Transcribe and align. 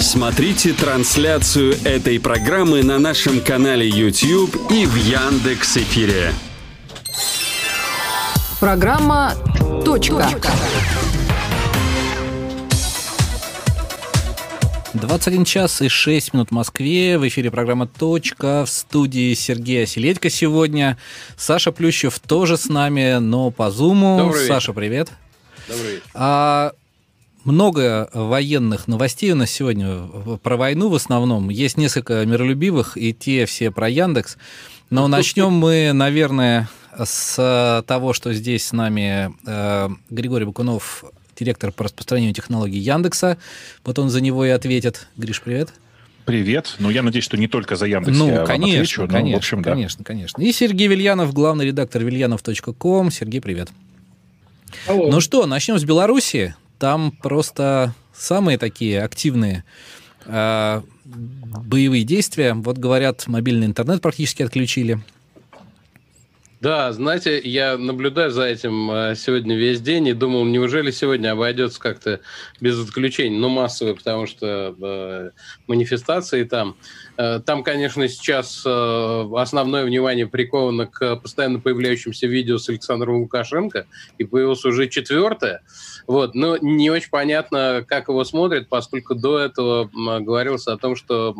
Смотрите 0.00 0.74
трансляцию 0.74 1.74
этой 1.84 2.20
программы 2.20 2.82
на 2.82 2.98
нашем 2.98 3.40
канале 3.40 3.88
YouTube 3.88 4.54
и 4.70 4.84
в 4.84 4.94
Яндекс 4.94 5.78
Эфире. 5.78 6.32
Программа 8.60 9.34
«Точка». 9.84 10.28
21 14.92 15.44
час 15.44 15.80
и 15.82 15.88
6 15.88 16.34
минут 16.34 16.48
в 16.48 16.52
Москве. 16.52 17.18
В 17.18 17.26
эфире 17.28 17.50
программа 17.50 17.86
«Точка». 17.86 18.64
В 18.64 18.70
студии 18.70 19.32
Сергей 19.34 19.84
Оселедько 19.84 20.30
сегодня. 20.30 20.98
Саша 21.36 21.72
Плющев 21.72 22.18
тоже 22.18 22.56
с 22.56 22.68
нами, 22.68 23.18
но 23.18 23.50
по 23.50 23.70
Зуму. 23.70 24.18
Добрый 24.18 24.46
Саша, 24.46 24.72
привет. 24.72 25.10
Добрый 25.68 25.92
вечер. 25.92 26.04
А, 26.14 26.72
много 27.46 28.10
военных 28.12 28.88
новостей 28.88 29.30
у 29.32 29.36
нас 29.36 29.50
сегодня 29.50 30.02
про 30.42 30.56
войну 30.56 30.88
в 30.88 30.94
основном. 30.94 31.48
Есть 31.48 31.76
несколько 31.76 32.26
миролюбивых, 32.26 32.96
и 32.96 33.14
те 33.14 33.46
все 33.46 33.70
про 33.70 33.88
Яндекс. 33.88 34.36
Но 34.90 35.08
начнем 35.08 35.52
мы, 35.52 35.92
наверное, 35.92 36.68
с 37.02 37.84
того, 37.86 38.12
что 38.12 38.32
здесь 38.32 38.66
с 38.66 38.72
нами 38.72 39.32
э, 39.46 39.88
Григорий 40.10 40.44
Бакунов, 40.44 41.04
директор 41.38 41.70
по 41.70 41.84
распространению 41.84 42.34
технологий 42.34 42.78
Яндекса. 42.78 43.38
Вот 43.84 43.98
он 43.98 44.10
за 44.10 44.20
него 44.20 44.44
и 44.44 44.48
ответит. 44.48 45.06
Гриш, 45.16 45.40
привет. 45.40 45.70
Привет. 46.24 46.74
Ну, 46.80 46.90
я 46.90 47.02
надеюсь, 47.02 47.24
что 47.24 47.36
не 47.36 47.46
только 47.46 47.76
за 47.76 47.86
Яндекс 47.86 48.18
ну, 48.18 48.28
я 48.28 48.36
вам 48.38 48.46
конечно, 48.46 48.74
отвечу, 48.74 49.02
но, 49.02 49.08
конечно, 49.08 49.34
в 49.34 49.38
общем, 49.38 49.62
да. 49.62 49.70
конечно, 49.70 50.04
конечно. 50.04 50.42
И 50.42 50.52
Сергей 50.52 50.88
Вильянов, 50.88 51.32
главный 51.32 51.66
редактор 51.66 52.02
вильянов.ком. 52.02 53.12
Сергей, 53.12 53.40
привет. 53.40 53.68
Алло. 54.88 55.08
Ну 55.08 55.20
что, 55.20 55.46
начнем 55.46 55.78
с 55.78 55.84
Беларуси. 55.84 56.56
Там 56.78 57.10
просто 57.10 57.94
самые 58.14 58.58
такие 58.58 59.02
активные 59.02 59.64
э, 60.26 60.82
боевые 61.04 62.04
действия. 62.04 62.54
Вот 62.54 62.78
говорят, 62.78 63.26
мобильный 63.26 63.66
интернет 63.66 64.02
практически 64.02 64.42
отключили. 64.42 65.00
Да, 66.60 66.92
знаете, 66.92 67.38
я 67.38 67.76
наблюдаю 67.76 68.30
за 68.30 68.44
этим 68.44 68.90
э, 68.90 69.14
сегодня 69.14 69.56
весь 69.56 69.80
день 69.80 70.08
и 70.08 70.14
думал, 70.14 70.44
неужели 70.46 70.90
сегодня 70.90 71.32
обойдется 71.32 71.78
как-то 71.78 72.20
без 72.60 72.82
отключений, 72.82 73.38
ну, 73.38 73.50
массовые, 73.50 73.94
потому 73.94 74.26
что 74.26 74.74
э, 74.80 75.30
манифестации 75.66 76.44
там. 76.44 76.76
Там, 77.16 77.62
конечно, 77.62 78.06
сейчас 78.08 78.62
э, 78.64 79.28
основное 79.36 79.84
внимание 79.84 80.26
приковано 80.26 80.86
к 80.86 81.16
постоянно 81.16 81.60
появляющимся 81.60 82.26
видео 82.26 82.58
с 82.58 82.68
Александром 82.68 83.22
Лукашенко, 83.22 83.86
и 84.18 84.24
появилось 84.24 84.64
уже 84.64 84.88
четвертое. 84.88 85.62
Вот, 86.06 86.34
но 86.34 86.56
не 86.56 86.90
очень 86.90 87.10
понятно, 87.10 87.84
как 87.86 88.08
его 88.08 88.24
смотрят, 88.24 88.68
поскольку 88.68 89.14
до 89.14 89.38
этого 89.38 89.90
говорилось 90.20 90.66
о 90.66 90.76
том, 90.76 90.94
что 90.94 91.34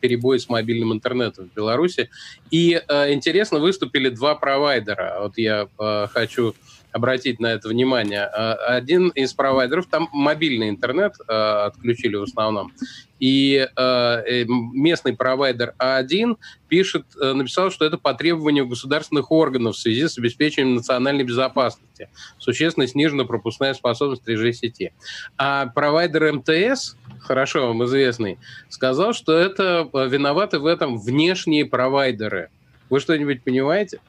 перебои 0.00 0.38
с 0.38 0.48
мобильным 0.48 0.92
интернетом 0.92 1.48
в 1.50 1.54
Беларуси. 1.54 2.10
И 2.50 2.80
э, 2.86 3.12
интересно, 3.12 3.58
выступили 3.58 4.08
два 4.08 4.34
провайдера. 4.34 5.18
Вот 5.20 5.38
я 5.38 5.68
э, 5.78 6.06
хочу 6.12 6.54
обратить 6.92 7.38
на 7.38 7.48
это 7.48 7.68
внимание. 7.68 8.22
Э, 8.22 8.54
Один 8.66 9.08
из 9.08 9.32
провайдеров, 9.32 9.86
там 9.86 10.08
мобильный 10.12 10.68
интернет 10.68 11.14
э, 11.26 11.32
отключили 11.32 12.16
в 12.16 12.22
основном, 12.22 12.72
и 13.18 13.66
э, 13.74 13.82
э, 13.82 14.44
местный 14.46 15.16
провайдер 15.16 15.74
А1 15.78 16.36
пишет, 16.68 17.04
э, 17.20 17.32
написал, 17.32 17.70
что 17.70 17.84
это 17.84 17.98
по 17.98 18.14
требованию 18.14 18.66
государственных 18.66 19.30
органов 19.30 19.76
в 19.76 19.78
связи 19.78 20.08
с 20.08 20.18
обеспечением 20.18 20.76
национальной 20.76 21.24
безопасности. 21.24 22.08
Существенно 22.38 22.86
снижена 22.86 23.24
пропускная 23.24 23.74
способность 23.74 24.22
3G 24.26 24.52
сети. 24.52 24.92
А 25.36 25.66
провайдер 25.66 26.32
МТС, 26.32 26.96
хорошо 27.20 27.68
вам 27.68 27.84
известный, 27.84 28.38
сказал, 28.68 29.12
что 29.12 29.36
это 29.36 29.88
э, 29.92 30.08
виноваты 30.08 30.58
в 30.58 30.66
этом 30.66 30.98
внешние 30.98 31.66
провайдеры. 31.66 32.50
Вы 32.90 33.00
что-нибудь 33.00 33.42
понимаете? 33.42 34.00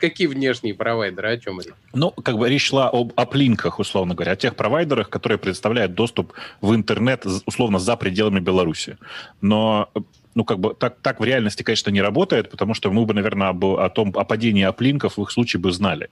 Какие 0.00 0.28
внешние 0.28 0.74
провайдеры? 0.74 1.32
О 1.32 1.38
чем 1.38 1.60
речь? 1.60 1.72
Ну, 1.92 2.10
как 2.10 2.38
бы 2.38 2.48
речь 2.48 2.66
шла 2.66 2.88
об 2.88 3.12
оплинках, 3.16 3.78
условно 3.78 4.14
говоря, 4.14 4.32
о 4.32 4.36
тех 4.36 4.54
провайдерах, 4.54 5.10
которые 5.10 5.38
предоставляют 5.38 5.94
доступ 5.94 6.32
в 6.60 6.74
интернет, 6.74 7.26
условно, 7.46 7.78
за 7.78 7.96
пределами 7.96 8.40
Беларуси. 8.40 8.96
Но 9.40 9.90
ну, 10.34 10.44
как 10.44 10.60
бы 10.60 10.74
так, 10.74 10.96
так 11.02 11.20
в 11.20 11.24
реальности, 11.24 11.62
конечно, 11.62 11.90
не 11.90 12.00
работает, 12.00 12.50
потому 12.50 12.74
что 12.74 12.90
мы 12.90 13.04
бы, 13.04 13.12
наверное, 13.12 13.48
об, 13.48 13.64
о 13.64 13.88
том, 13.90 14.12
о 14.16 14.24
падении 14.24 14.62
оплинков 14.62 15.16
в 15.16 15.22
их 15.22 15.30
случае 15.30 15.60
бы 15.60 15.72
знали. 15.72 16.08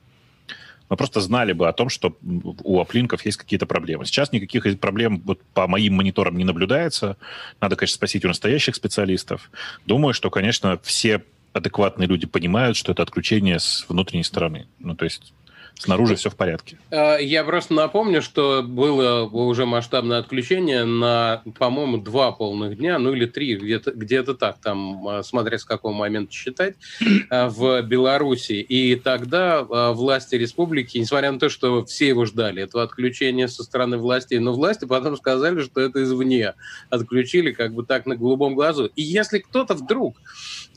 Мы 0.91 0.97
просто 0.97 1.21
знали 1.21 1.53
бы 1.53 1.69
о 1.69 1.73
том, 1.73 1.89
что 1.89 2.17
у 2.65 2.81
оплинков 2.81 3.25
есть 3.25 3.39
какие-то 3.39 3.65
проблемы. 3.65 4.05
Сейчас 4.05 4.33
никаких 4.33 4.79
проблем 4.81 5.23
вот, 5.25 5.41
по 5.55 5.69
моим 5.69 5.95
мониторам 5.95 6.37
не 6.37 6.43
наблюдается. 6.43 7.17
Надо, 7.61 7.77
конечно, 7.77 7.95
спросить 7.95 8.25
у 8.25 8.29
настоящих 8.29 8.75
специалистов. 8.75 9.51
Думаю, 9.87 10.15
что, 10.15 10.31
конечно, 10.31 10.81
все 10.83 11.23
адекватные 11.53 12.09
люди 12.09 12.27
понимают, 12.27 12.77
что 12.77 12.93
это 12.93 13.03
отключение 13.03 13.59
с 13.59 13.85
внутренней 13.89 14.25
стороны. 14.25 14.69
Ну, 14.79 14.95
то 14.95 15.05
есть 15.05 15.33
снаружи 15.81 16.15
все 16.15 16.31
в 16.31 16.37
порядке. 16.37 16.79
Э, 16.91 17.17
Я 17.21 17.43
просто 17.45 17.75
напомню, 17.75 18.23
что 18.23 18.63
было 18.63 19.25
уже 19.25 19.67
масштабное 19.67 20.19
отключение 20.19 20.85
на, 20.85 21.43
по-моему, 21.59 21.99
два 21.99 22.33
полных 22.33 22.77
дня, 22.77 22.99
ну 22.99 23.13
или 23.13 23.27
три, 23.27 23.57
где-то 23.57 23.93
где 23.93 24.23
так, 24.23 24.59
там, 24.61 25.09
э, 25.09 25.23
смотря 25.23 25.59
с 25.59 25.65
какого 25.65 25.93
момента 25.93 26.33
считать, 26.33 26.75
э, 27.01 27.49
в 27.49 27.83
Беларуси. 27.83 28.53
И 28.53 28.95
тогда 28.97 29.63
власти 29.63 30.35
республики, 30.35 30.99
несмотря 30.99 31.33
на 31.33 31.39
то, 31.39 31.49
что 31.49 31.85
все 31.85 32.09
его 32.09 32.27
ждали, 32.27 32.63
этого 32.63 32.83
отключения 32.83 33.49
со 33.49 33.63
стороны 33.63 33.97
властей, 33.97 34.39
но 34.39 34.53
власти 34.53 34.85
потом 34.85 35.17
сказали, 35.17 35.63
что 35.63 35.81
это 35.81 36.03
извне 36.03 36.55
отключили, 36.91 37.53
как 37.53 37.73
бы 37.75 37.85
так 37.85 38.07
на 38.07 38.17
голубом 38.17 38.55
глазу. 38.55 38.91
И 38.97 39.03
если 39.03 39.39
кто-то 39.39 39.75
вдруг 39.75 40.17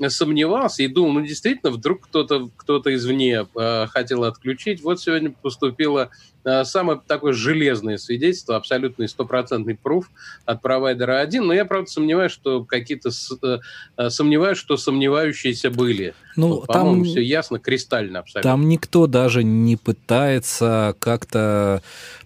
сомневался 0.08 0.84
и 0.84 0.88
думал, 0.88 1.14
ну 1.14 1.22
действительно, 1.22 1.72
вдруг 1.72 2.08
кто-то 2.08 2.50
кто 2.58 2.81
извне 2.94 3.48
э, 3.56 3.88
хотел 3.88 4.24
отключить, 4.24 4.81
вот 4.81 5.00
сегодня 5.00 5.31
поступило 5.31 6.09
э, 6.44 6.64
самое 6.64 7.00
такое 7.06 7.34
железное 7.34 7.98
свидетельство, 7.98 8.56
абсолютный 8.56 9.08
стопроцентный 9.08 9.76
пруф 9.76 10.09
от 10.46 10.62
провайдера 10.62 11.20
1, 11.20 11.46
но 11.46 11.53
я, 11.53 11.66
правда, 11.66 11.90
сомневаюсь, 11.90 12.32
что 12.32 12.64
какие-то 12.64 13.09
э, 13.44 13.59
э, 13.98 14.09
сомневаюсь, 14.09 14.58
что 14.58 14.78
сомневающиеся 14.78 15.70
были. 15.70 16.14
Ну, 16.36 16.62
Вот, 16.62 16.68
там, 16.68 17.03
все 17.03 17.22
ясно, 17.22 17.59
кристально 17.59 18.20
абсолютно. 18.20 18.50
там 18.50 18.68
никто 18.68 19.08
даже 19.08 19.44
не 19.44 19.78
пытается 19.78 20.96
как-то 21.00 21.82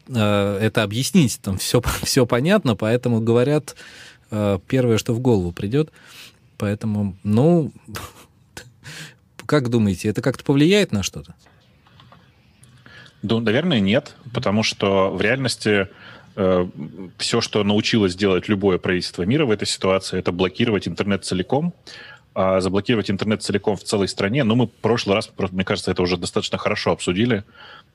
э, 0.07 0.57
это 0.61 0.83
объяснить. 0.83 1.39
Там 1.41 1.57
все, 1.57 1.81
все 2.03 2.25
понятно, 2.25 2.75
поэтому 2.75 3.19
говорят 3.19 3.75
э, 4.31 4.59
первое, 4.67 4.97
что 4.97 5.13
в 5.13 5.19
голову 5.19 5.51
придет. 5.51 5.91
Поэтому, 6.57 7.17
ну, 7.23 7.71
как 9.45 9.69
думаете, 9.69 10.09
это 10.09 10.21
как-то 10.21 10.43
повлияет 10.43 10.91
на 10.91 11.03
что-то? 11.03 11.35
Ну, 13.21 13.39
наверное, 13.39 13.79
нет, 13.79 14.15
потому 14.33 14.63
что 14.63 15.11
в 15.11 15.21
реальности 15.21 15.87
все, 17.17 17.41
что 17.41 17.63
научилось 17.63 18.15
делать 18.15 18.47
любое 18.47 18.77
правительство 18.77 19.23
мира 19.23 19.45
в 19.45 19.51
этой 19.51 19.67
ситуации, 19.67 20.19
это 20.19 20.31
блокировать 20.31 20.87
интернет 20.87 21.25
целиком, 21.25 21.73
а 22.35 22.59
заблокировать 22.59 23.09
интернет 23.09 23.41
целиком 23.41 23.75
в 23.75 23.83
целой 23.83 24.07
стране. 24.07 24.43
Ну, 24.43 24.55
мы 24.55 24.67
в 24.67 24.71
прошлый 24.71 25.15
раз, 25.15 25.31
мне 25.51 25.65
кажется, 25.65 25.89
это 25.89 26.03
уже 26.03 26.17
достаточно 26.17 26.59
хорошо 26.59 26.91
обсудили. 26.91 27.43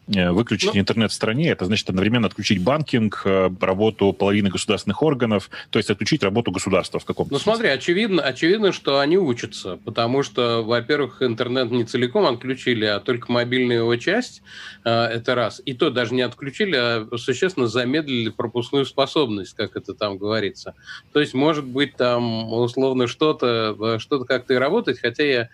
Э, 0.08 0.32
Выключить 0.32 0.74
Ну. 0.74 0.80
интернет 0.80 1.12
в 1.12 1.14
стране, 1.14 1.50
это 1.50 1.64
значит 1.64 1.88
одновременно 1.88 2.26
отключить 2.26 2.60
банкинг, 2.60 3.22
э, 3.24 3.50
работу 3.60 4.12
половины 4.12 4.50
государственных 4.50 5.00
органов, 5.00 5.48
то 5.70 5.78
есть 5.78 5.90
отключить 5.90 6.24
работу 6.24 6.50
государства 6.50 6.98
в 6.98 7.04
каком-то 7.04 7.32
Ну 7.32 7.38
смысле. 7.38 7.54
смотри, 7.54 7.68
очевидно, 7.70 8.20
очевидно, 8.22 8.72
что 8.72 8.98
они 8.98 9.16
учатся, 9.16 9.78
потому 9.84 10.24
что, 10.24 10.62
во-первых, 10.64 11.22
интернет 11.22 11.70
не 11.70 11.84
целиком 11.84 12.26
отключили, 12.26 12.84
а 12.84 12.98
только 12.98 13.30
мобильная 13.30 13.76
его 13.78 13.94
часть, 13.96 14.42
э, 14.84 14.90
это 14.90 15.36
раз. 15.36 15.62
И 15.64 15.72
то 15.72 15.88
даже 15.90 16.14
не 16.14 16.22
отключили, 16.22 16.74
а 16.76 17.08
существенно 17.16 17.68
замедлили 17.68 18.30
пропускную 18.30 18.86
способность, 18.86 19.54
как 19.54 19.76
это 19.76 19.94
там 19.94 20.18
говорится. 20.18 20.74
То 21.12 21.20
есть, 21.20 21.32
может 21.32 21.64
быть, 21.64 21.96
там 21.96 22.52
условно 22.52 23.06
что-то 23.06 23.76
э, 23.80 23.98
что 24.00 24.24
как-то 24.24 24.54
и 24.54 24.56
работать, 24.56 24.98
хотя 24.98 25.22
я 25.24 25.48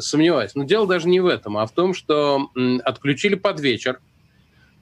сомневаюсь. 0.00 0.54
Но 0.54 0.64
дело 0.64 0.86
даже 0.86 1.08
не 1.08 1.20
в 1.20 1.26
этом, 1.26 1.56
а 1.58 1.66
в 1.66 1.72
том, 1.72 1.94
что 1.94 2.50
отключили 2.84 3.34
под 3.34 3.60
вечер. 3.60 4.00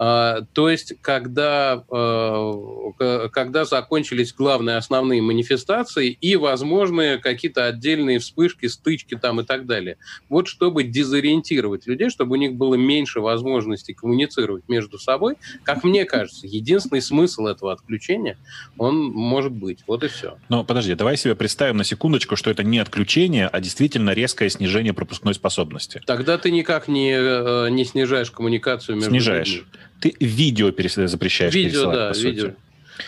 А, 0.03 0.47
То 0.55 0.71
есть, 0.71 0.95
когда, 1.03 1.85
э, 1.91 3.29
когда 3.31 3.67
закончились 3.67 4.33
главные 4.33 4.79
основные 4.79 5.21
манифестации 5.21 6.09
и 6.09 6.37
возможные 6.37 7.19
какие-то 7.19 7.67
отдельные 7.67 8.19
вспышки, 8.19 8.65
стычки 8.65 9.15
там 9.15 9.43
и 9.43 9.45
так 9.45 9.67
далее. 9.67 9.99
Вот 10.31 10.49
чтобы 10.49 10.85
дезориентировать 10.85 11.87
людей, 11.87 12.09
чтобы 12.09 12.33
у 12.33 12.37
них 12.37 12.55
было 12.55 12.77
меньше 12.77 13.21
возможностей 13.21 13.93
коммуницировать 13.93 14.67
между 14.69 14.99
собой, 14.99 15.37
как 15.65 15.85
мне 15.85 16.07
кажется, 16.07 16.47
единственный 16.47 17.03
смысл 17.03 17.45
этого 17.45 17.71
отключения, 17.71 18.39
он 18.79 19.03
может 19.03 19.53
быть. 19.53 19.81
Вот 19.87 20.03
и 20.03 20.09
все. 20.09 20.39
Но 20.49 20.65
подожди, 20.65 20.95
давай 20.95 21.19
себе 21.19 21.35
представим 21.35 21.77
на 21.77 21.85
секундочку, 21.85 22.37
что 22.37 22.51
это 22.51 22.63
не 22.63 22.79
отключение, 22.79 23.49
а 23.49 23.61
действительно 23.61 24.15
резкое 24.15 24.49
снижение 24.49 24.95
пропускной 24.95 25.35
способности. 25.35 26.01
Тогда 26.07 26.39
ты 26.39 26.51
никак 26.51 26.89
не, 26.89 27.13
э, 27.13 27.69
не 27.69 27.85
снижаешь 27.85 28.31
коммуникацию 28.31 28.97
между 28.97 29.11
Снижаешь. 29.11 29.49
людьми. 29.49 29.67
Ты 30.01 30.15
видео 30.19 30.71
перес- 30.71 31.07
запрещаешь 31.07 31.55
Видео, 31.55 31.71
пересылать, 31.71 31.97
да, 31.97 32.09
по 32.09 32.15
сути. 32.15 32.27
видео. 32.27 32.51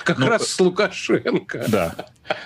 Как 0.05 0.19
ну, 0.19 0.29
раз 0.29 0.49
с 0.49 0.61
Лукашенко. 0.61 1.67
Да. 1.69 1.95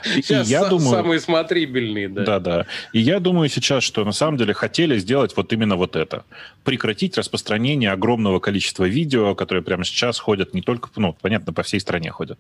Сейчас 0.04 0.48
и 0.48 0.50
я 0.50 0.64
думаю, 0.64 0.90
самые 0.90 1.20
смотрибельные, 1.20 2.08
да. 2.08 2.24
Да, 2.24 2.40
да. 2.40 2.66
И 2.92 2.98
я 2.98 3.20
думаю 3.20 3.48
сейчас, 3.48 3.84
что 3.84 4.04
на 4.04 4.12
самом 4.12 4.36
деле 4.36 4.52
хотели 4.54 4.98
сделать 4.98 5.36
вот 5.36 5.52
именно 5.52 5.76
вот 5.76 5.96
это. 5.96 6.24
Прекратить 6.64 7.16
распространение 7.16 7.92
огромного 7.92 8.40
количества 8.40 8.84
видео, 8.84 9.34
которые 9.34 9.62
прямо 9.62 9.84
сейчас 9.84 10.18
ходят 10.18 10.54
не 10.54 10.62
только, 10.62 10.88
ну, 10.96 11.14
понятно, 11.20 11.52
по 11.52 11.62
всей 11.62 11.78
стране 11.78 12.10
ходят. 12.10 12.38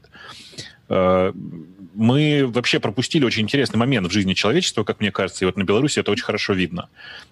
Э, 0.88 1.32
мы 1.94 2.46
вообще 2.46 2.80
пропустили 2.80 3.24
очень 3.24 3.42
интересный 3.42 3.78
момент 3.78 4.08
в 4.08 4.10
жизни 4.10 4.34
человечества, 4.34 4.82
как 4.84 5.00
мне 5.00 5.12
кажется, 5.12 5.44
и 5.44 5.46
вот 5.46 5.56
на 5.56 5.62
Беларуси 5.64 6.00
это 6.00 6.10
очень 6.10 6.24
хорошо 6.24 6.52
видно. 6.52 6.88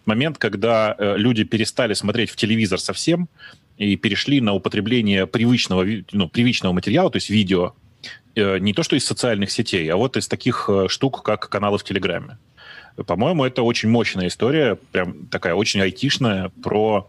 Момент, 0.06 0.38
когда 0.38 0.94
э, 0.96 1.16
люди 1.16 1.44
перестали 1.44 1.94
смотреть 1.94 2.30
в 2.30 2.36
телевизор 2.36 2.78
совсем 2.78 3.28
и 3.76 3.96
перешли 3.96 4.40
на 4.40 4.54
употребление 4.54 5.26
привычного, 5.26 5.84
ну, 6.12 6.28
привычного 6.28 6.72
материала, 6.72 7.10
то 7.10 7.16
есть 7.16 7.30
видео, 7.30 7.74
Э, 8.34 8.58
не 8.58 8.72
то 8.72 8.82
что 8.82 8.96
из 8.96 9.04
социальных 9.04 9.50
сетей, 9.50 9.88
а 9.88 9.96
вот 9.96 10.16
из 10.16 10.28
таких 10.28 10.68
э, 10.68 10.88
штук, 10.88 11.22
как 11.22 11.48
каналы 11.48 11.78
в 11.78 11.84
Телеграме. 11.84 12.38
По-моему, 13.06 13.44
это 13.44 13.62
очень 13.62 13.88
мощная 13.88 14.28
история, 14.28 14.76
прям 14.92 15.26
такая 15.26 15.54
очень 15.54 15.80
айтишная, 15.80 16.50
про... 16.62 17.08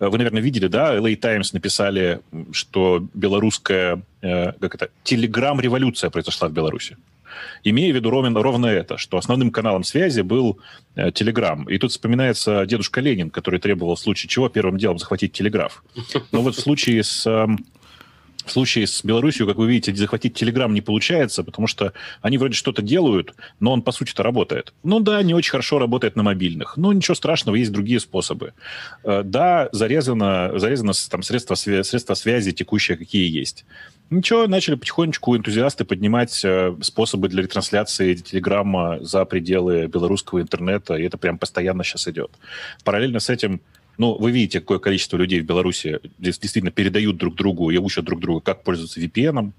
Э, 0.00 0.08
вы, 0.08 0.18
наверное, 0.18 0.42
видели, 0.42 0.66
да, 0.66 0.96
LA 0.96 1.14
Times 1.16 1.52
написали, 1.52 2.20
что 2.52 3.06
белорусская, 3.14 4.02
как 4.20 4.74
это, 4.74 4.88
телеграм-революция 5.04 6.10
произошла 6.10 6.48
в 6.48 6.52
Беларуси. 6.52 6.96
Имея 7.62 7.92
в 7.92 7.96
виду 7.96 8.10
ровно, 8.10 8.42
ровно 8.42 8.66
это, 8.66 8.98
что 8.98 9.16
основным 9.16 9.50
каналом 9.50 9.84
связи 9.84 10.20
был 10.20 10.58
Телеграм. 11.14 11.64
И 11.64 11.78
тут 11.78 11.90
вспоминается 11.90 12.66
дедушка 12.66 13.00
Ленин, 13.00 13.30
который 13.30 13.60
требовал 13.60 13.96
в 13.96 14.00
случае 14.00 14.28
чего 14.28 14.48
первым 14.48 14.78
делом 14.78 14.98
захватить 14.98 15.32
телеграф. 15.32 15.82
Но 16.32 16.42
вот 16.42 16.54
в 16.56 16.60
случае 16.60 17.02
с 17.02 17.26
в 18.44 18.50
случае 18.52 18.86
с 18.86 19.02
Беларусью, 19.02 19.46
как 19.46 19.56
вы 19.56 19.66
видите, 19.66 19.94
захватить 19.94 20.34
Телеграм 20.34 20.72
не 20.72 20.80
получается, 20.80 21.42
потому 21.44 21.66
что 21.66 21.92
они 22.20 22.38
вроде 22.38 22.54
что-то 22.54 22.82
делают, 22.82 23.34
но 23.60 23.72
он, 23.72 23.82
по 23.82 23.92
сути-то, 23.92 24.22
работает. 24.22 24.74
Ну 24.82 25.00
да, 25.00 25.22
не 25.22 25.34
очень 25.34 25.50
хорошо 25.50 25.78
работает 25.78 26.16
на 26.16 26.22
мобильных. 26.22 26.76
Ну 26.76 26.92
ничего 26.92 27.14
страшного, 27.14 27.56
есть 27.56 27.72
другие 27.72 28.00
способы. 28.00 28.52
Э, 29.02 29.22
да, 29.24 29.68
зарезано, 29.72 30.52
зарезано 30.58 30.92
там 31.10 31.22
средства, 31.22 31.54
средства 31.54 32.14
связи 32.14 32.52
текущие, 32.52 32.96
какие 32.96 33.30
есть. 33.30 33.64
Ничего, 34.10 34.46
начали 34.46 34.74
потихонечку 34.74 35.36
энтузиасты 35.36 35.84
поднимать 35.84 36.44
э, 36.44 36.74
способы 36.82 37.28
для 37.28 37.42
ретрансляции 37.42 38.14
Телеграма 38.14 38.98
за 39.00 39.24
пределы 39.24 39.86
белорусского 39.86 40.40
интернета, 40.40 40.94
и 40.94 41.04
это 41.04 41.16
прям 41.16 41.38
постоянно 41.38 41.82
сейчас 41.84 42.06
идет. 42.08 42.30
Параллельно 42.84 43.18
с 43.18 43.30
этим 43.30 43.60
ну, 43.96 44.14
вы 44.14 44.32
видите, 44.32 44.60
какое 44.60 44.78
количество 44.78 45.16
людей 45.16 45.40
в 45.40 45.44
Беларуси 45.44 46.00
действительно 46.18 46.70
передают 46.70 47.16
друг 47.16 47.36
другу 47.36 47.70
и 47.70 47.78
учат 47.78 48.04
друг 48.04 48.20
друга, 48.20 48.40
как 48.40 48.62
пользоваться 48.62 49.00
VPN. 49.00 49.52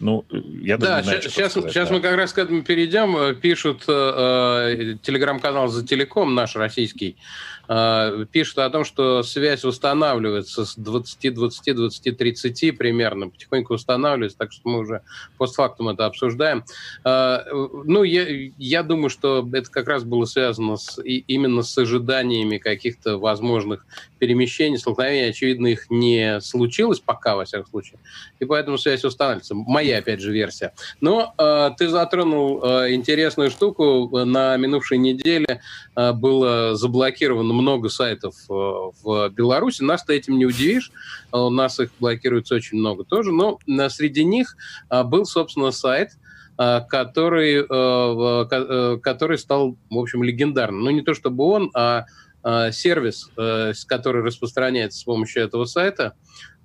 Ну, 0.00 0.24
я 0.60 0.76
да, 0.76 0.86
даже 0.86 0.96
не 0.96 1.04
знаю, 1.04 1.22
сейчас, 1.22 1.52
сказать, 1.52 1.72
сейчас 1.72 1.88
да. 1.88 1.94
мы 1.94 2.00
как 2.00 2.16
раз 2.16 2.32
к 2.32 2.38
этому 2.38 2.62
перейдем. 2.62 3.16
Э, 3.16 3.34
пишут 3.34 3.84
э, 3.86 3.92
э, 3.92 4.96
телеграм-канал 5.00 5.68
«За 5.68 5.86
телеком», 5.86 6.34
наш 6.34 6.56
российский, 6.56 7.16
э, 7.63 7.63
пишут 7.66 8.58
о 8.58 8.70
том, 8.70 8.84
что 8.84 9.22
связь 9.22 9.64
восстанавливается 9.64 10.64
с 10.64 10.76
20, 10.76 11.34
20, 11.34 11.76
20, 11.76 12.16
30 12.16 12.78
примерно, 12.78 13.28
потихоньку 13.28 13.74
восстанавливается, 13.74 14.38
так 14.38 14.52
что 14.52 14.68
мы 14.68 14.80
уже 14.80 15.02
постфактум 15.38 15.88
это 15.88 16.06
обсуждаем. 16.06 16.64
Э, 17.04 17.40
ну, 17.84 18.02
я, 18.02 18.26
я 18.58 18.82
думаю, 18.82 19.10
что 19.10 19.48
это 19.52 19.70
как 19.70 19.88
раз 19.88 20.04
было 20.04 20.24
связано 20.24 20.76
с, 20.76 21.00
и, 21.02 21.18
именно 21.18 21.62
с 21.62 21.76
ожиданиями 21.78 22.58
каких-то 22.58 23.18
возможных 23.18 23.86
перемещений, 24.18 24.78
столкновений, 24.78 25.30
очевидно, 25.30 25.68
их 25.68 25.90
не 25.90 26.40
случилось 26.40 27.00
пока, 27.00 27.36
во 27.36 27.44
всяком 27.44 27.66
случае, 27.66 27.98
и 28.40 28.44
поэтому 28.44 28.78
связь 28.78 29.04
устанавливается. 29.04 29.54
Моя, 29.54 29.98
опять 29.98 30.20
же, 30.20 30.32
версия. 30.32 30.72
Но 31.00 31.34
э, 31.38 31.70
ты 31.76 31.88
затронул 31.88 32.62
э, 32.62 32.94
интересную 32.94 33.50
штуку. 33.50 34.24
На 34.24 34.56
минувшей 34.56 34.98
неделе 34.98 35.60
э, 35.96 36.12
было 36.12 36.74
заблокировано 36.74 37.53
много 37.54 37.88
сайтов 37.88 38.34
э, 38.48 38.52
в 38.52 39.28
Беларуси. 39.30 39.82
Нас-то 39.82 40.12
этим 40.12 40.38
не 40.38 40.46
удивишь. 40.46 40.90
У 41.32 41.50
нас 41.50 41.80
их 41.80 41.90
блокируется 41.98 42.54
очень 42.54 42.78
много 42.78 43.04
тоже. 43.04 43.32
Но 43.32 43.58
э, 43.66 43.88
среди 43.88 44.24
них 44.24 44.56
э, 44.90 45.02
был, 45.02 45.24
собственно, 45.24 45.70
сайт, 45.70 46.10
э, 46.58 46.80
который, 46.88 47.64
э, 47.68 48.98
который 49.00 49.38
стал, 49.38 49.76
в 49.90 49.98
общем, 49.98 50.22
легендарным. 50.22 50.82
Ну, 50.84 50.90
не 50.90 51.02
то 51.02 51.14
чтобы 51.14 51.44
он, 51.44 51.70
а 51.74 52.04
Э, 52.44 52.72
сервис, 52.72 53.30
э, 53.38 53.72
который 53.86 54.22
распространяется 54.22 54.98
с 54.98 55.04
помощью 55.04 55.42
этого 55.42 55.64
сайта. 55.64 56.14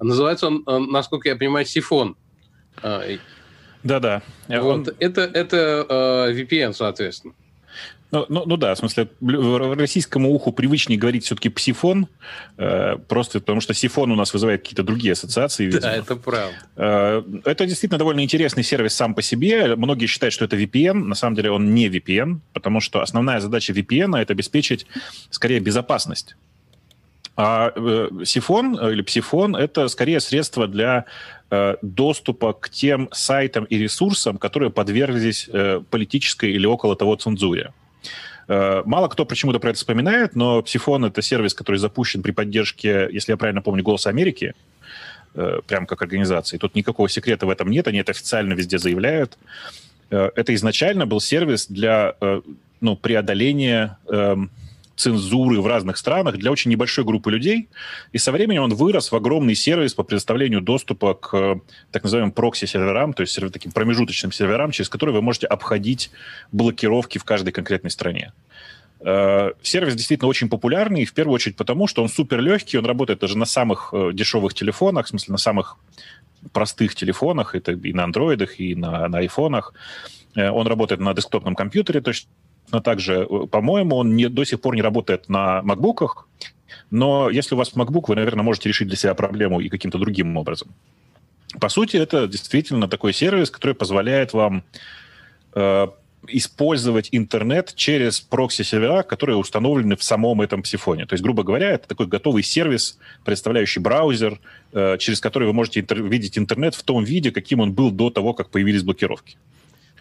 Называется 0.02 0.48
он, 0.48 0.64
э, 0.68 0.78
насколько 0.78 1.30
я 1.30 1.38
понимаю, 1.38 1.66
Сифон. 1.66 2.18
Да-да. 2.82 4.22
Вот. 4.50 4.60
Он... 4.60 4.88
Это, 5.00 5.22
это 5.22 6.34
VPN, 6.34 6.74
соответственно. 6.74 7.34
Ну, 8.12 8.26
ну, 8.28 8.44
ну 8.48 8.58
да, 8.58 8.74
в 8.74 8.78
смысле, 8.80 9.08
российскому 9.22 10.32
уху 10.34 10.52
привычнее 10.52 10.98
говорить 10.98 11.26
все-таки 11.26 11.50
псифон, 11.50 12.08
э, 12.58 12.96
просто 13.08 13.40
потому 13.40 13.62
что 13.62 13.76
сифон 13.76 14.12
у 14.12 14.16
нас 14.16 14.34
вызывает 14.34 14.62
какие-то 14.62 14.82
другие 14.82 15.12
ассоциации. 15.12 15.66
Видимо. 15.66 15.82
Да, 15.82 15.96
это 15.96 16.16
правда. 16.16 16.56
Э, 16.76 17.24
это 17.46 17.68
действительно 17.68 18.00
довольно 18.00 18.24
интересный 18.24 18.64
сервис 18.64 18.96
сам 18.96 19.14
по 19.14 19.22
себе. 19.22 19.76
Многие 19.76 20.08
считают, 20.08 20.34
что 20.34 20.46
это 20.46 20.56
VPN. 20.56 20.94
На 20.94 21.16
самом 21.16 21.36
деле 21.36 21.52
он 21.52 21.76
не 21.76 21.88
VPN, 21.88 22.40
потому 22.54 22.80
что 22.80 23.02
основная 23.02 23.40
задача 23.40 23.74
VPN— 23.74 24.18
это 24.20 24.34
обеспечить, 24.34 24.88
скорее, 25.30 25.60
безопасность. 25.60 26.36
А 27.42 27.72
э, 27.74 28.10
сифон 28.26 28.78
э, 28.78 28.92
или 28.92 29.02
псифон— 29.02 29.56
это 29.56 29.88
скорее 29.88 30.20
средство 30.20 30.68
для 30.68 31.06
э, 31.52 31.76
доступа 31.82 32.54
к 32.54 32.70
тем 32.70 33.08
сайтам 33.14 33.64
и 33.66 33.78
ресурсам, 33.78 34.38
которые 34.38 34.72
подверглись 34.72 35.48
э, 35.48 35.82
политической 35.90 36.52
или 36.52 36.66
около 36.66 36.96
того 36.96 37.16
цензуре. 37.16 37.72
Э, 38.50 38.81
мало 38.86 39.07
кто 39.07 39.25
почему-то 39.25 39.60
про 39.60 39.69
это 39.69 39.78
вспоминает, 39.78 40.36
но 40.36 40.62
Псифон— 40.63 41.06
это 41.06 41.22
сервис, 41.22 41.54
который 41.54 41.78
запущен 41.78 42.24
при 42.24 42.31
поддержке, 42.31 43.07
если 43.12 43.31
я 43.31 43.38
правильно 43.38 43.62
помню, 43.62 43.84
«Голоса 43.84 44.10
Америки», 44.10 44.56
э, 45.36 45.60
прям 45.68 45.86
как 45.86 46.01
организации. 46.01 46.57
Тут 46.57 46.74
никакого 46.74 47.07
секрета 47.10 47.46
в 47.46 47.51
этом 47.51 47.69
нет, 47.69 47.88
они 47.88 48.00
это 48.00 48.12
официально 48.12 48.54
везде 48.54 48.80
заявляют. 48.80 49.38
Э, 50.10 50.31
это 50.36 50.56
изначально 50.56 51.06
был 51.06 51.22
сервис 51.22 51.68
для 51.68 52.16
ну, 52.81 52.96
преодоления 52.96 53.98
эм, 54.07 54.50
цензуры 55.00 55.62
в 55.62 55.68
разных 55.68 55.98
странах 55.98 56.38
для 56.38 56.51
очень 56.51 56.69
небольшой 56.72 57.06
группы 57.06 57.31
людей. 57.31 57.69
И 58.12 58.18
со 58.18 58.34
временем 58.34 58.63
он 58.63 58.74
вырос 58.74 59.12
в 59.12 59.16
огромный 59.16 59.56
сервис 59.56 59.94
по 59.94 60.04
предоставлению 60.04 60.60
доступа 60.62 61.13
к 61.13 61.34
э, 61.34 61.56
так 61.92 62.04
называемым 62.04 62.34
прокси-серверам, 62.34 63.13
то 63.13 63.22
есть 63.22 63.40
таким 63.54 63.72
промежуточным 63.72 64.34
серверам, 64.34 64.72
через 64.72 64.90
которые 64.90 65.16
вы 65.16 65.22
можете 65.22 65.47
обходить 65.47 66.12
блокировки 66.52 67.18
в 67.18 67.24
каждой 67.24 67.52
конкретной 67.52 67.92
стране. 67.92 68.33
Э, 69.00 69.54
сервис 69.62 69.95
действительно 69.95 70.28
очень 70.28 70.50
популярный, 70.50 71.06
в 71.06 71.14
первую 71.14 71.35
очередь 71.35 71.56
потому, 71.56 71.88
что 71.88 72.04
он 72.04 72.09
супер 72.09 72.42
легкий, 72.42 72.78
он 72.78 72.85
работает 72.85 73.19
даже 73.19 73.38
на 73.38 73.45
самых 73.45 73.94
э, 73.94 74.12
дешевых 74.14 74.54
телефонах, 74.54 75.06
в 75.06 75.09
смысле 75.09 75.31
на 75.31 75.38
самых 75.38 75.78
простых 76.52 76.94
телефонах, 76.94 77.56
это 77.56 77.71
и 77.71 77.94
на 77.94 78.04
андроидах, 78.04 78.59
и 78.59 78.76
на, 78.76 79.07
на 79.07 79.19
айфонах. 79.19 79.74
Он 80.35 80.68
работает 80.68 81.02
на 81.02 81.14
десктопном 81.14 81.56
компьютере 81.56 82.02
точно 82.02 82.30
но 82.71 82.80
также, 82.81 83.28
э, 83.30 83.47
по-моему, 83.47 83.95
он 83.97 84.16
не, 84.16 84.30
до 84.30 84.44
сих 84.44 84.61
пор 84.61 84.76
не 84.76 84.81
работает 84.81 85.30
на 85.30 85.61
макбуках, 85.64 86.28
но 86.92 87.30
если 87.30 87.56
у 87.56 87.57
вас 87.57 87.73
MacBook, 87.73 88.06
вы, 88.07 88.16
наверное, 88.16 88.44
можете 88.44 88.69
решить 88.69 88.88
для 88.88 88.97
себя 88.97 89.14
проблему 89.14 89.59
и 89.59 89.69
каким-то 89.69 89.97
другим 89.97 90.38
образом. 90.38 90.69
По 91.59 91.69
сути, 91.69 91.97
это 91.97 92.28
действительно 92.28 92.88
такой 92.88 93.14
сервис, 93.14 93.49
который 93.49 93.73
позволяет 93.73 94.33
вам 94.33 94.64
э, 95.56 95.88
использовать 96.28 97.09
интернет 97.11 97.73
через 97.76 98.19
прокси-сервера, 98.19 99.04
которые 99.04 99.38
установлены 99.38 99.95
в 99.95 100.04
самом 100.04 100.42
этом 100.42 100.61
псифоне. 100.61 101.06
То 101.06 101.14
есть, 101.14 101.23
грубо 101.23 101.44
говоря, 101.44 101.71
это 101.71 101.88
такой 101.88 102.07
готовый 102.07 102.44
сервис, 102.44 102.99
представляющий 103.26 103.81
браузер, 103.81 104.40
э, 104.73 104.97
через 104.99 105.19
который 105.21 105.47
вы 105.47 105.54
можете 105.54 105.81
интер- 105.81 106.07
видеть 106.07 106.38
интернет 106.38 106.76
в 106.76 106.83
том 106.83 107.04
виде, 107.04 107.31
каким 107.31 107.61
он 107.61 107.73
был 107.73 107.92
до 107.92 108.09
того, 108.09 108.33
как 108.33 108.49
появились 108.49 108.83
блокировки. 108.83 109.38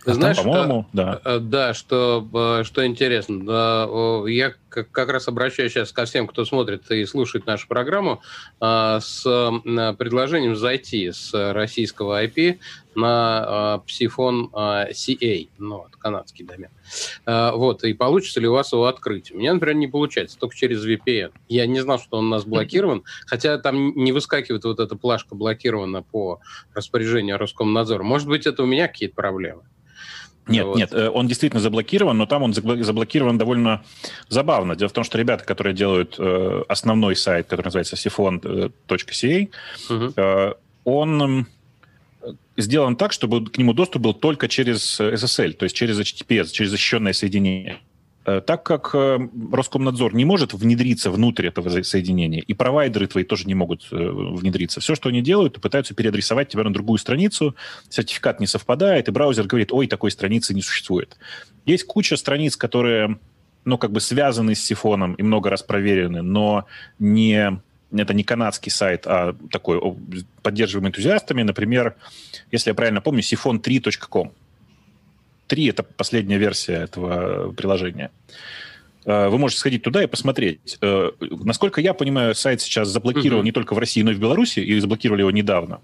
Ты 0.04 0.12
а 0.12 0.14
знаешь, 0.14 0.36
по-моему, 0.36 0.86
да. 0.92 1.20
Э, 1.24 1.38
да, 1.38 1.74
что, 1.74 2.26
э, 2.60 2.64
что 2.64 2.86
интересно. 2.86 4.26
Я 4.26 4.54
как 4.68 5.08
раз 5.10 5.28
обращаюсь 5.28 5.72
сейчас 5.72 5.92
ко 5.92 6.04
всем, 6.04 6.26
кто 6.26 6.44
смотрит 6.44 6.90
и 6.90 7.04
слушает 7.04 7.46
нашу 7.46 7.68
программу, 7.68 8.22
э, 8.60 8.98
с 9.00 9.22
предложением 9.98 10.56
зайти 10.56 11.10
с 11.10 11.52
российского 11.52 12.24
IP 12.24 12.58
на 12.94 13.80
псифон 13.86 14.50
CA, 14.52 15.48
ну, 15.58 15.86
это 15.88 15.98
канадский 15.98 16.44
домен. 16.44 16.70
Вот, 17.26 17.84
и 17.84 17.92
получится 17.92 18.40
ли 18.40 18.48
у 18.48 18.52
вас 18.52 18.72
его 18.72 18.86
открыть? 18.86 19.30
У 19.30 19.36
меня, 19.38 19.54
например, 19.54 19.76
не 19.76 19.86
получается, 19.86 20.36
только 20.38 20.56
через 20.56 20.84
VPN. 20.84 21.32
Я 21.48 21.66
не 21.66 21.80
знал, 21.80 22.00
что 22.00 22.18
он 22.18 22.26
у 22.26 22.30
нас 22.30 22.44
блокирован, 22.44 23.04
хотя 23.26 23.56
там 23.58 23.94
не 23.94 24.10
выскакивает 24.10 24.64
вот 24.64 24.80
эта 24.80 24.96
плашка 24.96 25.36
блокирована 25.36 26.02
по 26.02 26.40
распоряжению 26.74 27.38
Роскомнадзора. 27.38 28.02
Может 28.02 28.26
быть, 28.26 28.46
это 28.46 28.64
у 28.64 28.66
меня 28.66 28.88
какие-то 28.88 29.14
проблемы? 29.14 29.62
Нет, 30.48 30.66
вот. 30.66 30.76
нет, 30.76 30.92
э, 30.92 31.08
он 31.08 31.28
действительно 31.28 31.60
заблокирован, 31.60 32.16
но 32.16 32.26
там 32.26 32.42
он 32.42 32.52
заблокирован 32.52 33.38
довольно 33.38 33.82
забавно. 34.28 34.76
Дело 34.76 34.88
в 34.88 34.92
том, 34.92 35.04
что 35.04 35.18
ребята, 35.18 35.44
которые 35.44 35.74
делают 35.74 36.16
э, 36.18 36.62
основной 36.68 37.16
сайт, 37.16 37.46
который 37.46 37.66
называется 37.66 37.96
siphon.ca, 37.96 39.48
угу. 39.90 40.12
э, 40.16 40.52
он 40.84 41.46
сделан 42.56 42.96
так, 42.96 43.12
чтобы 43.12 43.46
к 43.46 43.58
нему 43.58 43.72
доступ 43.72 44.02
был 44.02 44.14
только 44.14 44.48
через 44.48 45.00
SSL, 45.00 45.52
то 45.52 45.64
есть 45.64 45.76
через 45.76 46.00
HTTPS, 46.00 46.48
через 46.48 46.70
защищенное 46.70 47.12
соединение. 47.12 47.78
Э, 48.28 48.42
так 48.42 48.62
как 48.62 48.90
э, 48.92 49.18
Роскомнадзор 49.52 50.14
не 50.14 50.26
может 50.26 50.52
внедриться 50.52 51.10
внутрь 51.10 51.46
этого 51.46 51.82
соединения, 51.82 52.40
и 52.40 52.52
провайдеры 52.52 53.06
твои 53.06 53.24
тоже 53.24 53.46
не 53.46 53.54
могут 53.54 53.88
э, 53.90 53.96
внедриться, 53.96 54.80
все, 54.80 54.94
что 54.94 55.08
они 55.08 55.22
делают, 55.22 55.58
пытаются 55.62 55.94
переадресовать 55.94 56.50
тебя 56.50 56.64
на 56.64 56.72
другую 56.72 56.98
страницу, 56.98 57.56
сертификат 57.88 58.38
не 58.38 58.46
совпадает, 58.46 59.08
и 59.08 59.12
браузер 59.12 59.46
говорит, 59.46 59.72
ой, 59.72 59.86
такой 59.86 60.10
страницы 60.10 60.52
не 60.52 60.60
существует. 60.60 61.16
Есть 61.64 61.84
куча 61.84 62.18
страниц, 62.18 62.54
которые 62.56 63.18
ну, 63.64 63.78
как 63.78 63.92
бы 63.92 64.00
связаны 64.00 64.54
с 64.54 64.62
сифоном 64.62 65.14
и 65.14 65.22
много 65.22 65.48
раз 65.48 65.62
проверены, 65.62 66.20
но 66.20 66.66
не 66.98 67.58
это 67.96 68.12
не 68.12 68.24
канадский 68.24 68.70
сайт, 68.70 69.06
а 69.06 69.34
такой 69.50 69.80
поддерживаемый 70.42 70.90
энтузиастами. 70.90 71.42
Например, 71.42 71.96
если 72.50 72.68
я 72.68 72.74
правильно 72.74 73.00
помню, 73.00 73.22
siphon3.com. 73.22 74.32
3— 75.48 75.66
это 75.70 75.82
последняя 75.82 76.38
версия 76.38 76.74
этого 76.74 77.52
приложения. 77.52 78.10
Э, 79.04 79.28
вы 79.28 79.38
можете 79.38 79.60
сходить 79.60 79.82
туда 79.82 80.02
и 80.02 80.06
посмотреть. 80.06 80.76
Э, 80.80 81.10
насколько 81.20 81.80
я 81.80 81.94
понимаю, 81.94 82.34
сайт 82.34 82.60
сейчас 82.60 82.88
заблокирован 82.88 83.40
mm-hmm. 83.40 83.44
не 83.44 83.52
только 83.52 83.74
в 83.74 83.78
России, 83.78 84.02
но 84.02 84.10
и 84.10 84.14
в 84.14 84.20
Беларуси, 84.20 84.60
и 84.60 84.78
заблокировали 84.78 85.22
его 85.22 85.30
недавно. 85.30 85.80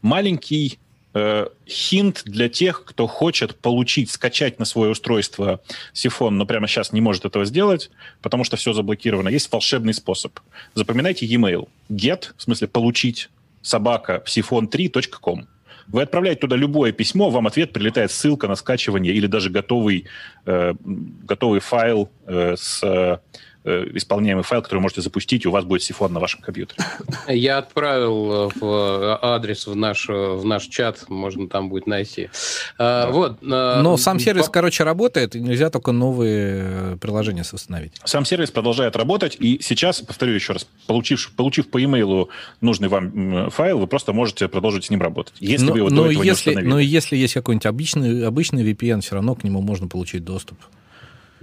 Маленький 0.00 0.78
э, 1.12 1.46
хинт 1.68 2.22
для 2.24 2.48
тех, 2.48 2.84
кто 2.84 3.06
хочет 3.06 3.56
получить, 3.56 4.10
скачать 4.10 4.58
на 4.58 4.64
свое 4.64 4.92
устройство 4.92 5.60
сифон, 5.92 6.38
но 6.38 6.46
прямо 6.46 6.68
сейчас 6.68 6.92
не 6.92 7.02
может 7.02 7.26
этого 7.26 7.44
сделать, 7.44 7.90
потому 8.22 8.44
что 8.44 8.56
все 8.56 8.72
заблокировано. 8.72 9.28
Есть 9.28 9.52
волшебный 9.52 9.94
способ. 9.94 10.40
Запоминайте 10.74 11.26
e-mail. 11.26 11.68
get, 11.90 12.32
в 12.36 12.42
смысле 12.42 12.68
получить, 12.68 13.28
собака, 13.60 14.22
сифон3.com. 14.26 15.46
Вы 15.88 16.02
отправляете 16.02 16.40
туда 16.40 16.56
любое 16.56 16.92
письмо, 16.92 17.30
вам 17.30 17.46
ответ 17.46 17.72
прилетает 17.72 18.10
ссылка 18.10 18.48
на 18.48 18.54
скачивание 18.54 19.14
или 19.14 19.26
даже 19.26 19.50
готовый, 19.50 20.06
э, 20.46 20.74
готовый 20.84 21.60
файл 21.60 22.10
э, 22.26 22.54
с 22.56 23.20
Э, 23.66 23.86
исполняемый 23.94 24.44
файл, 24.44 24.60
который 24.60 24.80
вы 24.80 24.82
можете 24.82 25.00
запустить, 25.00 25.46
и 25.46 25.48
у 25.48 25.50
вас 25.50 25.64
будет 25.64 25.82
сифон 25.82 26.12
на 26.12 26.20
вашем 26.20 26.42
компьютере. 26.42 26.84
Я 27.28 27.56
отправил 27.56 28.48
э, 28.48 28.48
в 28.60 28.62
э, 28.62 29.18
адрес 29.22 29.66
в 29.66 29.74
наш, 29.74 30.06
в 30.06 30.44
наш 30.44 30.64
чат, 30.64 31.08
можно 31.08 31.48
там 31.48 31.70
будет 31.70 31.86
найти. 31.86 32.28
Да. 32.76 33.08
Вот. 33.10 33.38
Но 33.40 33.96
сам 33.96 34.20
сервис, 34.20 34.46
по... 34.46 34.52
короче, 34.52 34.84
работает, 34.84 35.34
и 35.34 35.40
нельзя 35.40 35.70
только 35.70 35.92
новые 35.92 36.98
приложения 36.98 37.42
установить. 37.50 37.94
Сам 38.04 38.26
сервис 38.26 38.50
продолжает 38.50 38.96
работать, 38.96 39.34
и 39.40 39.58
сейчас, 39.62 40.02
повторю 40.02 40.34
еще 40.34 40.52
раз, 40.52 40.66
получив, 40.86 41.32
получив 41.34 41.70
по 41.70 41.78
e-mail 41.78 42.28
нужный 42.60 42.88
вам 42.88 43.50
файл, 43.50 43.78
вы 43.78 43.86
просто 43.86 44.12
можете 44.12 44.46
продолжить 44.48 44.84
с 44.84 44.90
ним 44.90 45.00
работать, 45.00 45.36
если 45.40 45.64
но, 45.64 45.72
вы 45.72 45.78
его 45.78 45.88
но 45.88 46.02
до 46.04 46.10
этого 46.10 46.22
если, 46.22 46.26
не 46.26 46.32
установили. 46.32 46.70
Но 46.70 46.78
если 46.80 47.16
есть 47.16 47.32
какой-нибудь 47.32 47.66
обычный, 47.66 48.26
обычный 48.26 48.62
VPN, 48.70 49.00
все 49.00 49.14
равно 49.14 49.34
к 49.34 49.42
нему 49.42 49.62
можно 49.62 49.88
получить 49.88 50.22
доступ. 50.22 50.58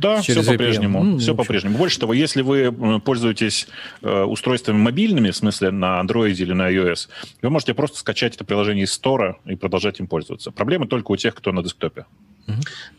Да, 0.02 0.22
все 0.22 0.44
по-прежнему. 0.44 1.04
Mm, 1.04 1.20
все 1.20 1.36
по-прежнему. 1.36 1.78
Больше 1.78 2.00
того, 2.00 2.14
если 2.14 2.42
вы 2.42 2.72
пользуетесь 3.00 3.68
э, 4.02 4.24
устройствами 4.24 4.78
мобильными, 4.78 5.30
в 5.30 5.36
смысле 5.36 5.72
на 5.72 6.02
Android 6.02 6.34
или 6.34 6.54
на 6.54 6.72
iOS, 6.72 7.08
вы 7.42 7.50
можете 7.50 7.74
просто 7.74 8.00
скачать 8.00 8.36
это 8.36 8.44
приложение 8.44 8.86
из 8.86 8.94
стора 8.94 9.38
и 9.46 9.56
продолжать 9.56 10.00
им 10.00 10.08
пользоваться. 10.08 10.52
Проблема 10.52 10.88
только 10.88 11.12
у 11.12 11.16
тех, 11.16 11.36
кто 11.36 11.52
на 11.52 11.64
десктопе. 11.64 12.06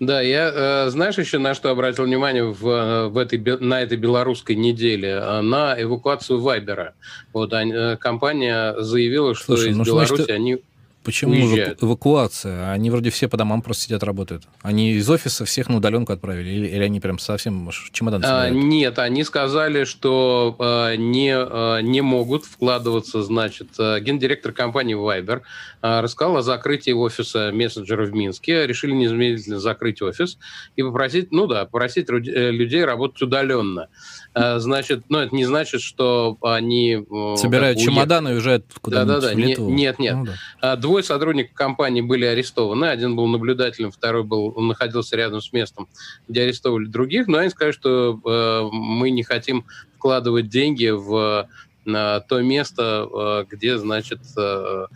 Да, 0.01 0.21
я, 0.21 0.53
э, 0.55 0.91
знаешь, 0.91 1.19
еще 1.19 1.39
на 1.39 1.55
что 1.55 1.71
обратил 1.71 2.05
внимание 2.05 2.45
в, 2.45 2.67
э, 2.67 3.09
в 3.09 3.19
этой, 3.19 3.39
на 3.39 3.83
этой 3.83 3.99
белорусской 3.99 4.55
неделе? 4.55 5.11
Э, 5.11 5.41
на 5.41 5.81
эвакуацию 5.81 6.41
Вайбера. 6.41 6.95
Вот 7.33 7.53
они, 7.53 7.97
компания 7.97 8.75
заявила, 8.79 9.35
что 9.35 9.57
Слушай, 9.57 9.71
из 9.71 9.77
ну, 9.77 9.85
Беларуси 9.85 10.15
значит, 10.15 10.31
они 10.31 10.59
Почему 11.05 11.33
уезжают. 11.33 11.83
эвакуация? 11.83 12.71
Они 12.71 12.91
вроде 12.91 13.11
все 13.11 13.29
по 13.29 13.37
домам 13.37 13.63
просто 13.63 13.85
сидят, 13.85 14.03
работают. 14.03 14.45
Они 14.63 14.93
из 14.93 15.09
офиса 15.11 15.45
всех 15.45 15.69
на 15.69 15.77
удаленку 15.79 16.13
отправили? 16.13 16.49
Или, 16.49 16.67
или 16.69 16.83
они 16.83 17.01
прям 17.01 17.19
совсем 17.19 17.71
чемодан 17.93 18.23
а, 18.25 18.51
Нет, 18.51 18.99
они 18.99 19.25
сказали, 19.25 19.85
что 19.85 20.55
а, 20.59 20.95
не, 20.97 21.35
а, 21.35 21.81
не 21.81 22.01
могут 22.01 22.45
вкладываться, 22.45 23.23
значит, 23.23 23.69
а, 23.79 24.01
гендиректор 24.01 24.53
компании 24.53 24.97
Viber 24.97 25.43
а, 25.81 26.03
рассказал 26.03 26.37
о 26.37 26.43
закрытии 26.43 26.93
офиса 26.93 27.51
мессенджера 27.53 28.05
в 28.05 28.13
Минске, 28.13 28.67
решили 28.67 28.93
незамедлительно 28.93 29.59
закрыть 29.59 30.03
офис 30.03 30.39
и 30.77 30.83
попросить, 30.83 31.33
ну 31.33 31.47
да, 31.47 31.65
попросить 31.65 32.09
э, 32.09 32.51
людей 32.51 32.85
работать 32.85 33.23
удаленно. 33.23 33.89
А, 34.35 34.59
значит, 34.59 35.05
ну, 35.09 35.19
это 35.19 35.35
не 35.35 35.45
значит, 35.45 35.81
что 35.81 36.39
они... 36.43 37.05
Собирают 37.37 37.79
чемоданы 37.79 38.31
и 38.31 38.33
уезжают 38.35 38.67
куда-нибудь 38.81 39.15
да, 39.15 39.21
да, 39.21 39.29
да. 39.29 39.35
Нет, 39.35 39.59
нет. 39.59 39.99
нет. 39.99 40.15
Ну, 40.15 40.27
да. 40.27 40.77
Двое 40.93 41.05
сотрудников 41.05 41.55
компании 41.55 42.03
были 42.03 42.27
арестованы. 42.27 42.85
Один 42.85 43.17
был 43.17 43.27
наблюдателем, 43.27 43.91
второй 43.93 44.25
был, 44.25 44.53
он 44.55 44.69
находился 44.69 45.17
рядом 45.17 45.41
с 45.41 45.51
местом, 45.51 45.89
где 46.29 46.43
арестовали 46.43 46.85
других. 46.85 47.29
Но 47.29 47.39
они 47.39 47.49
сказали, 47.49 47.73
что 47.73 48.21
э, 48.23 48.69
мы 48.71 49.09
не 49.09 49.23
хотим 49.23 49.65
вкладывать 49.97 50.51
деньги 50.51 50.91
в 50.91 51.49
на 51.87 52.21
то 52.21 52.43
место, 52.43 53.09
э, 53.11 53.45
где, 53.49 53.79
значит, 53.79 54.21
э, 54.37 54.87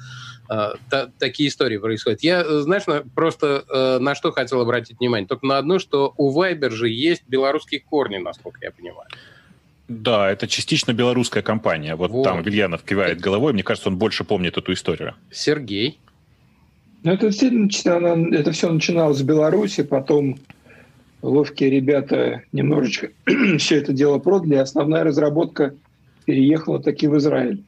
та, 0.90 1.10
такие 1.18 1.48
истории 1.48 1.78
происходят. 1.78 2.22
Я, 2.22 2.44
знаешь, 2.60 2.84
просто 3.14 3.64
э, 3.66 3.98
на 3.98 4.14
что 4.14 4.32
хотел 4.32 4.60
обратить 4.60 4.98
внимание? 4.98 5.26
Только 5.26 5.46
на 5.46 5.56
одно, 5.56 5.78
что 5.78 6.12
у 6.18 6.30
Viber 6.38 6.68
же 6.72 6.90
есть 6.90 7.22
белорусские 7.26 7.80
корни, 7.80 8.18
насколько 8.18 8.58
я 8.60 8.70
понимаю. 8.70 9.08
Да, 9.88 10.30
это 10.30 10.48
частично 10.48 10.92
белорусская 10.92 11.42
компания. 11.42 11.94
Вот, 11.94 12.10
вот. 12.10 12.24
там 12.24 12.42
Вильянов 12.42 12.82
кивает 12.82 13.20
головой. 13.20 13.52
Мне 13.52 13.62
кажется, 13.62 13.88
он 13.88 13.96
больше 13.96 14.24
помнит 14.24 14.56
эту 14.56 14.72
историю. 14.72 15.14
Сергей? 15.30 15.98
Ну, 17.04 17.12
это 17.12 17.30
все, 17.30 17.50
начинало, 17.50 18.16
это 18.34 18.50
все 18.50 18.70
начиналось 18.70 19.20
в 19.20 19.24
Беларуси, 19.24 19.84
потом 19.84 20.38
ловкие 21.22 21.70
ребята 21.70 22.42
немножечко 22.52 23.10
все 23.58 23.76
это 23.76 23.92
дело 23.92 24.18
продали. 24.18 24.56
Основная 24.56 25.04
разработка 25.04 25.74
переехала 26.24 26.82
таки 26.82 27.06
в 27.06 27.16
Израиль. 27.18 27.62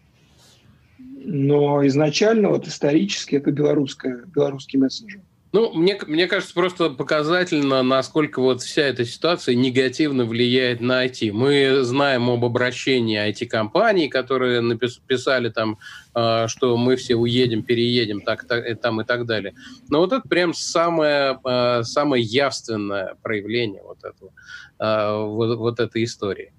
Но 1.24 1.86
изначально, 1.86 2.48
вот 2.48 2.66
исторически, 2.66 3.36
это 3.36 3.52
белорусская, 3.52 4.24
белорусский 4.34 4.78
мессенджер. 4.78 5.20
Ну, 5.50 5.72
мне, 5.72 5.98
мне 6.06 6.26
кажется, 6.26 6.52
просто 6.52 6.90
показательно, 6.90 7.82
насколько 7.82 8.40
вот 8.40 8.60
вся 8.60 8.82
эта 8.82 9.06
ситуация 9.06 9.54
негативно 9.54 10.26
влияет 10.26 10.80
на 10.80 11.06
IT. 11.06 11.32
Мы 11.32 11.84
знаем 11.84 12.28
об 12.28 12.44
обращении 12.44 13.18
IT-компаний, 13.30 14.08
которые 14.08 14.60
написали 14.60 15.48
там, 15.48 15.78
а, 16.12 16.48
что 16.48 16.76
мы 16.76 16.96
все 16.96 17.16
уедем, 17.16 17.62
переедем, 17.62 18.20
так, 18.20 18.46
так, 18.46 18.62
э, 18.62 18.74
там 18.74 19.00
и 19.00 19.04
так 19.04 19.24
далее. 19.24 19.54
Но 19.88 20.00
вот 20.00 20.12
это 20.12 20.28
прям 20.28 20.52
самое, 20.52 21.38
а, 21.44 21.82
самое 21.82 22.22
явственное 22.22 23.14
проявление 23.22 23.82
вот 23.82 24.04
этого 24.04 24.32
а, 24.78 25.24
вот, 25.24 25.56
вот 25.58 25.80
этой 25.80 26.04
истории. 26.04 26.52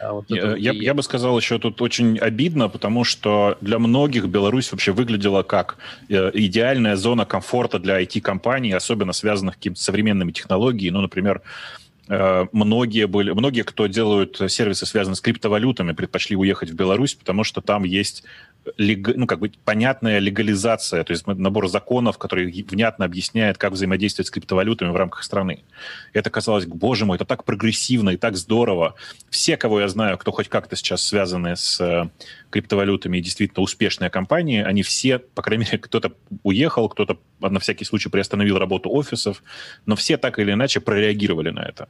А 0.00 0.12
вот 0.12 0.24
я, 0.28 0.56
я, 0.56 0.72
я 0.72 0.94
бы 0.94 1.02
сказал 1.02 1.38
еще 1.38 1.58
тут 1.58 1.80
очень 1.82 2.18
обидно, 2.18 2.68
потому 2.68 3.04
что 3.04 3.58
для 3.60 3.78
многих 3.78 4.26
Беларусь 4.26 4.72
вообще 4.72 4.92
выглядела 4.92 5.42
как 5.42 5.76
э, 6.08 6.30
идеальная 6.34 6.96
зона 6.96 7.24
комфорта 7.24 7.78
для 7.78 8.02
IT-компаний, 8.02 8.72
особенно 8.72 9.12
связанных 9.12 9.54
с 9.54 9.56
какими-то 9.58 9.80
современными 9.80 10.32
технологиями. 10.32 10.94
Ну, 10.94 11.00
например, 11.02 11.42
Э, 12.10 12.46
многие 12.50 13.06
были, 13.06 13.30
многие, 13.30 13.62
кто 13.62 13.86
делают 13.86 14.42
сервисы, 14.48 14.84
связанные 14.84 15.14
с 15.14 15.20
криптовалютами, 15.20 15.92
предпочли 15.92 16.36
уехать 16.36 16.70
в 16.70 16.74
Беларусь, 16.74 17.14
потому 17.14 17.44
что 17.44 17.60
там 17.60 17.84
есть 17.84 18.24
лег, 18.76 19.16
ну, 19.16 19.26
как 19.26 19.38
бы 19.38 19.52
понятная 19.64 20.18
легализация, 20.18 21.04
то 21.04 21.12
есть 21.12 21.26
набор 21.26 21.68
законов, 21.68 22.18
который 22.18 22.50
внятно 22.68 23.04
объясняет, 23.04 23.58
как 23.58 23.72
взаимодействовать 23.72 24.28
с 24.28 24.30
криптовалютами 24.30 24.90
в 24.90 24.96
рамках 24.96 25.22
страны. 25.22 25.60
Это 26.12 26.30
казалось, 26.30 26.66
боже 26.66 27.06
мой, 27.06 27.16
это 27.16 27.24
так 27.24 27.44
прогрессивно 27.44 28.10
и 28.10 28.16
так 28.16 28.36
здорово. 28.36 28.94
Все, 29.30 29.56
кого 29.56 29.80
я 29.80 29.88
знаю, 29.88 30.18
кто 30.18 30.32
хоть 30.32 30.48
как-то 30.48 30.76
сейчас 30.76 31.02
связаны 31.02 31.56
с 31.56 31.80
э, 31.80 32.08
криптовалютами 32.50 33.18
и 33.18 33.22
действительно 33.22 33.62
успешные 33.62 34.10
компании, 34.10 34.62
они 34.62 34.82
все, 34.82 35.18
по 35.18 35.42
крайней 35.42 35.64
мере, 35.64 35.78
кто-то 35.78 36.12
уехал, 36.42 36.88
кто-то 36.88 37.18
на 37.40 37.60
всякий 37.60 37.84
случай 37.84 38.08
приостановил 38.08 38.58
работу 38.58 38.90
офисов, 38.90 39.42
но 39.86 39.96
все 39.96 40.16
так 40.16 40.38
или 40.38 40.52
иначе 40.52 40.80
прореагировали 40.80 41.50
на 41.50 41.60
это. 41.60 41.88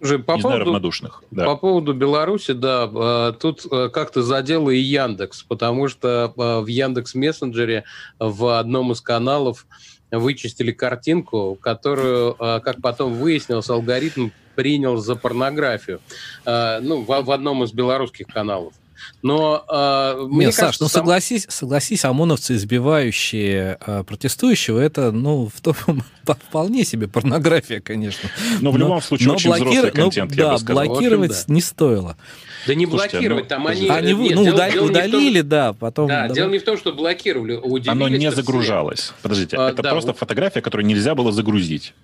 Же, 0.00 0.18
по, 0.18 0.38
поводу. 0.38 0.92
Да. 1.30 1.46
по 1.46 1.56
поводу 1.56 1.94
Беларуси, 1.94 2.52
да, 2.52 2.90
а, 2.94 3.32
тут 3.32 3.66
а, 3.70 3.88
как-то 3.88 4.22
задело 4.22 4.68
и 4.68 4.78
Яндекс, 4.78 5.42
потому 5.42 5.88
что 5.88 6.34
а, 6.36 6.60
в 6.60 6.66
Яндекс 6.66 7.14
Мессенджере 7.14 7.84
в 8.18 8.58
одном 8.58 8.92
из 8.92 9.00
каналов 9.00 9.66
вычистили 10.10 10.70
картинку, 10.70 11.58
которую, 11.60 12.34
как 12.34 12.80
потом 12.80 13.14
выяснилось, 13.14 13.68
алгоритм 13.68 14.28
принял 14.54 14.98
за 14.98 15.16
порнографию. 15.16 16.00
Ну, 16.46 17.02
в 17.02 17.30
одном 17.32 17.64
из 17.64 17.72
белорусских 17.72 18.28
каналов. 18.28 18.72
Но 19.22 19.64
э, 19.68 20.26
мне 20.28 20.46
Нет, 20.46 20.56
кажется, 20.56 20.66
Саш, 20.66 20.80
ну 20.80 20.88
сам... 20.88 21.02
согласись, 21.02 21.46
согласись, 21.48 22.04
ОМОНовцы, 22.04 22.54
избивающие 22.54 23.78
э, 23.84 24.04
протестующего, 24.04 24.78
это, 24.78 25.12
ну, 25.12 25.50
в 25.52 25.60
том, 25.60 25.74
вполне 26.24 26.84
себе 26.84 27.08
порнография, 27.08 27.80
конечно. 27.80 28.28
Но, 28.60 28.70
но 28.70 28.70
в 28.72 28.76
любом 28.78 29.02
случае 29.02 29.28
но 29.28 29.34
очень 29.34 29.50
блокир... 29.50 29.66
взрослый 29.66 29.92
контент, 29.92 30.30
но, 30.30 30.36
я 30.36 30.44
да, 30.44 30.52
бы 30.52 30.58
сказал. 30.58 30.84
блокировать 30.84 31.30
общем, 31.30 31.44
да. 31.48 31.54
не 31.54 31.60
стоило. 31.60 32.16
Да 32.66 32.74
не 32.74 32.86
Слушайте, 32.86 33.14
блокировать, 33.16 33.44
ну, 33.44 33.48
там 33.48 33.66
они... 33.66 33.88
Они 33.88 34.12
нет, 34.12 34.34
ну, 34.34 34.44
дело, 34.44 34.54
удали, 34.54 34.72
дело 34.72 34.86
удалили, 34.86 35.40
том, 35.40 35.48
да, 35.48 35.72
потом... 35.72 36.08
Да, 36.08 36.28
дело 36.28 36.50
не 36.50 36.58
в 36.58 36.64
том, 36.64 36.76
что 36.76 36.92
блокировали, 36.92 37.54
удивились. 37.54 37.88
Оно 37.88 38.08
не 38.08 38.30
загружалось. 38.30 39.00
Все. 39.00 39.12
Подождите, 39.22 39.56
а, 39.56 39.70
это 39.70 39.82
да, 39.82 39.90
просто 39.90 40.10
вот... 40.10 40.18
фотография, 40.18 40.60
которую 40.60 40.86
нельзя 40.86 41.14
было 41.14 41.32
загрузить 41.32 41.94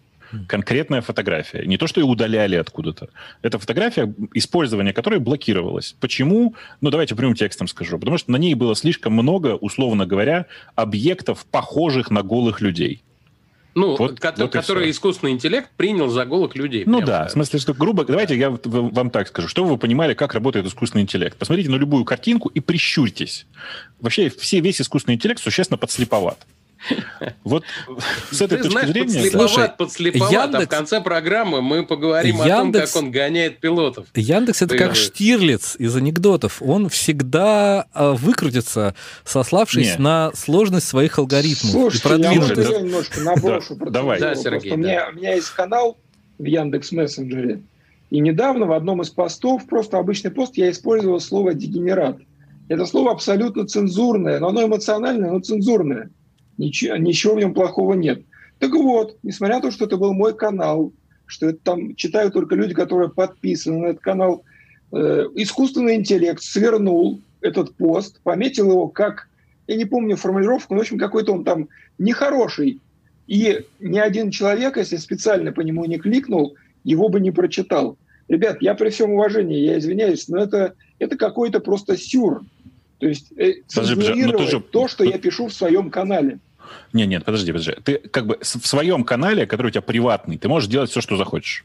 конкретная 0.48 1.00
фотография. 1.00 1.64
Не 1.66 1.76
то, 1.76 1.86
что 1.86 2.00
ее 2.00 2.06
удаляли 2.06 2.56
откуда-то. 2.56 3.08
Это 3.42 3.58
фотография, 3.58 4.14
использование 4.34 4.92
которой 4.92 5.18
блокировалось. 5.20 5.96
Почему? 6.00 6.54
Ну, 6.80 6.90
давайте 6.90 7.14
прямым 7.14 7.34
текстом 7.34 7.68
скажу. 7.68 7.98
Потому 7.98 8.18
что 8.18 8.30
на 8.30 8.36
ней 8.36 8.54
было 8.54 8.74
слишком 8.74 9.12
много, 9.12 9.56
условно 9.56 10.06
говоря, 10.06 10.46
объектов, 10.74 11.44
похожих 11.50 12.10
на 12.10 12.22
голых 12.22 12.60
людей. 12.60 13.02
Ну, 13.74 13.96
вот, 13.96 14.20
ко- 14.20 14.34
вот 14.36 14.52
который 14.52 14.90
искусственный 14.90 15.32
интеллект 15.32 15.70
принял 15.76 16.08
за 16.08 16.26
голых 16.26 16.54
людей. 16.56 16.84
Ну 16.86 17.00
да, 17.00 17.26
в 17.26 17.30
смысле, 17.30 17.58
что 17.58 17.72
грубо... 17.72 18.04
Давайте 18.04 18.36
я 18.36 18.50
вам 18.50 19.10
так 19.10 19.28
скажу. 19.28 19.48
Чтобы 19.48 19.70
вы 19.70 19.78
понимали, 19.78 20.12
как 20.12 20.34
работает 20.34 20.66
искусственный 20.66 21.02
интеллект. 21.02 21.38
Посмотрите 21.38 21.70
на 21.70 21.76
любую 21.76 22.04
картинку 22.04 22.50
и 22.50 22.60
прищурьтесь. 22.60 23.46
Вообще, 23.98 24.28
все, 24.28 24.60
весь 24.60 24.80
искусственный 24.82 25.14
интеллект 25.14 25.40
существенно 25.40 25.78
подслеповат. 25.78 26.38
Вот 27.44 27.64
с 28.30 28.40
этой 28.40 28.58
Ты 28.58 28.64
точки 28.64 28.72
знаешь, 28.72 28.88
зрения... 28.88 29.12
Подслеповат, 29.12 29.50
Слушай, 29.50 29.70
подслеповат, 29.76 30.32
Яндекс... 30.32 30.62
а 30.62 30.66
в 30.66 30.68
конце 30.68 31.00
программы 31.00 31.62
мы 31.62 31.86
поговорим 31.86 32.36
Яндекс... 32.36 32.50
о 32.50 32.60
том, 32.60 32.72
как 32.72 32.96
он 32.96 33.10
гоняет 33.10 33.58
пилотов. 33.60 34.06
Яндекс— 34.14 34.62
это 34.62 34.76
как 34.76 34.94
Штирлиц 34.94 35.76
из 35.78 35.94
анекдотов. 35.96 36.60
Он 36.60 36.88
всегда 36.88 37.86
э, 37.94 38.12
выкрутится, 38.12 38.94
сославшись 39.24 39.96
Не. 39.96 40.02
на 40.02 40.32
сложность 40.34 40.88
своих 40.88 41.18
алгоритмов. 41.18 41.70
Слушайте, 41.70 42.08
и 42.08 42.10
продвинутость. 42.10 42.70
я 42.70 42.80
немножко 42.80 43.20
наброшу. 43.20 43.76
Да, 43.76 43.90
давай. 43.90 44.20
Да, 44.20 44.34
Сергей, 44.34 44.70
да. 44.70 44.74
У, 44.74 44.78
меня, 44.78 45.08
у 45.12 45.16
меня 45.16 45.34
есть 45.34 45.50
канал 45.50 45.98
в 46.38 46.44
Яндекс 46.44 46.92
Мессенджере, 46.92 47.62
и 48.10 48.20
недавно 48.20 48.66
в 48.66 48.72
одном 48.72 49.02
из 49.02 49.10
постов, 49.10 49.66
просто 49.66 49.98
обычный 49.98 50.30
пост, 50.30 50.56
я 50.56 50.70
использовал 50.70 51.20
слово 51.20 51.54
«дегенерат». 51.54 52.18
Это 52.68 52.86
слово 52.86 53.12
абсолютно 53.12 53.66
цензурное, 53.66 54.38
но 54.38 54.48
оно 54.48 54.64
эмоциональное, 54.64 55.30
но 55.30 55.40
цензурное– 55.40 56.10
Ничего, 56.62 56.96
ничего 56.96 57.34
в 57.34 57.38
нем 57.38 57.54
плохого 57.54 57.94
нет. 57.94 58.22
Так 58.60 58.70
вот, 58.72 59.16
несмотря 59.24 59.56
на 59.56 59.62
то, 59.62 59.70
что 59.72 59.86
это 59.86 59.96
был 59.96 60.12
мой 60.12 60.32
канал, 60.32 60.92
что 61.26 61.48
это 61.48 61.58
там 61.64 61.96
читают 61.96 62.34
только 62.34 62.54
люди, 62.54 62.72
которые 62.72 63.10
подписаны 63.10 63.78
на 63.78 63.86
этот 63.86 64.00
канал, 64.00 64.44
э, 64.92 65.26
искусственный 65.34 65.96
интеллект 65.96 66.40
свернул 66.40 67.20
этот 67.40 67.74
пост, 67.74 68.20
пометил 68.22 68.70
его 68.70 68.86
как, 68.86 69.28
я 69.66 69.74
не 69.74 69.86
помню 69.86 70.16
формулировку, 70.16 70.74
но, 70.74 70.78
в 70.78 70.82
общем, 70.82 70.98
какой-то 70.98 71.32
он 71.32 71.42
там 71.42 71.68
нехороший. 71.98 72.78
И 73.26 73.64
ни 73.80 73.98
один 73.98 74.30
человек, 74.30 74.76
если 74.76 74.98
специально 74.98 75.50
по 75.52 75.62
нему 75.62 75.84
не 75.86 75.98
кликнул, 75.98 76.54
его 76.84 77.08
бы 77.08 77.18
не 77.18 77.32
прочитал. 77.32 77.96
Ребят, 78.28 78.58
я 78.60 78.74
при 78.74 78.90
всем 78.90 79.10
уважении, 79.10 79.58
я 79.58 79.80
извиняюсь, 79.80 80.28
но 80.28 80.38
это, 80.38 80.74
это 81.00 81.16
какой-то 81.16 81.58
просто 81.58 81.96
сюр. 81.96 82.44
То 83.00 83.08
есть 83.08 83.32
э, 83.36 83.54
цензурировать 83.66 84.50
же... 84.50 84.60
то, 84.60 84.86
что 84.86 85.02
я 85.02 85.18
пишу 85.18 85.48
в 85.48 85.52
своем 85.52 85.90
канале. 85.90 86.38
Не, 86.92 87.06
нет, 87.06 87.24
подожди, 87.24 87.52
подожди. 87.52 87.72
Ты 87.84 87.98
как 87.98 88.26
бы 88.26 88.38
в 88.40 88.66
своем 88.66 89.04
канале, 89.04 89.46
который 89.46 89.68
у 89.68 89.70
тебя 89.70 89.82
приватный, 89.82 90.38
ты 90.38 90.48
можешь 90.48 90.68
делать 90.68 90.90
все, 90.90 91.00
что 91.00 91.16
захочешь. 91.16 91.64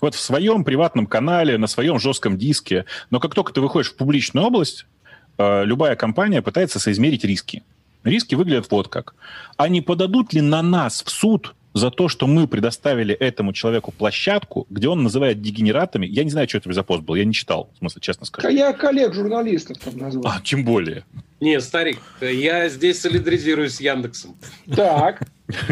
Вот 0.00 0.14
в 0.14 0.20
своем 0.20 0.64
приватном 0.64 1.06
канале, 1.06 1.58
на 1.58 1.66
своем 1.66 1.98
жестком 1.98 2.38
диске. 2.38 2.86
Но 3.10 3.20
как 3.20 3.34
только 3.34 3.52
ты 3.52 3.60
выходишь 3.60 3.90
в 3.90 3.96
публичную 3.96 4.46
область, 4.46 4.86
э, 5.38 5.64
любая 5.64 5.94
компания 5.94 6.42
пытается 6.42 6.78
соизмерить 6.78 7.24
риски. 7.24 7.62
Риски 8.02 8.34
выглядят 8.34 8.70
вот 8.70 8.88
как. 8.88 9.14
А 9.56 9.68
не 9.68 9.82
подадут 9.82 10.32
ли 10.32 10.40
на 10.40 10.62
нас 10.62 11.02
в 11.04 11.10
суд 11.10 11.54
за 11.72 11.90
то, 11.90 12.08
что 12.08 12.26
мы 12.26 12.46
предоставили 12.46 13.14
этому 13.14 13.52
человеку 13.52 13.92
площадку, 13.92 14.66
где 14.70 14.88
он 14.88 15.02
называет 15.02 15.40
дегенератами. 15.40 16.06
Я 16.06 16.24
не 16.24 16.30
знаю, 16.30 16.48
что 16.48 16.58
это 16.58 16.72
за 16.72 16.82
пост 16.82 17.02
был, 17.02 17.14
я 17.14 17.24
не 17.24 17.32
читал, 17.32 17.70
в 17.74 17.78
смысле, 17.78 18.00
честно 18.00 18.26
скажу. 18.26 18.48
Я 18.48 18.72
коллег 18.72 19.14
журналистов 19.14 19.78
там 19.78 19.96
назвал. 19.96 20.26
А, 20.26 20.40
тем 20.42 20.64
более. 20.64 21.04
Не, 21.40 21.60
старик, 21.60 22.00
я 22.20 22.68
здесь 22.68 23.00
солидаризируюсь 23.00 23.74
с 23.74 23.80
Яндексом. 23.80 24.36
Так. 24.74 25.22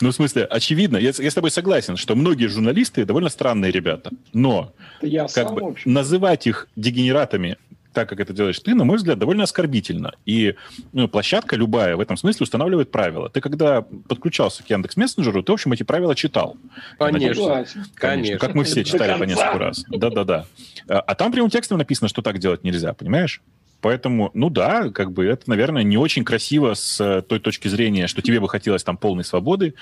Ну, 0.00 0.10
в 0.10 0.12
смысле, 0.12 0.44
очевидно, 0.44 0.96
я, 0.96 1.10
я 1.16 1.30
с 1.30 1.34
тобой 1.34 1.50
согласен, 1.50 1.96
что 1.96 2.14
многие 2.14 2.46
журналисты 2.46 3.04
довольно 3.04 3.30
странные 3.30 3.72
ребята, 3.72 4.10
но 4.32 4.72
я 5.02 5.22
как 5.22 5.30
сам, 5.30 5.54
бы, 5.54 5.74
называть 5.84 6.46
их 6.46 6.68
дегенератами 6.76 7.56
так, 7.96 8.10
как 8.10 8.20
это 8.20 8.34
делаешь 8.34 8.60
ты, 8.60 8.74
на 8.74 8.84
мой 8.84 8.98
взгляд, 8.98 9.18
довольно 9.18 9.44
оскорбительно. 9.44 10.12
И 10.26 10.54
ну, 10.92 11.08
площадка 11.08 11.56
любая 11.56 11.96
в 11.96 12.00
этом 12.00 12.18
смысле 12.18 12.44
устанавливает 12.44 12.90
правила. 12.90 13.30
Ты 13.30 13.40
когда 13.40 13.80
подключался 13.80 14.62
к 14.62 14.68
Яндекс 14.68 14.98
Мессенджеру, 14.98 15.42
ты, 15.42 15.50
в 15.50 15.54
общем, 15.54 15.72
эти 15.72 15.82
правила 15.82 16.14
читал. 16.14 16.58
Конечно. 16.98 17.46
Конечно. 17.46 17.84
Конечно. 17.94 18.38
Как 18.38 18.54
мы 18.54 18.64
все 18.64 18.84
читали 18.84 19.18
по 19.18 19.24
несколько 19.24 19.58
раз. 19.58 19.82
Да-да-да. 19.88 20.44
А, 20.88 21.00
а 21.00 21.14
там 21.14 21.32
прямым 21.32 21.48
текстом 21.48 21.78
написано, 21.78 22.08
что 22.08 22.20
так 22.20 22.38
делать 22.38 22.64
нельзя, 22.64 22.92
понимаешь? 22.92 23.40
Поэтому, 23.86 24.32
ну 24.34 24.50
да, 24.50 24.90
как 24.90 25.12
бы 25.12 25.24
это, 25.26 25.48
наверное, 25.48 25.84
не 25.84 25.96
очень 25.96 26.24
красиво 26.24 26.74
с 26.74 27.00
э, 27.00 27.22
той 27.22 27.38
точки 27.38 27.68
зрения, 27.68 28.08
что 28.08 28.20
тебе 28.20 28.40
бы 28.40 28.48
хотелось 28.48 28.82
там 28.82 28.96
полной 28.96 29.22
свободы, 29.22 29.74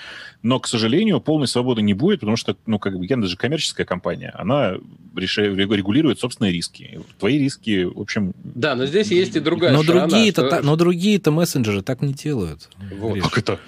но, 0.43 0.59
к 0.59 0.67
сожалению, 0.67 1.19
полной 1.19 1.47
свободы 1.47 1.81
не 1.81 1.95
будет, 1.95 2.19
потому 2.19 2.37
что, 2.37 2.55
ну, 2.67 2.77
как 2.77 2.99
бы, 2.99 3.03
Яндекс 3.03 3.31
же 3.31 3.35
коммерческая 3.35 3.83
компания, 3.83 4.31
она 4.35 4.75
регулирует 5.15 6.19
собственные 6.19 6.53
риски. 6.53 6.99
Твои 7.17 7.39
риски, 7.39 7.85
в 7.85 7.99
общем... 7.99 8.35
Да, 8.43 8.75
но 8.75 8.85
здесь 8.85 9.07
есть 9.07 9.35
и 9.37 9.39
другая 9.39 9.73
но 9.73 9.81
другие-то, 9.81 10.45
что... 10.45 10.61
Но 10.61 10.75
другие-то 10.75 11.31
мессенджеры 11.31 11.81
так 11.81 12.03
не 12.03 12.13
делают. 12.13 12.69
Вот. 12.99 13.19
Как 13.21 13.39
это? 13.39 13.59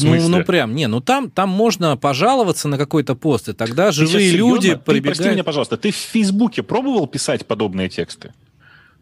Ну, 0.00 0.28
ну 0.28 0.44
прям, 0.44 0.72
не, 0.76 0.86
ну 0.86 1.00
там, 1.00 1.32
там 1.32 1.48
можно 1.48 1.96
пожаловаться 1.96 2.68
на 2.68 2.78
какой-то 2.78 3.16
пост, 3.16 3.48
и 3.48 3.54
тогда 3.54 3.90
живые 3.90 4.30
люди 4.30 4.76
прибегают... 4.76 4.86
Ты, 4.86 5.02
прости 5.02 5.28
меня, 5.30 5.42
пожалуйста, 5.42 5.76
ты 5.76 5.90
в 5.90 5.96
Фейсбуке 5.96 6.62
пробовал 6.62 7.08
писать 7.08 7.44
подобные 7.44 7.88
тексты? 7.88 8.32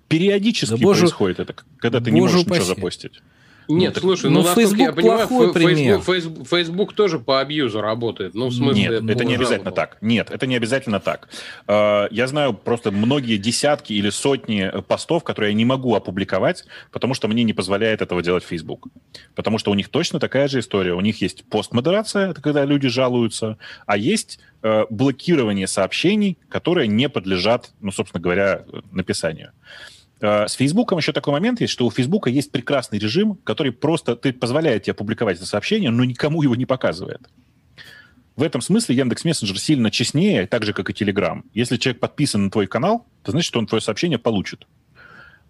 Периодически 0.09 0.71
да 0.71 0.77
боже, 0.79 1.01
происходит 1.01 1.41
это, 1.41 1.55
когда 1.79 2.01
ты 2.01 2.11
не 2.11 2.21
можешь 2.21 2.41
упаси. 2.41 2.61
ничего 2.61 2.75
запостить. 2.75 3.21
Нет, 3.69 3.95
ну, 3.97 4.01
слушай, 4.01 4.31
ну, 4.31 4.43
ну 4.43 4.55
Facebook 4.55 4.79
я 4.79 4.93
понимаю, 4.93 5.29
Facebook, 5.29 6.05
Facebook, 6.05 6.49
Facebook 6.49 6.93
тоже 6.95 7.19
по 7.19 7.41
абьюзу 7.41 7.83
работает. 7.83 8.35
Ну, 8.35 8.49
в 8.49 8.55
смысле, 8.55 8.83
Нет, 8.83 8.93
это, 8.93 9.13
это 9.13 9.25
не 9.25 9.35
обязательно 9.35 9.73
так. 9.73 9.99
Нет, 10.01 10.31
это 10.31 10.47
не 10.47 10.57
обязательно 10.57 11.01
так. 11.01 11.29
А, 11.67 12.09
я 12.11 12.27
знаю 12.27 12.55
просто 12.55 12.91
многие 12.91 13.37
десятки 13.37 13.93
или 13.93 14.09
сотни 14.09 14.73
постов, 14.89 15.23
которые 15.23 15.51
я 15.51 15.57
не 15.57 15.67
могу 15.67 15.95
опубликовать, 15.95 16.65
потому 16.91 17.13
что 17.13 17.29
мне 17.29 17.45
не 17.45 17.53
позволяет 17.53 18.01
этого 18.01 18.23
делать 18.23 18.43
Facebook. 18.43 18.89
Потому 19.35 19.59
что 19.59 19.71
у 19.71 19.75
них 19.75 19.91
точно 19.91 20.19
такая 20.19 20.49
же 20.49 20.61
история. 20.61 20.95
У 20.95 21.01
них 21.03 21.21
есть 21.21 21.45
постмодерация, 21.45 22.31
это 22.31 22.41
когда 22.41 22.65
люди 22.65 22.89
жалуются, 22.89 23.59
а 23.85 23.99
есть 23.99 24.41
э, 24.63 24.85
блокирование 24.89 25.67
сообщений, 25.67 26.39
которые 26.49 26.89
не 26.89 27.11
подлежат, 27.11 27.71
ну, 27.81 27.93
собственно 27.93 28.23
говоря, 28.23 28.65
написанию. 28.93 29.49
Э, 29.49 29.98
с 30.21 30.53
Фейсбуком 30.55 30.99
еще 30.99 31.13
такой 31.13 31.33
момент 31.33 31.61
есть, 31.61 31.73
что 31.73 31.87
у 31.87 31.91
Фейсбука 31.91 32.31
есть 32.31 32.51
прекрасный 32.51 32.99
режим, 32.99 33.37
который 33.45 33.73
просто 33.73 34.17
ты 34.17 34.33
позволяет 34.33 34.85
тебе 34.85 34.95
публиковать 34.95 35.37
это 35.37 35.47
сообщение, 35.47 35.91
но 35.91 36.05
никому 36.05 36.43
его 36.43 36.57
не 36.57 36.67
показывает. 36.67 37.29
В 38.39 38.43
этом 38.43 38.61
смысле 38.61 38.95
Яндекс 38.95 39.25
Мессенджер 39.25 39.59
сильно 39.59 39.91
честнее, 39.91 40.47
так 40.47 40.65
же, 40.65 40.73
как 40.73 40.91
и 40.91 40.93
Telegram. 40.93 41.43
Если 41.55 41.77
человек 41.77 42.01
подписан 42.01 42.45
на 42.45 42.51
твой 42.53 42.69
канал, 42.69 43.05
то 43.25 43.33
значит, 43.33 43.49
что 43.49 43.59
он 43.59 43.67
твое 43.67 43.83
сообщение 43.83 44.19
получит. 44.19 44.67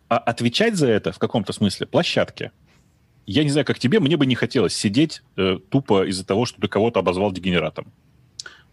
А 0.09 0.16
отвечать 0.16 0.74
за 0.76 0.88
это 0.88 1.12
в 1.12 1.18
каком-то 1.18 1.52
смысле 1.52 1.87
площадке. 1.87 2.50
Я 3.26 3.44
не 3.44 3.50
знаю, 3.50 3.66
как 3.66 3.78
тебе, 3.78 4.00
мне 4.00 4.16
бы 4.16 4.24
не 4.24 4.35
хотелось 4.35 4.74
сидеть 4.74 5.22
э, 5.37 5.59
тупо 5.68 6.09
из-за 6.09 6.24
того, 6.24 6.46
что 6.46 6.62
ты 6.62 6.68
кого-то 6.68 7.00
обозвал 7.00 7.31
дегенератом. 7.31 7.92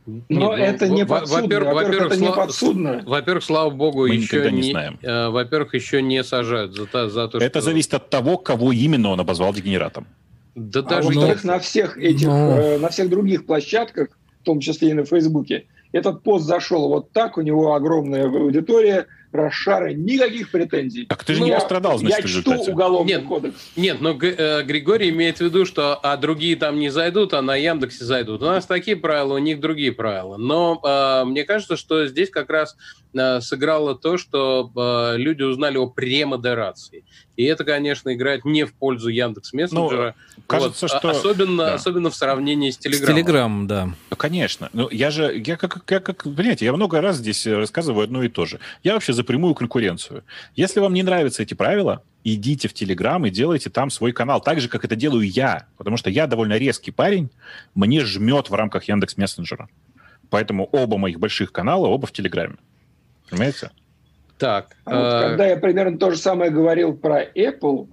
Но 0.05 0.13
Нет, 0.13 0.25
ну, 0.29 0.53
это 0.53 0.87
не 0.87 1.05
подсудно. 1.05 1.41
Во-первых, 1.41 1.73
во-первых, 1.73 2.11
это 2.11 2.21
не 2.21 2.31
подсудно. 2.31 3.03
Во-первых, 3.05 3.43
слава 3.43 3.69
богу, 3.71 4.07
Мы 4.07 4.15
еще 4.15 4.51
не, 4.51 4.57
не 4.57 4.71
знаем. 4.71 4.99
Э, 5.01 5.29
во-первых, 5.29 5.73
еще 5.73 6.01
не 6.01 6.23
сажают 6.23 6.75
за, 6.75 7.09
за 7.09 7.27
то, 7.27 7.37
Это 7.39 7.59
что... 7.59 7.61
зависит 7.61 7.93
от 7.95 8.09
того, 8.09 8.37
кого 8.37 8.71
именно 8.71 9.09
он 9.09 9.19
обозвал 9.19 9.53
дегенератом. 9.53 10.05
Да 10.53 10.81
а 10.81 10.83
даже 10.83 11.07
во-вторых, 11.07 11.43
на 11.43 11.59
всех 11.59 11.97
этих, 11.97 12.27
Но... 12.27 12.57
э, 12.57 12.77
на 12.77 12.89
всех 12.89 13.09
других 13.09 13.45
площадках, 13.47 14.09
в 14.41 14.43
том 14.43 14.59
числе 14.59 14.91
и 14.91 14.93
на 14.93 15.05
Фейсбуке, 15.05 15.65
этот 15.91 16.21
пост 16.21 16.45
зашел 16.45 16.87
вот 16.87 17.11
так, 17.11 17.37
у 17.37 17.41
него 17.41 17.73
огромная 17.73 18.25
аудитория, 18.25 19.07
Рошары, 19.35 19.93
никаких 19.93 20.51
претензий. 20.51 21.05
Так 21.05 21.23
ты 21.23 21.33
же 21.33 21.41
но 21.41 21.47
не 21.47 21.53
пострадал, 21.53 21.97
значит, 21.97 22.25
Я 22.25 22.27
чту 22.27 22.53
уголовный 22.71 23.13
нет, 23.13 23.25
кодекс. 23.25 23.71
Нет, 23.75 24.01
но 24.01 24.17
э, 24.21 24.63
Григорий 24.63 25.09
имеет 25.09 25.37
в 25.37 25.41
виду, 25.41 25.65
что 25.65 25.99
а 26.01 26.17
другие 26.17 26.55
там 26.55 26.79
не 26.79 26.89
зайдут, 26.89 27.33
а 27.33 27.41
на 27.41 27.55
Яндексе 27.55 28.05
зайдут. 28.05 28.41
У 28.41 28.45
нас 28.45 28.65
такие 28.65 28.97
правила, 28.97 29.35
у 29.35 29.37
них 29.37 29.59
другие 29.59 29.91
правила. 29.91 30.37
Но 30.37 30.79
э, 30.83 31.25
мне 31.25 31.43
кажется, 31.43 31.77
что 31.77 32.07
здесь 32.07 32.29
как 32.29 32.49
раз 32.49 32.75
э, 33.13 33.41
сыграло 33.41 33.95
то, 33.95 34.17
что 34.17 34.71
э, 34.75 35.17
люди 35.17 35.43
узнали 35.43 35.77
о 35.77 35.87
премодерации. 35.87 37.03
И 37.35 37.43
это, 37.43 37.65
конечно, 37.65 38.13
играет 38.13 38.45
не 38.45 38.63
в 38.63 38.73
пользу 38.73 39.09
Яндекс 39.09 39.51
Мессенджера. 39.51 40.15
Ну, 40.37 40.43
кажется, 40.47 40.87
вот. 40.87 40.97
что... 40.97 41.09
Особенно, 41.09 41.65
да. 41.65 41.73
особенно 41.73 42.09
в 42.09 42.15
сравнении 42.15 42.69
с 42.69 42.77
Телеграмом. 42.77 43.05
С 43.05 43.13
Телеграмом, 43.13 43.67
да. 43.67 43.89
Ну, 44.09 44.15
конечно. 44.15 44.69
Ну, 44.71 44.89
я 44.89 45.11
же, 45.11 45.41
я 45.45 45.57
как, 45.57 45.83
я 45.89 45.99
как, 45.99 46.23
понимаете, 46.23 46.65
я 46.65 46.73
много 46.73 47.01
раз 47.01 47.17
здесь 47.17 47.45
рассказываю 47.45 48.05
одно 48.05 48.23
и 48.23 48.29
то 48.29 48.45
же. 48.45 48.59
Я 48.83 48.93
вообще 48.93 49.11
за 49.11 49.24
напрямую 49.25 49.55
конкуренцию. 49.55 50.23
Если 50.55 50.79
вам 50.79 50.93
не 50.93 51.03
нравятся 51.03 51.41
эти 51.43 51.53
правила, 51.55 52.03
идите 52.23 52.67
в 52.67 52.73
Телеграм 52.73 53.25
и 53.25 53.29
делайте 53.31 53.69
там 53.69 53.89
свой 53.89 54.11
канал, 54.11 54.39
так 54.39 54.59
же, 54.61 54.69
как 54.69 54.85
это 54.85 54.95
делаю 54.95 55.27
я, 55.27 55.65
потому 55.77 55.97
что 55.97 56.09
я 56.09 56.27
довольно 56.27 56.57
резкий 56.57 56.91
парень, 56.91 57.29
мне 57.73 58.01
жмет 58.01 58.49
в 58.49 58.53
рамках 58.53 58.83
Яндекс 58.85 59.17
Мессенджера. 59.17 59.67
Поэтому 60.29 60.65
оба 60.71 60.97
моих 60.97 61.19
больших 61.19 61.51
канала, 61.51 61.87
оба 61.87 62.05
в 62.07 62.11
Телеграме. 62.11 62.55
Понимаете? 63.29 63.71
Так. 64.37 64.75
А 64.85 64.95
вот 64.95 65.13
э, 65.23 65.29
когда 65.29 65.47
я 65.47 65.57
примерно 65.57 65.97
то 65.97 66.11
же 66.11 66.17
самое 66.17 66.51
говорил 66.51 66.93
про 66.95 67.23
Apple, 67.23 67.87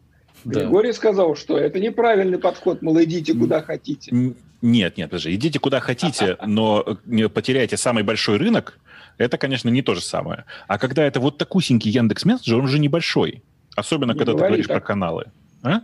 Да. 0.44 0.60
Григорий 0.60 0.92
сказал, 0.92 1.36
что 1.36 1.56
это 1.56 1.78
неправильный 1.80 2.38
подход, 2.38 2.82
мол, 2.82 3.00
идите 3.02 3.32
куда 3.34 3.62
хотите. 3.62 4.10
Н- 4.10 4.34
Нет, 4.60 4.96
нет, 4.96 5.10
подожди, 5.10 5.34
идите 5.34 5.58
куда 5.58 5.80
хотите, 5.80 6.36
но 6.46 6.82
э, 6.86 6.94
не 7.06 7.28
потеряйте 7.28 7.76
самый 7.76 8.02
большой 8.02 8.38
рынок, 8.38 8.78
это, 9.18 9.38
конечно, 9.38 9.68
не 9.68 9.82
то 9.82 9.94
же 9.94 10.00
самое. 10.00 10.44
А 10.68 10.78
когда 10.78 11.04
это 11.04 11.20
вот 11.20 11.38
такусенький 11.38 11.90
Яндекс 11.90 12.24
Мессенджер, 12.24 12.58
он 12.58 12.68
же 12.68 12.78
небольшой. 12.78 13.42
Особенно, 13.76 14.12
Не 14.12 14.18
когда 14.18 14.32
ты 14.32 14.38
говори 14.38 14.50
говоришь 14.52 14.66
так. 14.66 14.78
про 14.82 14.86
каналы. 14.86 15.24
А? 15.62 15.80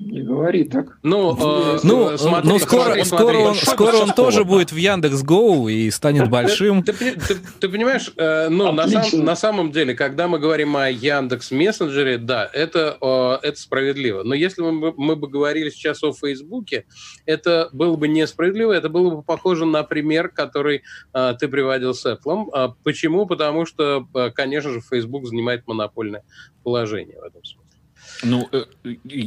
Не 0.00 0.22
говори 0.22 0.64
так. 0.64 0.98
Ну, 1.04 1.36
э, 1.36 1.78
Ну, 1.84 2.18
смотри, 2.18 2.48
ну 2.50 2.58
скоро, 2.58 2.82
смотри, 2.82 3.04
скоро 3.04 3.04
смотри. 3.04 3.38
он, 3.44 3.54
скоро 3.54 3.96
он 3.98 4.10
тоже 4.12 4.44
будет 4.44 4.72
в 4.72 4.76
Яндекс 4.76 5.22
Гоу 5.22 5.68
и 5.68 5.88
станет 5.90 6.28
большим. 6.28 6.82
Ты, 6.82 6.92
ты- 6.92 7.12
ты- 7.12 7.36
ты 7.60 7.68
понимаешь, 7.68 8.12
э, 8.16 8.48
ну, 8.48 8.72
на, 8.72 8.82
Отлично. 8.82 9.04
сам- 9.10 9.24
на 9.24 9.36
самом 9.36 9.70
деле, 9.70 9.94
когда 9.94 10.26
мы 10.26 10.40
говорим 10.40 10.76
о 10.76 10.90
Яндекс 10.90 11.52
Мессенджере, 11.52 12.18
да, 12.18 12.50
это, 12.52 12.98
э, 13.00 13.46
это 13.46 13.56
справедливо. 13.60 14.24
Но 14.24 14.34
если 14.34 14.62
мы, 14.62 14.72
бы- 14.80 14.94
мы 14.96 15.14
бы 15.14 15.28
говорили 15.28 15.70
сейчас 15.70 16.02
о 16.02 16.12
Фейсбуке, 16.12 16.86
это 17.24 17.68
было 17.72 17.96
бы 17.96 18.08
несправедливо, 18.08 18.72
это 18.72 18.88
было 18.88 19.14
бы 19.16 19.22
похоже 19.22 19.64
на 19.64 19.84
пример, 19.84 20.28
который 20.28 20.82
э, 21.14 21.34
ты 21.38 21.46
приводил 21.46 21.94
с 21.94 22.04
Apple. 22.04 22.46
А 22.52 22.74
почему? 22.82 23.26
Потому 23.26 23.64
что, 23.64 24.06
э, 24.12 24.30
конечно 24.34 24.70
же, 24.72 24.80
Facebook 24.80 25.24
занимает 25.26 25.66
монопольное 25.68 26.24
положение 26.64 27.18
в 27.20 27.22
этом 27.24 27.44
смысле. 27.44 27.63
Ну, 28.24 28.48
э, 28.52 28.64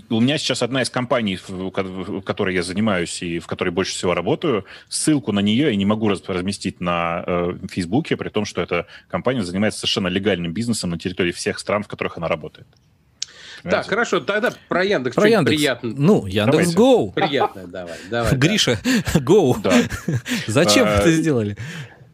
у 0.10 0.20
меня 0.22 0.38
сейчас 0.38 0.62
одна 0.64 0.82
из 0.82 0.90
компаний, 0.90 1.38
в 1.38 1.70
ко- 1.72 1.84
в 1.84 2.22
которой 2.22 2.56
я 2.56 2.64
занимаюсь 2.64 3.22
и 3.22 3.40
в 3.40 3.48
которой 3.48 3.70
больше 3.70 3.94
всего 3.94 4.14
работаю, 4.14 4.66
ссылку 4.90 5.32
на 5.32 5.40
нее 5.40 5.68
я 5.70 5.76
не 5.76 5.86
могу 5.86 6.10
раз- 6.10 6.24
разместить 6.28 6.82
на 6.82 7.24
э, 7.26 7.54
Фейсбуке, 7.70 8.18
при 8.18 8.30
том, 8.30 8.46
что 8.46 8.62
эта 8.62 8.88
компания 9.10 9.44
занимается 9.44 9.80
совершенно 9.82 10.08
легальным 10.08 10.54
бизнесом 10.54 10.90
на 10.92 10.98
территории 11.00 11.32
всех 11.32 11.60
стран, 11.60 11.84
в 11.84 11.88
которых 11.88 12.18
она 12.18 12.28
работает. 12.28 12.68
Так, 12.68 13.64
Понимаете? 13.64 13.90
хорошо, 13.90 14.20
тогда 14.20 14.54
про 14.70 14.84
Яндекс. 14.86 15.16
Про 15.16 15.30
Яндекс. 15.30 15.56
Приятно, 15.58 15.94
Ну, 15.98 16.26
Яндекс 16.28 16.46
Давайте. 16.52 16.76
Гоу. 16.76 17.12
приятное 17.12 17.66
давай. 17.68 17.96
давай 18.10 18.32
да. 18.32 18.38
Гриша, 18.38 18.80
Гоу. 19.20 19.58
Да. 19.64 19.74
Зачем 20.48 20.86
А, 20.88 20.98
это 21.00 21.12
сделали? 21.12 21.58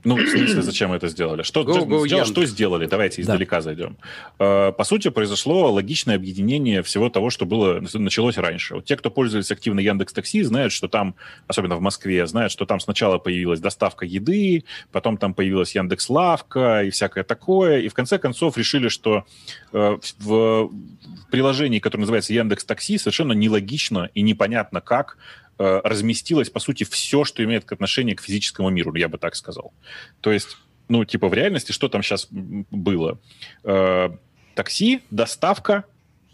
Ну, 0.04 0.18
в 0.18 0.28
смысле, 0.28 0.62
зачем 0.62 0.92
это 0.92 1.08
сделали? 1.08 1.44
Что, 1.44 1.62
Go, 1.62 1.86
go, 1.86 2.06
сделал, 2.06 2.26
что 2.26 2.46
сделали? 2.46 2.86
Давайте 2.86 3.22
издалека 3.22 3.62
зайдем. 3.62 3.98
Э, 4.40 4.72
По 4.72 4.84
сути, 4.84 5.10
произошло 5.10 5.72
логичное 5.72 6.16
объединение 6.16 6.84
всего 6.84 7.10
того, 7.10 7.30
что 7.30 7.46
было 7.46 7.82
началось 7.94 8.38
раньше. 8.38 8.76
Вот 8.76 8.86
те, 8.86 8.98
кто 8.98 9.10
пользовались 9.10 9.52
активно 9.52 9.80
Яндекс 9.80 10.14
Такси, 10.14 10.44
знают, 10.44 10.74
что 10.74 10.88
там, 10.88 11.16
особенно 11.48 11.76
в 11.76 11.82
Москве, 11.82 12.26
знают, 12.28 12.52
что 12.52 12.66
там 12.66 12.80
сначала 12.80 13.18
появилась 13.18 13.60
доставка 13.60 14.06
еды, 14.06 14.66
потом 14.92 15.18
там 15.18 15.34
появилась 15.34 15.76
Яндекс 15.76 16.10
Лавка 16.10 16.84
и 16.84 16.90
всякое 16.90 17.24
такое, 17.24 17.80
и 17.80 17.88
в 17.88 17.94
конце 17.94 18.18
концов 18.18 18.58
решили, 18.58 18.90
что 18.90 19.26
э, 19.72 19.98
в 20.20 20.44
в 20.64 21.32
приложении, 21.32 21.80
которое 21.80 22.02
называется 22.02 22.34
Яндекс 22.34 22.66
Такси, 22.66 22.98
совершенно 22.98 23.34
нелогично 23.34 24.10
и 24.14 24.22
непонятно 24.22 24.82
как 24.82 25.18
э, 25.58 25.82
разместилось, 25.84 26.50
по 26.50 26.60
сути, 26.60 26.84
все, 26.84 27.24
что 27.24 27.44
имеет 27.44 27.72
отношение 27.72 28.16
к 28.16 28.22
физическому 28.22 28.70
миру, 28.70 28.94
я 28.96 29.08
бы 29.08 29.18
так 29.18 29.36
сказал. 29.36 29.74
То 30.22 30.32
есть, 30.32 30.58
ну, 30.88 31.06
типа, 31.06 31.28
в 31.30 31.34
реальности 31.34 31.72
что 31.72 31.90
там 31.90 32.04
сейчас 32.04 32.28
было? 32.32 33.20
Э, 33.64 34.10
такси, 34.56 35.02
доставка, 35.10 35.86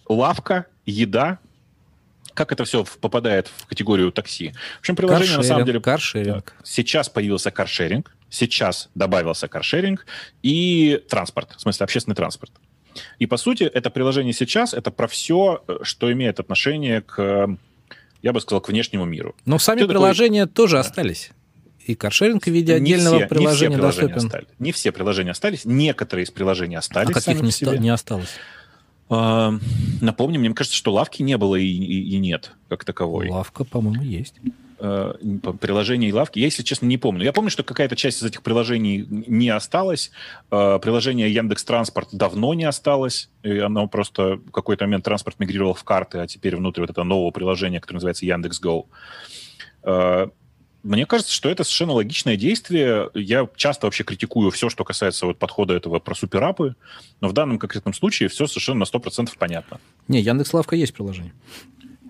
лавка, 0.08 0.66
еда. 0.86 1.40
Как 2.34 2.52
это 2.52 2.64
все 2.64 2.86
попадает 3.02 3.48
в 3.48 3.66
категорию 3.66 4.12
такси? 4.12 4.54
В 4.78 4.80
общем, 4.80 4.96
приложение 4.96 5.38
на 5.38 5.44
самом 5.44 5.66
деле... 5.66 5.82
Каршеринг. 5.82 6.56
Сейчас 6.64 7.10
появился 7.10 7.52
каршеринг, 7.52 8.16
сейчас 8.30 8.90
добавился 8.96 9.48
каршеринг 9.48 10.06
и 10.42 11.04
транспорт, 11.10 11.54
в 11.58 11.62
смысле 11.62 11.84
общественный 11.84 12.16
транспорт. 12.16 12.52
И, 13.20 13.26
по 13.26 13.38
сути, 13.38 13.64
это 13.64 13.90
приложение 13.90 14.34
сейчас, 14.34 14.74
это 14.74 14.92
про 14.92 15.08
все, 15.08 15.64
что 15.84 16.12
имеет 16.12 16.40
отношение 16.40 17.02
к, 17.02 17.58
я 18.22 18.34
бы 18.34 18.42
сказал, 18.42 18.62
к 18.62 18.70
внешнему 18.70 19.06
миру. 19.06 19.36
Но 19.46 19.60
сами 19.60 19.80
Ты 19.80 19.84
такой- 19.86 19.96
приложения 19.96 20.46
тоже 20.46 20.80
остались. 20.80 21.32
И 21.86 21.96
каршеринг 21.96 22.44
в 22.44 22.48
виде 22.48 22.74
Не 22.74 22.94
отдельного 22.94 23.16
все- 23.16 23.20
не 23.24 23.26
все 23.26 23.28
приложения 23.36 23.76
приложения 23.78 24.08
доступен. 24.14 24.26
остались. 24.28 24.60
Не 24.60 24.72
все 24.72 24.92
приложения 24.92 25.32
остались, 25.32 25.66
некоторые 25.66 26.24
из 26.26 26.32
приложений 26.32 26.76
А 26.76 26.80
остались 26.80 27.14
каких 27.14 27.24
сами 27.38 27.46
не, 27.46 27.52
себе. 27.52 27.78
не 27.80 27.90
осталось? 27.90 28.30
А, 29.10 29.54
напомню, 30.02 30.40
мне 30.40 30.54
кажется, 30.54 30.78
что 30.78 30.94
лавки 30.94 31.24
не 31.24 31.36
было 31.38 31.56
и, 31.56 31.66
и- 31.66 32.12
и 32.12 32.18
нет 32.20 32.52
как 32.68 32.86
таковой. 32.86 33.28
Лавка, 33.30 33.64
по-моему, 33.64 34.04
есть. 34.04 34.36
Э, 34.82 35.14
приложений 35.60 36.10
и 36.10 36.14
лавки. 36.14 36.40
Я, 36.40 36.46
если 36.46 36.64
честно, 36.64 36.86
не 36.86 36.98
помню. 36.98 37.24
Я 37.24 37.34
помню, 37.34 37.50
что 37.50 37.64
какая-то 37.64 37.96
часть 37.98 38.22
из 38.22 38.26
этих 38.26 38.42
приложений 38.44 39.06
не 39.10 39.50
осталась. 39.50 40.12
Э, 40.52 40.80
Приложение 40.82 41.34
Яндекс 41.34 41.66
Транспорт 41.66 42.10
давно 42.14 42.54
не 42.54 42.64
осталось. 42.64 43.30
И 43.44 43.58
оно 43.58 43.88
просто 43.88 44.38
в 44.38 44.52
какой-то 44.52 44.86
момент 44.86 45.04
транспорт 45.04 45.38
мигрировал 45.40 45.74
в 45.74 45.84
карты, 45.84 46.20
а 46.20 46.28
теперь 46.28 46.56
внутрь 46.56 46.82
вот 46.82 46.90
этого 46.90 47.04
нового 47.04 47.32
приложения, 47.32 47.82
которое 47.82 47.98
называется 47.98 48.26
Яндекс 48.26 48.62
Go. 48.62 48.86
Э, 49.84 50.28
Мне 50.84 51.06
кажется, 51.06 51.34
что 51.34 51.50
это 51.50 51.66
совершенно 51.66 51.92
логичное 51.94 52.38
действие. 52.38 53.10
Я 53.14 53.50
часто 53.58 53.86
вообще 53.88 54.06
критикую 54.06 54.50
все, 54.50 54.70
что 54.70 54.86
касается 54.86 55.26
вот 55.26 55.38
подхода 55.38 55.74
этого 55.74 56.00
про 56.00 56.16
суперапы, 56.16 56.76
но 57.20 57.28
в 57.28 57.34
данном 57.34 57.60
конкретном 57.60 57.94
случае 57.94 58.30
все 58.30 58.48
совершенно 58.48 58.80
на 58.80 58.84
100% 58.86 59.30
понятно. 59.38 59.82
Не, 60.08 60.22
Яндекс 60.22 60.54
Лавка 60.54 60.78
есть 60.78 60.94
приложение. 60.94 61.34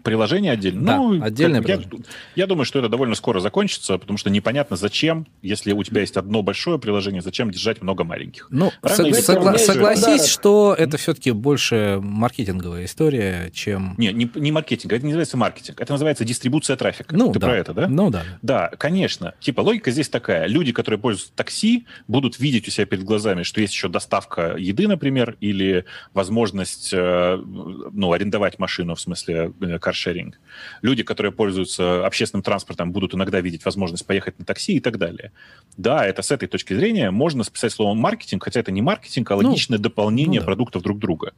Приложение 0.09 0.51
отдельно. 0.51 0.85
Да, 0.85 0.97
ну, 0.97 1.23
отдельное 1.23 1.61
как- 1.61 1.69
я, 1.69 1.77
приложение. 1.77 2.05
я 2.35 2.47
думаю, 2.47 2.65
что 2.65 2.79
это 2.79 2.89
довольно 2.89 3.15
скоро 3.15 3.39
закончится, 3.39 3.97
потому 3.97 4.17
что 4.17 4.29
непонятно, 4.29 4.75
зачем, 4.75 5.27
если 5.41 5.71
у 5.73 5.83
тебя 5.83 6.01
есть 6.01 6.17
одно 6.17 6.41
большое 6.43 6.79
приложение, 6.79 7.21
зачем 7.21 7.51
держать 7.51 7.81
много 7.81 8.03
маленьких. 8.03 8.47
Ну, 8.51 8.71
Рано 8.81 9.07
согла- 9.09 9.57
согласись, 9.57 9.67
подарок. 10.01 10.21
что 10.27 10.75
это 10.77 10.97
все-таки 10.97 11.31
больше 11.31 11.99
маркетинговая 12.01 12.85
история, 12.85 13.49
чем... 13.53 13.95
Не, 13.97 14.11
не, 14.13 14.29
не 14.35 14.51
маркетинг, 14.51 14.93
это 14.93 15.01
не 15.03 15.09
называется 15.11 15.37
маркетинг, 15.37 15.79
это 15.81 15.93
называется 15.93 16.23
дистрибуция 16.25 16.75
трафика. 16.75 17.15
Ну, 17.15 17.31
Ты 17.31 17.39
да. 17.39 17.47
про 17.47 17.57
это, 17.57 17.73
да? 17.73 17.87
Ну 17.87 18.09
да. 18.09 18.23
Да, 18.41 18.71
конечно. 18.77 19.33
Типа 19.39 19.61
логика 19.61 19.91
здесь 19.91 20.09
такая. 20.09 20.47
Люди, 20.47 20.71
которые 20.71 20.99
пользуются 20.99 21.33
такси, 21.35 21.85
будут 22.07 22.39
видеть 22.39 22.67
у 22.67 22.71
себя 22.71 22.85
перед 22.85 23.03
глазами, 23.03 23.43
что 23.43 23.61
есть 23.61 23.73
еще 23.73 23.89
доставка 23.89 24.55
еды, 24.57 24.87
например, 24.87 25.37
или 25.39 25.85
возможность 26.13 26.89
э, 26.93 27.37
ну, 27.37 28.11
арендовать 28.11 28.59
машину, 28.59 28.95
в 28.95 29.01
смысле 29.01 29.51
э, 29.61 29.79
каршеринг. 29.99 30.39
Люди, 30.81 31.03
которые 31.03 31.31
пользуются 31.31 32.05
общественным 32.05 32.43
транспортом, 32.43 32.91
будут 32.91 33.13
иногда 33.13 33.41
видеть 33.41 33.65
возможность 33.65 34.05
поехать 34.05 34.39
на 34.39 34.45
такси 34.45 34.73
и 34.73 34.79
так 34.79 34.97
далее. 34.97 35.31
Да, 35.77 36.05
это 36.05 36.21
с 36.21 36.31
этой 36.31 36.47
точки 36.47 36.73
зрения 36.73 37.12
можно 37.12 37.43
списать 37.43 37.71
словом 37.71 37.97
маркетинг, 37.97 38.43
хотя 38.43 38.59
это 38.59 38.71
не 38.71 38.81
маркетинг, 38.81 39.31
а 39.31 39.35
Ну, 39.35 39.49
логичное 39.49 39.79
дополнение 39.79 40.39
ну 40.39 40.45
да. 40.45 40.45
продуктов 40.45 40.81
друг 40.81 40.99
друга. 40.99 41.33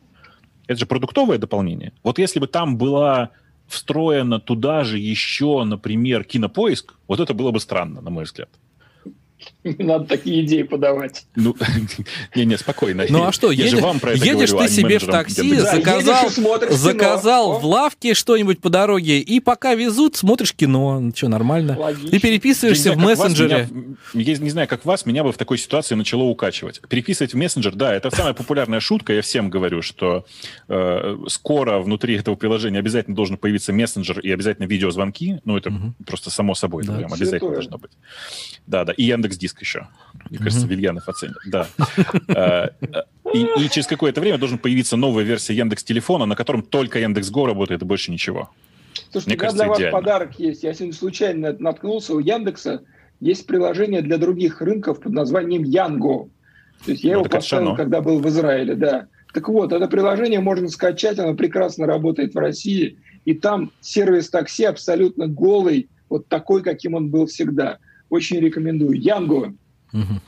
Это 0.68 0.80
же 0.80 0.86
продуктовое 0.86 1.38
дополнение. 1.38 1.92
Вот 2.04 2.20
если 2.20 2.40
бы 2.40 2.48
там 2.48 2.78
была 2.78 3.30
встроена 3.68 4.40
туда 4.40 4.84
же 4.84 4.98
еще, 4.98 5.64
например, 5.64 6.24
кинопоиск, 6.24 6.94
вот 7.08 7.20
это 7.20 7.34
было 7.34 7.52
бы 7.52 7.60
странно, 7.60 8.02
на 8.02 8.10
мой 8.10 8.24
взгляд. 8.24 8.50
Не 9.64 9.84
надо 9.86 10.06
такие 10.06 10.44
идеи 10.46 10.64
подавать. 10.64 11.26
Ну, 11.36 11.56
не-не, 12.36 12.58
спокойно. 12.58 13.06
Ну 13.10 13.24
а 13.26 13.32
что, 13.32 13.52
Я 13.52 13.66
же 13.66 13.70
едешь, 13.72 13.82
вам 13.84 14.00
про 14.00 14.12
это 14.14 14.26
едешь 14.26 14.50
говорю, 14.52 14.66
а 14.66 14.68
ты 14.68 14.74
себе 14.74 15.00
в 15.00 15.06
такси. 15.06 15.56
Да, 15.56 15.76
заказал, 15.76 16.28
и 16.30 16.34
кино. 16.34 16.58
заказал 16.72 17.60
в 17.60 17.66
лавке 17.66 18.14
что-нибудь 18.14 18.60
по 18.62 18.70
дороге, 18.70 19.20
и 19.20 19.40
пока 19.40 19.76
везут, 19.76 20.16
смотришь 20.16 20.54
кино. 20.54 21.00
Ну 21.00 21.12
что, 21.16 21.28
нормально. 21.30 21.78
Логично. 21.80 22.10
Ты 22.10 22.20
переписываешься 22.20 22.90
Я 22.90 22.96
в 22.96 23.00
знаю, 23.00 23.10
как 23.10 23.18
вас, 23.20 23.30
мессенджере. 23.30 23.68
меня- 24.14 24.32
я 24.34 24.38
не 24.38 24.50
знаю, 24.50 24.68
как 24.68 24.86
вас, 24.86 25.06
меня 25.06 25.24
бы 25.24 25.32
в 25.32 25.38
такой 25.38 25.58
ситуации 25.58 25.96
начало 25.96 26.24
укачивать. 26.24 26.82
Переписывать 26.90 27.34
в 27.34 27.38
мессенджер, 27.38 27.76
да, 27.76 27.94
это 27.94 28.10
самая 28.12 28.34
популярная 28.34 28.80
шутка. 28.80 29.14
Я 29.14 29.22
всем 29.22 29.50
говорю, 29.50 29.82
что 29.82 30.26
э, 30.68 31.18
скоро 31.28 31.80
внутри 31.80 32.16
этого 32.16 32.36
приложения 32.36 32.80
обязательно 32.80 33.16
должен 33.16 33.38
появиться 33.38 33.74
мессенджер 33.74 34.20
и 34.20 34.32
обязательно 34.32 34.66
видеозвонки. 34.66 35.42
Ну, 35.46 35.58
это 35.58 35.70
Мгм. 35.70 35.96
просто 36.06 36.30
само 36.30 36.56
собой, 36.56 36.84
это 36.84 36.94
Да. 36.94 36.98
прям 37.00 37.14
обязательно 37.14 37.40
Святое. 37.40 37.54
должно 37.56 37.78
быть. 37.78 37.92
Да, 38.68 38.86
да. 38.86 38.94
И 38.94 39.04
Яндекс 39.04 39.31
Диск 39.38 39.62
еще. 39.62 39.88
Мне 40.30 40.38
кажется, 40.40 40.66
Мгм. 40.66 40.70
Вильянов 40.76 41.08
оценит. 41.10 41.36
Да. 41.46 41.68
Э, 42.28 42.70
И, 43.34 43.48
и 43.64 43.70
через 43.70 43.88
какое-то 43.88 44.20
время 44.20 44.38
должен 44.38 44.58
появиться 44.58 44.98
новая 44.98 45.24
версия 45.24 45.54
Яндекс 45.54 45.84
Телефона, 45.86 46.26
на 46.26 46.36
котором 46.36 46.64
только 46.64 47.00
Яндекс 47.00 47.30
Го 47.30 47.46
работает 47.46 47.82
и 47.82 47.86
больше 47.86 48.12
ничего. 48.12 48.50
Слушайте, 49.12 49.20
Мне 49.30 49.36
у 49.36 49.38
меня 49.38 49.40
кажется, 49.40 49.64
для 49.64 49.70
вас 49.70 49.78
идеально. 49.80 49.98
подарок 49.98 50.40
есть. 50.40 50.64
Я 50.64 50.74
сегодня 50.74 50.94
случайно 50.94 51.56
наткнулся 51.60 52.14
у 52.14 52.20
Яндекса. 52.20 52.82
Есть 53.22 53.46
приложение 53.48 54.02
для 54.02 54.18
других 54.18 54.62
рынков 54.62 55.00
под 55.00 55.14
названием 55.14 55.64
Янго. 55.64 56.28
То 56.86 56.92
есть 56.92 57.04
я 57.04 57.14
Ну, 57.14 57.20
его 57.20 57.30
поставил, 57.30 57.68
оно. 57.70 57.76
когда 57.78 58.02
был 58.02 58.20
в 58.20 58.28
Израиле, 58.28 58.76
да. 58.76 59.08
Так 59.34 59.48
вот, 59.48 59.72
это 59.72 59.88
приложение 59.88 60.42
можно 60.42 60.68
скачать, 60.68 61.18
оно 61.20 61.34
прекрасно 61.36 61.86
работает 61.86 62.34
в 62.34 62.38
России. 62.38 62.98
И 63.24 63.34
там 63.34 63.72
сервис 63.80 64.30
такси 64.30 64.66
абсолютно 64.66 65.28
голый, 65.28 65.88
вот 66.10 66.28
такой, 66.28 66.64
каким 66.64 66.96
он 66.96 67.10
был 67.10 67.28
всегда. 67.28 67.78
Очень 68.12 68.42
рекомендую. 68.42 69.02
Янго. 69.02 69.54
Мгм. 69.94 70.22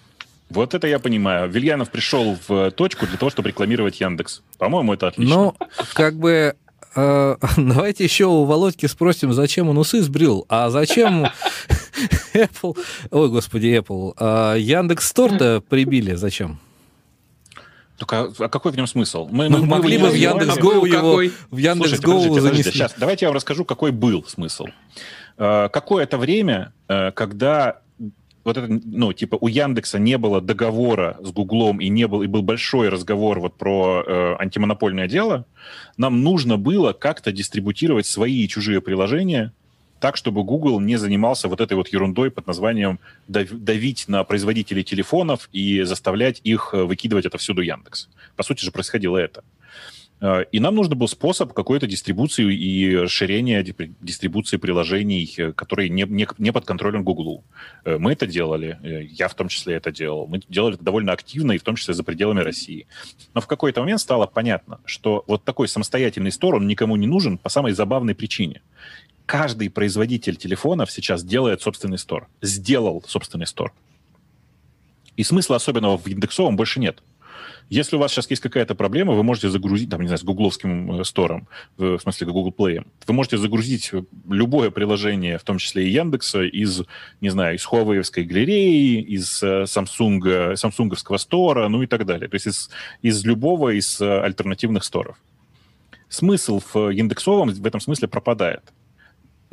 Вот 0.50 0.74
это 0.74 0.88
я 0.88 1.00
понимаю. 1.00 1.50
Вильянов 1.50 1.92
пришел 1.92 2.38
в 2.48 2.72
точку 2.72 3.06
для 3.06 3.18
того, 3.18 3.30
чтобы 3.30 3.50
рекламировать 3.50 4.00
Яндекс. 4.00 4.42
По-моему, 4.58 4.94
это 4.94 5.10
отлично. 5.10 5.36
Ну, 5.36 5.56
как 5.94 6.16
бы 6.18 6.56
э, 6.96 7.36
давайте 7.58 8.06
еще 8.06 8.26
у 8.26 8.46
Володьки 8.46 8.86
спросим, 8.86 9.34
зачем 9.34 9.68
он 9.68 9.78
усы 9.78 10.02
сбрил, 10.02 10.46
а 10.48 10.70
зачем 10.70 11.28
Apple, 12.34 12.78
ой, 13.12 13.30
господи, 13.30 13.78
Apple, 13.78 14.14
а 14.18 14.56
Яндекс 14.56 15.08
Стор-то 15.08 15.62
прибили, 15.68 16.14
зачем? 16.14 16.60
Только 17.98 18.32
а 18.40 18.48
какой 18.48 18.72
в 18.72 18.78
нем 18.78 18.88
смысл? 18.88 19.28
Мы, 19.30 19.50
мы, 19.50 19.60
мы 19.60 19.66
могли 19.66 19.98
бы 19.98 20.08
в 20.08 20.16
Яндекс 20.16 20.58
Go 20.58 20.88
его 20.88 21.22
в 21.52 21.58
Яндекс 21.58 22.00
Go 22.00 22.40
занесли. 22.40 22.72
Сейчас, 22.72 22.94
давайте 22.98 23.26
я 23.26 23.30
вам 23.30 23.36
расскажу, 23.36 23.66
какой 23.66 23.92
был 23.92 24.24
смысл. 24.26 24.68
Э, 25.38 25.70
какое-то 25.72 26.18
время, 26.18 26.74
э, 26.88 27.12
когда 27.12 27.80
вот 28.44 28.58
это, 28.58 28.68
ну, 28.68 29.14
типа, 29.14 29.38
у 29.40 29.48
Яндекса 29.48 30.00
не 30.00 30.18
было 30.18 30.42
договора 30.42 31.18
с 31.22 31.32
Гуглом 31.32 31.80
и 31.80 31.88
не 31.88 32.08
был, 32.08 32.24
и 32.24 32.28
был 32.28 32.42
большой 32.42 32.90
разговор 32.90 33.40
вот 33.40 33.58
про 33.58 34.04
э, 34.06 34.36
антимонопольное 34.40 35.08
дело, 35.08 35.46
нам 35.98 36.24
нужно 36.24 36.58
было 36.58 36.94
как-то 36.94 37.32
дистрибутировать 37.32 38.06
свои 38.06 38.44
и 38.44 38.50
чужие 38.50 38.82
приложения 38.82 39.54
так, 40.04 40.18
чтобы 40.18 40.44
Google 40.44 40.82
не 40.82 40.98
занимался 40.98 41.48
вот 41.48 41.62
этой 41.62 41.78
вот 41.78 41.88
ерундой 41.88 42.30
под 42.30 42.46
названием 42.46 43.00
давить 43.30 44.10
на 44.10 44.26
производителей 44.26 44.84
телефонов 44.84 45.48
и 45.54 45.84
заставлять 45.84 46.42
их 46.44 46.72
э, 46.74 46.84
выкидывать 46.84 47.26
это 47.26 47.38
всюду 47.38 47.62
Яндекс. 47.62 48.10
По 48.36 48.44
сути 48.44 48.66
же 48.66 48.72
происходило 48.72 49.18
это. 49.18 49.46
Э, 50.22 50.46
и 50.52 50.60
нам 50.60 50.76
нужен 50.76 50.98
был 50.98 51.08
способ 51.08 51.54
какой-то 51.54 51.88
дистрибуции 51.88 52.54
и 52.54 52.96
расширения 52.96 53.64
дистрибуции 54.02 54.58
приложений, 54.58 55.34
э, 55.38 55.52
которые 55.54 55.90
не, 55.90 56.04
не, 56.04 56.28
не 56.38 56.52
под 56.52 56.66
контролем 56.66 57.04
Google. 57.04 57.44
Мы 57.86 58.14
это 58.14 58.26
делали, 58.26 59.08
я 59.12 59.28
в 59.28 59.36
том 59.36 59.48
числе 59.48 59.76
это 59.76 59.92
делал. 59.92 60.28
Мы 60.28 60.42
делали 60.50 60.76
это 60.76 60.84
довольно 60.84 61.12
активно, 61.12 61.54
и 61.54 61.58
в 61.58 61.64
том 61.64 61.76
числе 61.76 61.94
за 61.94 62.04
пределами 62.04 62.40
России. 62.40 62.88
Но 63.34 63.42
в 63.42 63.48
какой-то 63.48 63.82
момент 63.82 64.00
стало 64.00 64.26
понятно, 64.26 64.80
что 64.86 65.24
вот 65.28 65.44
такой 65.44 65.68
самостоятельный 65.68 66.32
стор, 66.32 66.62
никому 66.62 66.96
не 66.96 67.08
нужен 67.08 67.38
по 67.38 67.50
самой 67.50 67.74
забавной 67.74 68.16
причине 68.16 68.62
каждый 69.26 69.70
производитель 69.70 70.36
телефонов 70.36 70.92
сейчас 70.92 71.24
делает 71.24 71.62
собственный 71.62 71.98
стор. 71.98 72.28
Сделал 72.42 73.04
собственный 73.08 73.48
стор. 73.48 73.74
И 75.16 75.24
смысла 75.24 75.58
особенного 75.58 75.98
в 75.98 76.08
индексовом 76.08 76.56
больше 76.56 76.80
нет. 76.80 77.04
Если 77.70 77.96
у 77.96 78.00
вас 78.00 78.12
сейчас 78.12 78.30
есть 78.30 78.42
какая-то 78.42 78.76
проблема, 78.76 79.14
вы 79.14 79.24
можете 79.24 79.50
загрузить, 79.50 79.90
там, 79.90 80.02
не 80.02 80.08
знаю, 80.08 80.20
с 80.20 80.24
гугловским 80.24 81.02
э, 81.02 81.04
стором, 81.04 81.48
в 81.78 82.00
смысле 82.00 82.28
Google 82.28 82.54
Play, 82.58 82.86
вы 83.08 83.14
можете 83.14 83.38
загрузить 83.38 83.92
любое 84.30 84.70
приложение, 84.70 85.38
в 85.38 85.44
том 85.44 85.58
числе 85.58 85.88
и 85.88 85.92
Яндекса, 85.92 86.44
из, 86.44 86.84
не 87.22 87.30
знаю, 87.30 87.56
из 87.56 87.66
Huawei 87.66 88.24
галереи, 88.24 89.02
из 89.02 89.42
э, 89.42 89.64
Samsung, 89.64 90.56
самсунговского 90.56 91.18
стора, 91.18 91.68
ну 91.68 91.82
и 91.82 91.88
так 91.88 92.06
далее. 92.06 92.30
То 92.30 92.36
есть 92.36 92.48
из, 92.48 92.70
из 93.02 93.26
любого 93.26 93.70
из 93.78 94.00
э, 94.02 94.22
альтернативных 94.22 94.84
сторов. 94.84 95.18
Смысл 96.10 96.62
в 96.74 96.90
индексовом 96.92 97.50
в 97.50 97.66
этом 97.66 97.80
смысле 97.80 98.08
пропадает 98.08 98.72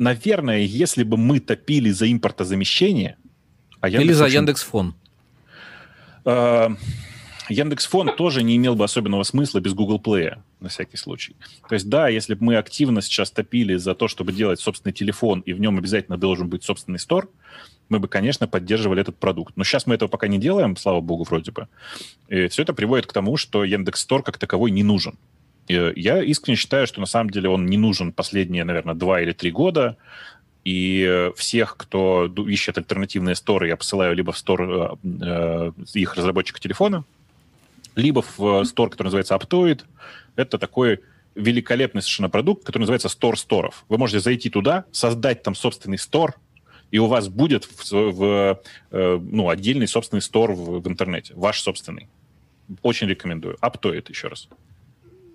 наверное, 0.01 0.59
если 0.59 1.03
бы 1.03 1.15
мы 1.15 1.39
топили 1.39 1.91
за 1.91 2.11
импортозамещение... 2.11 3.17
А 3.79 3.87
Яндекс 3.87 4.03
Или 4.03 4.13
за 4.13 4.25
очень... 4.25 4.35
Яндекс.Фон. 4.35 4.95
Э, 6.25 6.69
Яндекс.Фон 7.49 8.15
тоже 8.15 8.43
не 8.43 8.55
имел 8.55 8.75
бы 8.75 8.83
особенного 8.83 9.23
смысла 9.23 9.59
без 9.59 9.73
Google 9.73 9.99
Play, 9.99 10.37
на 10.59 10.69
всякий 10.69 10.97
случай. 10.97 11.35
То 11.67 11.75
есть, 11.75 11.89
да, 11.89 12.07
если 12.07 12.33
бы 12.33 12.45
мы 12.45 12.55
активно 12.55 13.01
сейчас 13.01 13.31
топили 13.31 13.75
за 13.75 13.95
то, 13.95 14.07
чтобы 14.07 14.31
делать 14.31 14.59
собственный 14.59 14.93
телефон, 14.93 15.41
и 15.41 15.53
в 15.53 15.59
нем 15.59 15.77
обязательно 15.77 16.17
должен 16.17 16.49
быть 16.49 16.63
собственный 16.63 16.99
стор, 16.99 17.29
мы 17.89 17.99
бы, 17.99 18.07
конечно, 18.07 18.47
поддерживали 18.47 19.01
этот 19.01 19.17
продукт. 19.17 19.57
Но 19.57 19.63
сейчас 19.63 19.85
мы 19.85 19.95
этого 19.95 20.07
пока 20.07 20.27
не 20.27 20.37
делаем, 20.37 20.77
слава 20.77 21.01
богу, 21.01 21.23
вроде 21.23 21.51
бы. 21.51 21.67
И 22.29 22.47
все 22.47 22.61
это 22.61 22.73
приводит 22.73 23.05
к 23.05 23.13
тому, 23.13 23.35
что 23.35 23.65
Яндекс 23.65 24.01
Стор 24.01 24.23
как 24.23 24.37
таковой 24.37 24.71
не 24.71 24.83
нужен. 24.83 25.17
Я 25.67 26.23
искренне 26.23 26.55
считаю, 26.55 26.87
что 26.87 27.01
на 27.01 27.05
самом 27.05 27.29
деле 27.29 27.49
он 27.49 27.65
не 27.65 27.77
нужен 27.77 28.13
последние, 28.13 28.63
наверное, 28.63 28.95
два 28.95 29.21
или 29.21 29.33
три 29.33 29.51
года. 29.51 29.97
И 30.63 31.31
всех, 31.35 31.75
кто 31.75 32.27
ищет 32.47 32.77
альтернативные 32.77 33.35
сторы, 33.35 33.67
я 33.67 33.75
посылаю 33.75 34.15
либо 34.15 34.31
в 34.31 34.37
стор 34.37 34.61
э, 34.61 34.95
э 35.21 35.71
их 35.93 36.15
разработчика 36.15 36.59
телефона, 36.59 37.03
либо 37.95 38.23
в 38.37 38.63
стор, 38.65 38.89
который 38.89 39.07
называется 39.07 39.35
Aptoid. 39.35 39.81
Это 40.35 40.57
такой 40.57 41.01
великолепный 41.35 42.01
совершенно 42.01 42.29
продукт, 42.29 42.65
который 42.65 42.81
называется 42.81 43.07
Store 43.07 43.35
сторов. 43.35 43.85
Вы 43.89 43.97
можете 43.97 44.19
зайти 44.19 44.49
туда, 44.49 44.85
создать 44.91 45.43
там 45.43 45.55
собственный 45.55 45.97
стор, 45.97 46.35
и 46.91 46.99
у 46.99 47.07
вас 47.07 47.29
будет 47.29 47.65
в, 47.65 47.91
в, 47.91 48.61
э, 48.91 49.19
ну, 49.21 49.49
отдельный 49.49 49.87
собственный 49.87 50.21
стор 50.21 50.51
в, 50.51 50.81
в 50.81 50.87
интернете, 50.87 51.33
ваш 51.35 51.61
собственный. 51.61 52.09
Очень 52.81 53.07
рекомендую. 53.07 53.57
Aptoid, 53.61 54.05
еще 54.09 54.27
раз. 54.27 54.49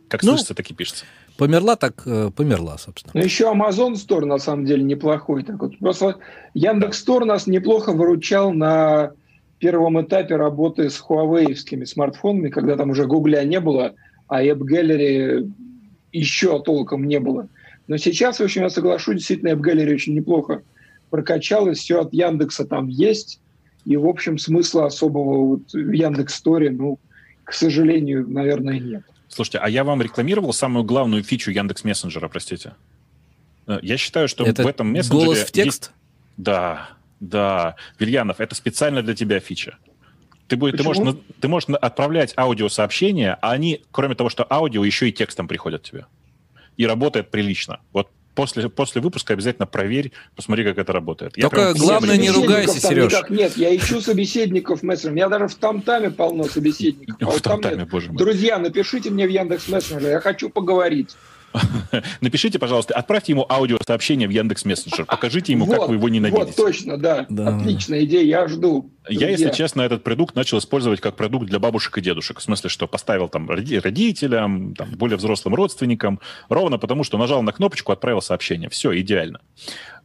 Как 0.09 0.23
ну, 0.23 0.31
слышится, 0.31 0.55
так 0.55 0.71
и 0.71 0.75
пишется. 0.75 1.05
Померла, 1.37 1.77
так 1.77 2.03
э, 2.07 2.31
померла, 2.31 2.79
собственно. 2.79 3.13
Ну, 3.15 3.23
еще 3.23 3.45
Amazon 3.45 3.95
Store, 3.95 4.25
на 4.25 4.39
самом 4.39 4.65
деле, 4.65 4.83
неплохой. 4.83 5.43
Так 5.43 5.61
вот, 5.61 5.79
просто 5.79 6.19
Яндекс 6.55 7.05
Store 7.05 7.25
нас 7.25 7.47
неплохо 7.47 7.93
выручал 7.93 8.53
на 8.53 9.13
первом 9.59 10.01
этапе 10.01 10.37
работы 10.37 10.91
с 10.91 11.01
Huawei 11.01 11.85
смартфонами, 11.85 12.51
когда 12.51 12.77
там 12.77 12.91
уже 12.91 13.07
Гугля 13.07 13.45
не 13.45 13.61
было, 13.61 13.95
а 14.29 14.43
App 14.43 14.59
Gallery 14.59 15.51
еще 16.13 16.63
толком 16.63 17.05
не 17.05 17.21
было. 17.21 17.49
Но 17.89 17.97
сейчас, 17.97 18.39
в 18.39 18.43
общем, 18.43 18.63
я 18.63 18.71
соглашусь, 18.71 19.17
действительно, 19.17 19.51
App 19.51 19.61
Gallery 19.61 19.95
очень 19.95 20.15
неплохо 20.15 20.63
прокачалась, 21.11 21.79
все 21.79 22.01
от 22.01 22.13
Яндекса 22.13 22.65
там 22.65 22.89
есть, 22.89 23.41
и, 23.85 23.97
в 23.97 24.07
общем, 24.07 24.39
смысла 24.39 24.87
особого 24.87 25.47
вот 25.47 25.73
в 25.73 25.93
Яндекс 25.93 26.35
Сторе, 26.35 26.71
ну, 26.71 26.99
к 27.45 27.53
сожалению, 27.53 28.29
наверное, 28.29 28.81
нет. 28.81 29.05
Слушайте, 29.29 29.59
а 29.59 29.69
я 29.69 29.85
вам 29.85 30.03
рекламировал 30.03 30.53
самую 30.53 30.85
главную 30.85 31.23
фичу 31.23 31.51
Яндекс 31.51 31.85
Мессенджера, 31.85 32.29
простите. 32.29 32.75
Э, 33.67 33.79
я 33.83 33.97
считаю, 33.97 34.29
что 34.29 34.45
это 34.45 34.65
в 34.65 34.67
этом 34.67 34.93
мессенджере... 34.93 35.25
голос 35.25 35.39
в 35.41 35.53
текст? 35.53 35.85
Есть... 35.85 35.91
Да, 36.37 36.91
да. 37.21 37.77
Вильянов, 37.99 38.41
это 38.41 38.55
специально 38.55 39.03
для 39.03 39.15
тебя 39.15 39.41
фича. 39.41 39.79
Ты, 40.49 40.57
будешь, 40.57 40.77
ты, 40.77 40.85
можешь, 40.85 41.17
ты 41.41 41.49
можешь 41.49 41.69
отправлять 41.69 42.33
аудиосообщения, 42.37 43.37
а 43.43 43.51
они, 43.51 43.83
кроме 43.91 44.15
того, 44.15 44.31
что 44.31 44.47
аудио, 44.49 44.85
еще 44.85 45.09
и 45.09 45.13
текстом 45.13 45.49
приходят 45.49 45.83
тебе. 45.83 46.07
И 46.77 46.87
работает 46.87 47.31
прилично. 47.31 47.81
Вот 47.93 48.11
после, 48.37 48.69
после 48.69 49.01
выпуска 49.01 49.33
обязательно 49.33 49.67
проверь, 49.67 50.13
посмотри, 50.37 50.65
как 50.65 50.79
это 50.79 50.93
работает. 50.93 51.33
Только 51.33 51.75
главное, 51.75 52.17
не 52.17 52.31
ругайся, 52.31 52.79
Сереж. 52.81 53.13
Никак 53.13 53.31
нет, 53.31 53.57
я 53.57 53.75
ищу 53.75 54.01
собеседников 54.01 54.81
в 54.81 54.83
мессенджере. 54.85 55.13
У 55.13 55.15
меня 55.17 55.29
даже 55.29 55.49
в 55.49 55.57
Тамтаме 55.57 56.11
полно 56.11 56.45
собеседников. 56.45 57.17
А 57.21 57.31
в 57.31 57.41
Тамтаме, 57.41 57.85
боже 57.87 58.13
мой. 58.13 58.19
Друзья, 58.19 58.59
напишите 58.59 59.11
мне 59.11 59.27
в 59.27 59.31
Яндекс 59.31 59.69
Мессенджере, 59.69 60.13
я 60.13 60.21
хочу 60.21 60.49
поговорить. 60.49 61.17
Напишите, 62.21 62.59
пожалуйста, 62.59 62.95
отправьте 62.95 63.33
ему 63.33 63.47
аудиосообщение 63.49 64.29
в 64.29 64.31
Яндекс 64.31 64.65
Мессенджер. 64.65 65.05
Покажите 65.07 65.53
ему, 65.53 65.67
вот, 65.67 65.79
как 65.79 65.89
вы 65.89 65.97
его 65.97 66.09
ненавидите. 66.09 66.45
Вот, 66.45 66.57
точно, 66.57 66.97
да. 66.97 67.27
да. 67.29 67.57
Отличная 67.57 68.05
идея, 68.05 68.25
я 68.25 68.49
жду. 68.49 68.91
Я, 69.09 69.31
если 69.31 69.51
честно, 69.51 69.83
этот 69.83 70.03
продукт 70.03 70.35
начал 70.35 70.59
использовать 70.59 71.01
как 71.01 71.17
продукт 71.17 71.47
для 71.47 71.59
бабушек 71.59 71.99
и 71.99 72.01
дедушек. 72.01 72.39
В 72.39 72.43
смысле, 72.43 72.71
что 72.71 72.87
поставил 72.89 73.29
там 73.29 73.49
родителям, 73.49 74.75
там, 74.75 74.91
более 74.91 75.17
взрослым 75.17 75.55
родственникам, 75.55 76.21
ровно 76.49 76.79
потому, 76.79 77.05
что 77.05 77.19
нажал 77.19 77.43
на 77.43 77.53
кнопочку, 77.53 77.93
отправил 77.93 78.21
сообщение. 78.21 78.69
Все, 78.69 78.99
идеально. 78.99 79.41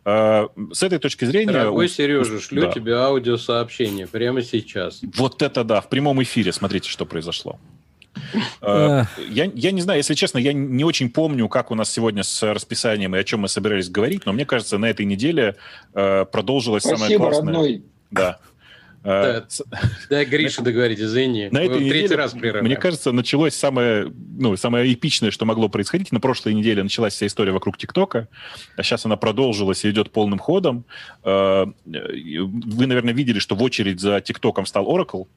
А, 0.04 0.50
с 0.72 0.84
этой 0.84 1.00
точки 1.00 1.26
зрения... 1.26 1.52
Дорогой 1.52 1.88
Сережа, 1.88 2.40
шлю 2.40 2.64
да. 2.64 2.72
тебе 2.72 2.96
аудиосообщение 2.96 4.08
прямо 4.08 4.42
сейчас. 4.42 5.02
Вот 5.16 5.42
это 5.42 5.64
да, 5.64 5.82
в 5.82 5.90
прямом 5.90 6.22
эфире. 6.24 6.52
Смотрите, 6.52 6.90
что 6.90 7.06
произошло. 7.06 7.60
Э, 8.62 9.06
я, 9.30 9.52
я 9.54 9.72
не 9.72 9.82
знаю, 9.82 10.00
если 10.00 10.14
честно, 10.14 10.38
я 10.38 10.54
не 10.54 10.84
очень 10.84 11.10
помню, 11.10 11.48
как 11.48 11.72
у 11.72 11.76
нас 11.76 11.92
сегодня 11.92 12.24
с 12.24 12.42
расписанием 12.54 13.16
и 13.16 13.20
о 13.20 13.24
чем 13.24 13.42
мы 13.42 13.48
собирались 13.48 13.90
говорить, 13.90 14.26
но 14.26 14.34
мне 14.34 14.46
кажется, 14.46 14.78
на 14.78 14.86
этой 14.86 15.06
неделе 15.06 15.56
э, 15.94 16.26
продолжилось 16.26 16.84
Спасибо, 16.84 17.00
самое 17.00 17.18
классное. 17.18 17.54
Родной. 17.54 17.86
Да. 18.12 18.40
Э, 19.04 19.42
да, 19.66 19.80
да 20.10 20.26
Гриша, 20.26 20.62
договорить, 20.62 21.00
извини. 21.00 21.50
На 21.52 21.64
этой 21.64 21.80
неделе, 21.80 22.02
третий 22.02 22.16
раз 22.16 22.34
прерываем. 22.34 22.66
Мне 22.66 22.76
кажется, 22.76 23.12
началось 23.12 23.56
самое, 23.56 24.14
ну, 24.38 24.56
самое 24.58 24.94
эпичное, 24.94 25.32
что 25.32 25.46
могло 25.46 25.70
происходить. 25.70 26.12
На 26.12 26.20
прошлой 26.20 26.54
неделе 26.54 26.84
началась 26.84 27.14
вся 27.14 27.26
история 27.26 27.52
вокруг 27.52 27.78
ТикТока, 27.78 28.28
а 28.78 28.84
сейчас 28.84 29.06
она 29.06 29.16
продолжилась 29.16 29.84
и 29.86 29.90
идет 29.90 30.12
полным 30.12 30.38
ходом. 30.38 30.86
Вы, 31.24 31.74
наверное, 31.86 33.14
видели, 33.14 33.40
что 33.40 33.56
в 33.56 33.64
очередь 33.64 34.00
за 34.00 34.22
ТикТоком 34.22 34.68
стал 34.68 34.86
Oracle. 34.86 35.28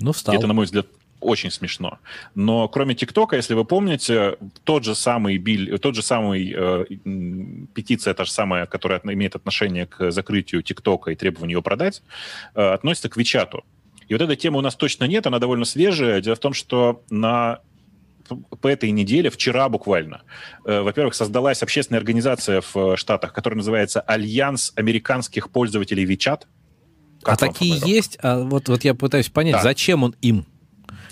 Ну, 0.00 0.12
встал. 0.12 0.34
Это, 0.34 0.46
на 0.46 0.54
мой 0.54 0.64
взгляд, 0.64 0.86
очень 1.20 1.50
смешно. 1.50 1.98
Но 2.34 2.68
кроме 2.68 2.94
ТикТока, 2.94 3.36
если 3.36 3.54
вы 3.54 3.64
помните, 3.64 4.36
тот 4.64 4.84
же 4.84 4.94
самый 4.94 5.38
биль, 5.38 5.78
тот 5.78 5.94
же 5.94 6.02
самый 6.02 6.54
э, 6.54 6.84
петиция, 7.74 8.14
та 8.14 8.24
же 8.24 8.30
самая, 8.30 8.66
которая 8.66 9.00
имеет 9.04 9.36
отношение 9.36 9.86
к 9.86 10.10
закрытию 10.10 10.62
ТикТока 10.62 11.10
и 11.10 11.16
требованию 11.16 11.56
его 11.56 11.62
продать, 11.62 12.02
э, 12.54 12.60
относится 12.60 13.08
к 13.08 13.16
WeChat 13.16 13.52
у. 13.52 13.64
И 14.08 14.14
вот 14.14 14.22
этой 14.22 14.36
темы 14.36 14.58
у 14.58 14.62
нас 14.62 14.74
точно 14.74 15.04
нет, 15.04 15.26
она 15.26 15.38
довольно 15.38 15.64
свежая. 15.64 16.20
Дело 16.20 16.36
в 16.36 16.40
том, 16.40 16.54
что 16.54 17.02
на 17.10 17.60
по 18.60 18.68
этой 18.68 18.90
неделе, 18.90 19.30
вчера 19.30 19.68
буквально, 19.70 20.20
э, 20.66 20.80
во-первых, 20.80 21.14
создалась 21.14 21.62
общественная 21.62 21.98
организация 21.98 22.62
в 22.74 22.96
Штатах, 22.96 23.32
которая 23.32 23.56
называется 23.56 24.02
«Альянс 24.02 24.72
американских 24.76 25.50
пользователей 25.50 26.04
WeChat», 26.04 26.42
а 27.24 27.36
такие 27.36 27.78
есть, 27.84 28.18
а 28.22 28.40
вот, 28.40 28.68
вот 28.68 28.84
я 28.84 28.94
пытаюсь 28.94 29.28
понять, 29.28 29.54
да. 29.54 29.62
зачем 29.62 30.04
он 30.04 30.14
им? 30.20 30.46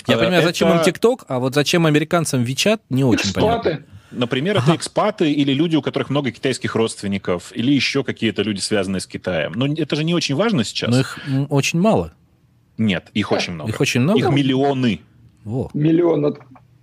Я 0.06 0.16
а, 0.16 0.18
понимаю, 0.18 0.42
зачем 0.42 0.68
это... 0.68 0.78
им 0.78 0.84
TikTok, 0.84 1.24
а 1.28 1.38
вот 1.38 1.54
зачем 1.54 1.86
американцам 1.86 2.42
WeChat, 2.42 2.80
не 2.90 3.04
очень 3.04 3.30
Экспаты. 3.30 3.70
понятно. 3.70 3.86
Например, 4.12 4.58
это 4.58 4.74
экспаты 4.74 5.32
или 5.32 5.52
люди, 5.52 5.76
у 5.76 5.82
которых 5.82 6.10
много 6.10 6.30
китайских 6.30 6.74
родственников, 6.74 7.52
или 7.54 7.72
еще 7.72 8.04
какие-то 8.04 8.42
люди, 8.42 8.60
связанные 8.60 9.00
с 9.00 9.06
Китаем. 9.06 9.52
Но 9.54 9.66
это 9.66 9.96
же 9.96 10.04
не 10.04 10.14
очень 10.14 10.36
важно 10.36 10.64
сейчас. 10.64 10.90
Но 10.90 11.00
их 11.00 11.18
очень 11.50 11.80
мало. 11.80 12.14
Нет, 12.78 13.08
их 13.14 13.32
очень 13.32 13.54
много. 13.54 13.70
Их 13.70 13.80
очень 13.80 14.00
много? 14.00 14.18
Их 14.18 14.30
миллионы. 14.30 15.00
Во. 15.44 15.70
Миллион, 15.74 16.36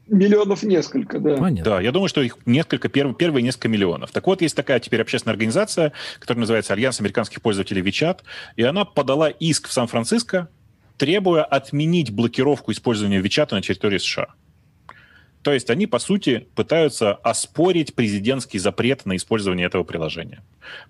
миллионов 0.07 0.63
несколько, 0.63 1.19
да. 1.19 1.37
Понятно. 1.37 1.71
Да, 1.71 1.81
я 1.81 1.91
думаю, 1.91 2.09
что 2.09 2.21
их 2.21 2.37
несколько, 2.45 2.89
первые, 2.89 3.15
первые 3.15 3.43
несколько 3.43 3.67
миллионов. 3.67 4.11
Так 4.11 4.25
вот, 4.27 4.41
есть 4.41 4.55
такая 4.55 4.79
теперь 4.79 5.01
общественная 5.01 5.33
организация, 5.33 5.93
которая 6.19 6.41
называется 6.41 6.73
Альянс 6.73 6.99
американских 6.99 7.41
пользователей 7.41 7.81
WeChat, 7.81 8.19
и 8.55 8.63
она 8.63 8.85
подала 8.85 9.29
иск 9.29 9.67
в 9.67 9.73
Сан-Франциско, 9.73 10.49
требуя 11.03 11.43
отменить 11.43 12.11
блокировку 12.11 12.71
использования 12.71 13.19
WeChat 13.19 13.49
на 13.51 13.61
территории 13.61 13.97
США. 13.97 14.27
То 15.41 15.51
есть 15.51 15.69
они, 15.69 15.85
по 15.85 15.99
сути, 15.99 16.47
пытаются 16.55 17.13
оспорить 17.13 17.93
президентский 17.93 18.57
запрет 18.57 19.05
на 19.05 19.17
использование 19.17 19.65
этого 19.65 19.83
приложения. 19.83 20.41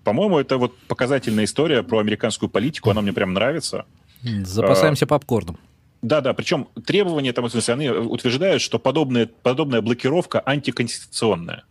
По-моему, 0.04 0.38
это 0.38 0.56
вот 0.56 0.78
показательная 0.86 1.46
история 1.46 1.82
про 1.82 1.98
американскую 1.98 2.48
политику, 2.48 2.90
она 2.90 3.00
мне 3.00 3.12
прям 3.12 3.32
нравится. 3.32 3.86
Запасаемся 4.22 5.08
попкорном. 5.08 5.58
Да, 6.00 6.20
да, 6.20 6.32
причем 6.32 6.68
требования 6.86 7.32
там, 7.32 7.46
в 7.46 7.50
смысле, 7.50 7.74
они 7.74 7.88
утверждают, 7.90 8.62
что 8.62 8.78
подобная, 8.78 9.26
подобная 9.26 9.80
блокировка 9.80 10.40
антиконституционная. 10.46 11.64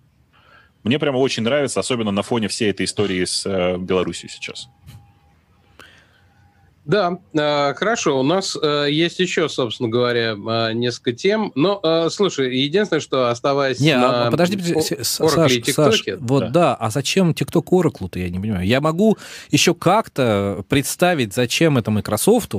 Мне 0.83 0.99
прямо 0.99 1.15
очень 1.15 1.43
нравится, 1.43 1.79
особенно 1.79 2.11
на 2.11 2.23
фоне 2.23 2.49
всей 2.49 2.71
этой 2.71 2.85
истории 2.87 3.23
с 3.23 3.45
э, 3.45 3.77
Беларусью 3.77 4.27
сейчас. 4.27 4.67
Да, 6.85 7.19
э, 7.33 7.73
хорошо. 7.75 8.19
У 8.19 8.23
нас 8.23 8.57
э, 8.61 8.87
есть 8.89 9.19
еще, 9.19 9.47
собственно 9.47 9.89
говоря, 9.89 10.33
э, 10.33 10.73
несколько 10.73 11.13
тем. 11.13 11.51
Но, 11.55 11.79
э, 11.81 12.09
слушай, 12.09 12.57
единственное, 12.57 12.99
что 12.99 13.29
оставаясь 13.29 13.79
не, 13.79 13.95
на... 13.95 14.27
А, 14.27 14.31
подожди, 14.31 14.57
подожди 14.57 15.03
Саш, 15.03 15.63
Саш, 15.73 16.03
вот 16.19 16.39
да. 16.45 16.49
да, 16.49 16.75
а 16.75 16.89
зачем 16.89 17.31
TikTok 17.31 17.65
Oracle-то, 17.71 18.19
я 18.19 18.29
не 18.29 18.39
понимаю. 18.39 18.65
Я 18.65 18.81
могу 18.81 19.17
еще 19.49 19.73
как-то 19.73 20.65
представить, 20.67 21.33
зачем 21.33 21.77
это 21.77 21.89
Microsoft, 21.89 22.53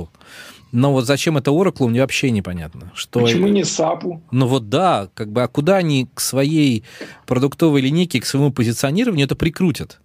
но 0.71 0.91
вот 0.91 1.05
зачем 1.05 1.37
это 1.37 1.51
Oracle, 1.51 1.87
мне 1.87 2.01
вообще 2.01 2.31
непонятно. 2.31 2.91
Что... 2.95 3.21
Почему 3.21 3.47
не 3.47 3.61
SAP? 3.61 4.21
Ну 4.31 4.47
вот 4.47 4.69
да, 4.69 5.09
как 5.13 5.31
бы, 5.31 5.43
а 5.43 5.47
куда 5.47 5.77
они 5.77 6.09
к 6.13 6.19
своей 6.19 6.83
продуктовой 7.27 7.81
линейке, 7.81 8.19
к 8.19 8.25
своему 8.25 8.51
позиционированию 8.51 9.25
это 9.25 9.35
прикрутят? 9.35 9.99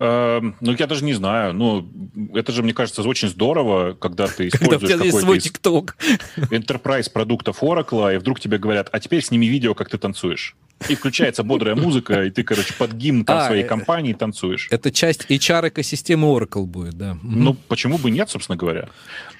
Эм, 0.00 0.56
ну, 0.60 0.74
я 0.76 0.86
даже 0.86 1.04
не 1.04 1.14
знаю. 1.14 1.52
Ну, 1.52 1.88
это 2.34 2.52
же, 2.52 2.62
мне 2.62 2.74
кажется, 2.74 3.02
очень 3.02 3.28
здорово, 3.28 3.94
когда 3.94 4.26
ты 4.26 4.48
используешь 4.48 4.80
когда 4.80 5.04
какой-то 5.04 5.18
свой 5.20 5.38
TikTok. 5.38 5.94
enterprise 6.50 7.10
продуктов 7.10 7.62
Oracle, 7.62 8.14
и 8.14 8.18
вдруг 8.18 8.40
тебе 8.40 8.58
говорят, 8.58 8.88
а 8.90 8.98
теперь 8.98 9.22
сними 9.22 9.46
видео, 9.46 9.74
как 9.74 9.88
ты 9.88 9.98
танцуешь. 9.98 10.56
И 10.88 10.96
включается 10.96 11.44
бодрая 11.44 11.76
музыка, 11.76 12.24
и 12.24 12.30
ты, 12.30 12.42
короче, 12.42 12.74
под 12.74 12.92
гимн 12.92 13.24
там, 13.24 13.38
а, 13.44 13.46
своей 13.46 13.62
э, 13.62 13.66
компании 13.66 14.12
танцуешь. 14.12 14.68
Это 14.70 14.90
часть 14.90 15.30
HR-экосистемы 15.30 16.26
Oracle 16.26 16.64
будет, 16.64 16.94
да. 16.94 17.16
Ну, 17.22 17.54
почему 17.54 17.96
бы 17.96 18.10
нет, 18.10 18.28
собственно 18.28 18.56
говоря? 18.56 18.88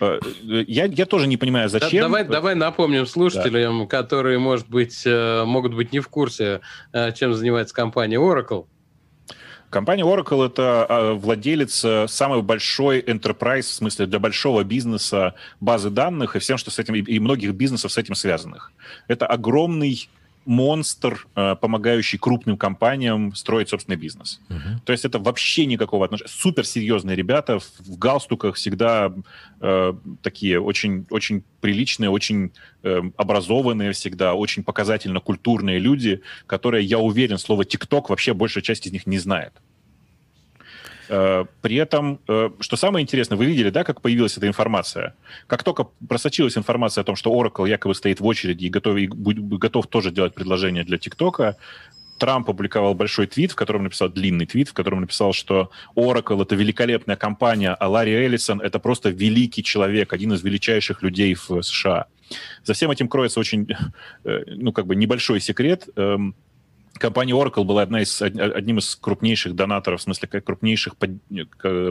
Э, 0.01 0.21
я, 0.41 0.85
я 0.85 1.07
тоже 1.07 1.27
не 1.27 1.37
понимаю, 1.37 1.69
зачем... 1.69 1.91
Да, 1.91 2.07
давай, 2.07 2.25
давай 2.25 2.55
напомним 2.55 3.07
слушателям, 3.07 3.81
да. 3.81 3.87
которые, 3.87 4.39
может 4.39 4.69
быть, 4.69 5.03
э, 5.05 5.45
могут 5.45 5.75
быть 5.75 5.93
не 5.93 5.99
в 5.99 6.09
курсе, 6.09 6.61
чем 7.15 7.35
занимается 7.35 7.75
компания 7.75 8.17
Oracle. 8.17 8.67
Компания 9.75 10.05
Oracle— 10.05 10.47
это 10.47 10.87
а, 10.89 11.15
владелец 11.15 11.85
э, 11.85 12.07
самой 12.07 12.43
большой 12.43 13.01
enterprise, 13.01 13.63
в 13.63 13.73
смысле 13.73 14.07
для 14.07 14.21
большого 14.21 14.63
бизнеса 14.63 15.35
базы 15.59 15.91
данных 15.91 16.37
и 16.37 16.39
всем, 16.39 16.59
что 16.59 16.71
с 16.71 16.79
этим, 16.79 16.95
и 16.95 17.19
многих 17.19 17.55
бизнесов 17.55 17.91
с 17.91 17.99
этим 17.99 18.15
связанных. 18.15 18.71
Это 19.09 19.27
огромный 19.27 20.09
монстр, 20.47 21.27
э, 21.35 21.57
помогающий 21.61 22.19
крупным 22.19 22.57
компаниям 22.57 23.35
строить 23.35 23.69
собственный 23.69 23.97
бизнес. 23.97 24.41
Uh-huh. 24.49 24.81
То 24.85 24.93
есть 24.93 25.05
это 25.05 25.19
вообще 25.19 25.67
никакого 25.67 26.05
отношения. 26.05 26.31
Суперсерьезные 26.31 27.17
ребята 27.17 27.59
в 27.59 27.99
галстуках 27.99 28.57
всегда 28.57 29.13
э, 29.61 29.95
такие 30.23 30.61
очень, 30.61 31.07
очень 31.11 31.45
приличные, 31.61 32.11
очень 32.11 32.53
э, 32.83 33.03
образованные 33.17 33.93
всегда, 33.93 34.35
очень 34.35 34.63
показательно 34.65 35.21
культурные 35.21 35.79
люди, 35.79 36.23
которые, 36.47 36.85
я 36.85 36.99
уверен, 36.99 37.39
слово 37.39 37.65
ТикТок 37.65 38.11
вообще 38.11 38.35
большая 38.35 38.63
часть 38.63 38.87
из 38.87 38.93
них 38.93 39.07
не 39.07 39.19
знает. 39.19 39.53
Э, 41.09 41.45
при 41.63 41.77
этом, 41.77 42.21
э, 42.29 42.51
что 42.61 42.77
самое 42.77 43.03
интересное, 43.03 43.37
вы 43.37 43.47
видели, 43.47 43.71
да, 43.71 43.85
как 43.85 44.01
появилась 44.01 44.37
эта 44.37 44.47
информация? 44.47 45.15
Как 45.47 45.63
только 45.63 45.89
просочилась 46.09 46.57
информация 46.57 47.03
о 47.03 47.05
том, 47.05 47.17
что 47.17 47.33
Oracle 47.33 47.69
якобы 47.69 47.95
стоит 47.95 48.21
в 48.21 48.27
очереди 48.27 48.67
и 48.67 48.71
готов, 48.71 48.97
и 48.97 49.07
готов 49.07 49.87
тоже 49.87 50.11
делать 50.11 50.35
предложение 50.35 50.85
для 50.85 50.99
ТикТока, 50.99 51.57
Трамп 52.19 52.49
опубликовал 52.49 52.95
большой 52.95 53.27
твит, 53.27 53.53
в 53.53 53.55
котором 53.57 53.85
написал 53.85 54.09
длинный 54.09 54.47
твит, 54.47 54.69
в 54.69 54.73
котором 54.73 55.01
написал, 55.01 55.33
что 55.33 55.71
Oracle 55.97 56.43
это 56.43 56.55
великолепная 56.55 57.17
компания, 57.17 57.75
а 57.75 57.89
Ларри 57.89 58.13
Эллисон 58.13 58.61
это 58.61 58.79
просто 58.79 59.11
великий 59.11 59.63
человек, 59.63 60.13
один 60.13 60.33
из 60.33 60.43
величайших 60.43 61.03
людей 61.03 61.35
в 61.35 61.63
США. 61.63 62.07
За 62.63 62.73
всем 62.73 62.91
этим 62.91 63.09
кроется 63.09 63.41
очень, 63.41 63.69
э, 64.25 64.43
ну, 64.47 64.73
как 64.73 64.87
бы 64.87 64.97
небольшой 64.97 65.41
секрет. 65.41 65.89
Компания 66.95 67.33
Oracle 67.33 67.65
была 67.65 67.83
одна 67.83 68.03
из, 68.03 68.23
одним 68.23 68.79
из 68.79 68.97
крупнейших 68.97 69.55
донаторов, 69.55 70.01
в 70.01 70.03
смысле, 70.05 70.29
крупнейших 70.29 70.97
под, 70.97 71.11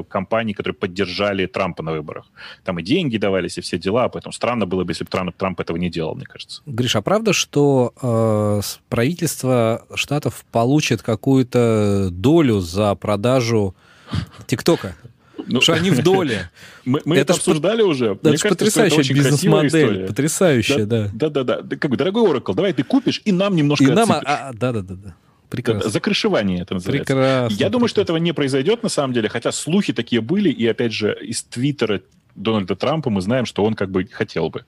компаний, 0.08 0.54
которые 0.54 0.76
поддержали 0.76 1.46
Трампа 1.46 1.84
на 1.84 1.92
выборах. 1.92 2.26
Там 2.63 2.80
и 2.80 2.84
деньги 2.84 3.18
давались, 3.18 3.58
и 3.58 3.62
все 3.62 3.78
дела, 3.78 4.10
поэтому 4.10 4.32
странно 4.32 4.66
было 4.66 4.84
бы, 4.84 4.92
если 4.92 5.04
бы 5.04 5.10
Трамп, 5.10 5.36
Трамп 5.36 5.60
этого 5.60 5.78
не 5.78 5.89
делал, 5.89 6.16
мне 6.16 6.26
кажется. 6.26 6.62
Гриша, 6.66 7.00
а 7.00 7.02
правда, 7.02 7.34
что 7.34 7.94
э, 8.02 8.62
правительство 8.89 9.86
штатов 9.96 10.46
получит 10.52 11.02
какую-то 11.02 12.10
долю 12.12 12.60
за 12.60 12.96
продажу 12.96 13.76
ТикТока? 14.48 14.96
Ну, 15.47 15.62
что 15.62 15.73
они 15.73 15.91
в 15.91 16.01
доле. 16.03 16.49
Мы, 16.86 17.01
мы 17.06 17.15
это, 17.15 17.32
это 17.32 17.39
обсуждали 17.39 17.82
уже. 17.82 18.06
Это 18.12 18.29
Мне 18.29 18.38
кажется, 18.38 18.49
потрясающая 18.49 19.15
бизнес-модель. 19.15 20.08
Потрясающая, 20.08 20.86
да. 20.86 21.10
Да-да-да. 21.13 21.62
Как 21.77 21.89
бы, 21.89 21.95
дорогой 21.95 22.29
Oracle, 22.29 22.53
давай 22.53 22.73
ты 22.73 22.84
купишь 22.84 23.21
и 23.23 23.32
нам 23.32 23.56
немножко 23.56 23.86
И 23.86 23.88
нам, 23.88 24.12
а, 24.12 24.21
а, 24.25 24.51
да-да-да. 24.53 25.15
Прекрасно. 25.49 25.89
Закрышевание 25.89 26.62
это 26.62 26.73
называется. 26.73 27.13
Прекрасно. 27.13 27.56
Я 27.56 27.69
думаю, 27.69 27.88
что 27.88 28.01
этого 28.01 28.17
не 28.17 28.34
произойдет 28.34 28.84
на 28.84 28.89
самом 28.89 29.13
деле, 29.13 29.29
хотя 29.29 29.51
слухи 29.51 29.93
такие 29.93 30.21
были, 30.21 30.49
и 30.49 30.65
опять 30.67 30.91
же 30.93 31.15
из 31.21 31.43
Твиттера 31.43 32.01
Дональда 32.36 32.75
Трампа 32.75 33.10
мы 33.10 33.21
знаем, 33.21 33.45
что 33.45 33.63
он 33.63 33.75
как 33.75 33.91
бы 33.91 34.06
хотел 34.12 34.49
бы. 34.49 34.65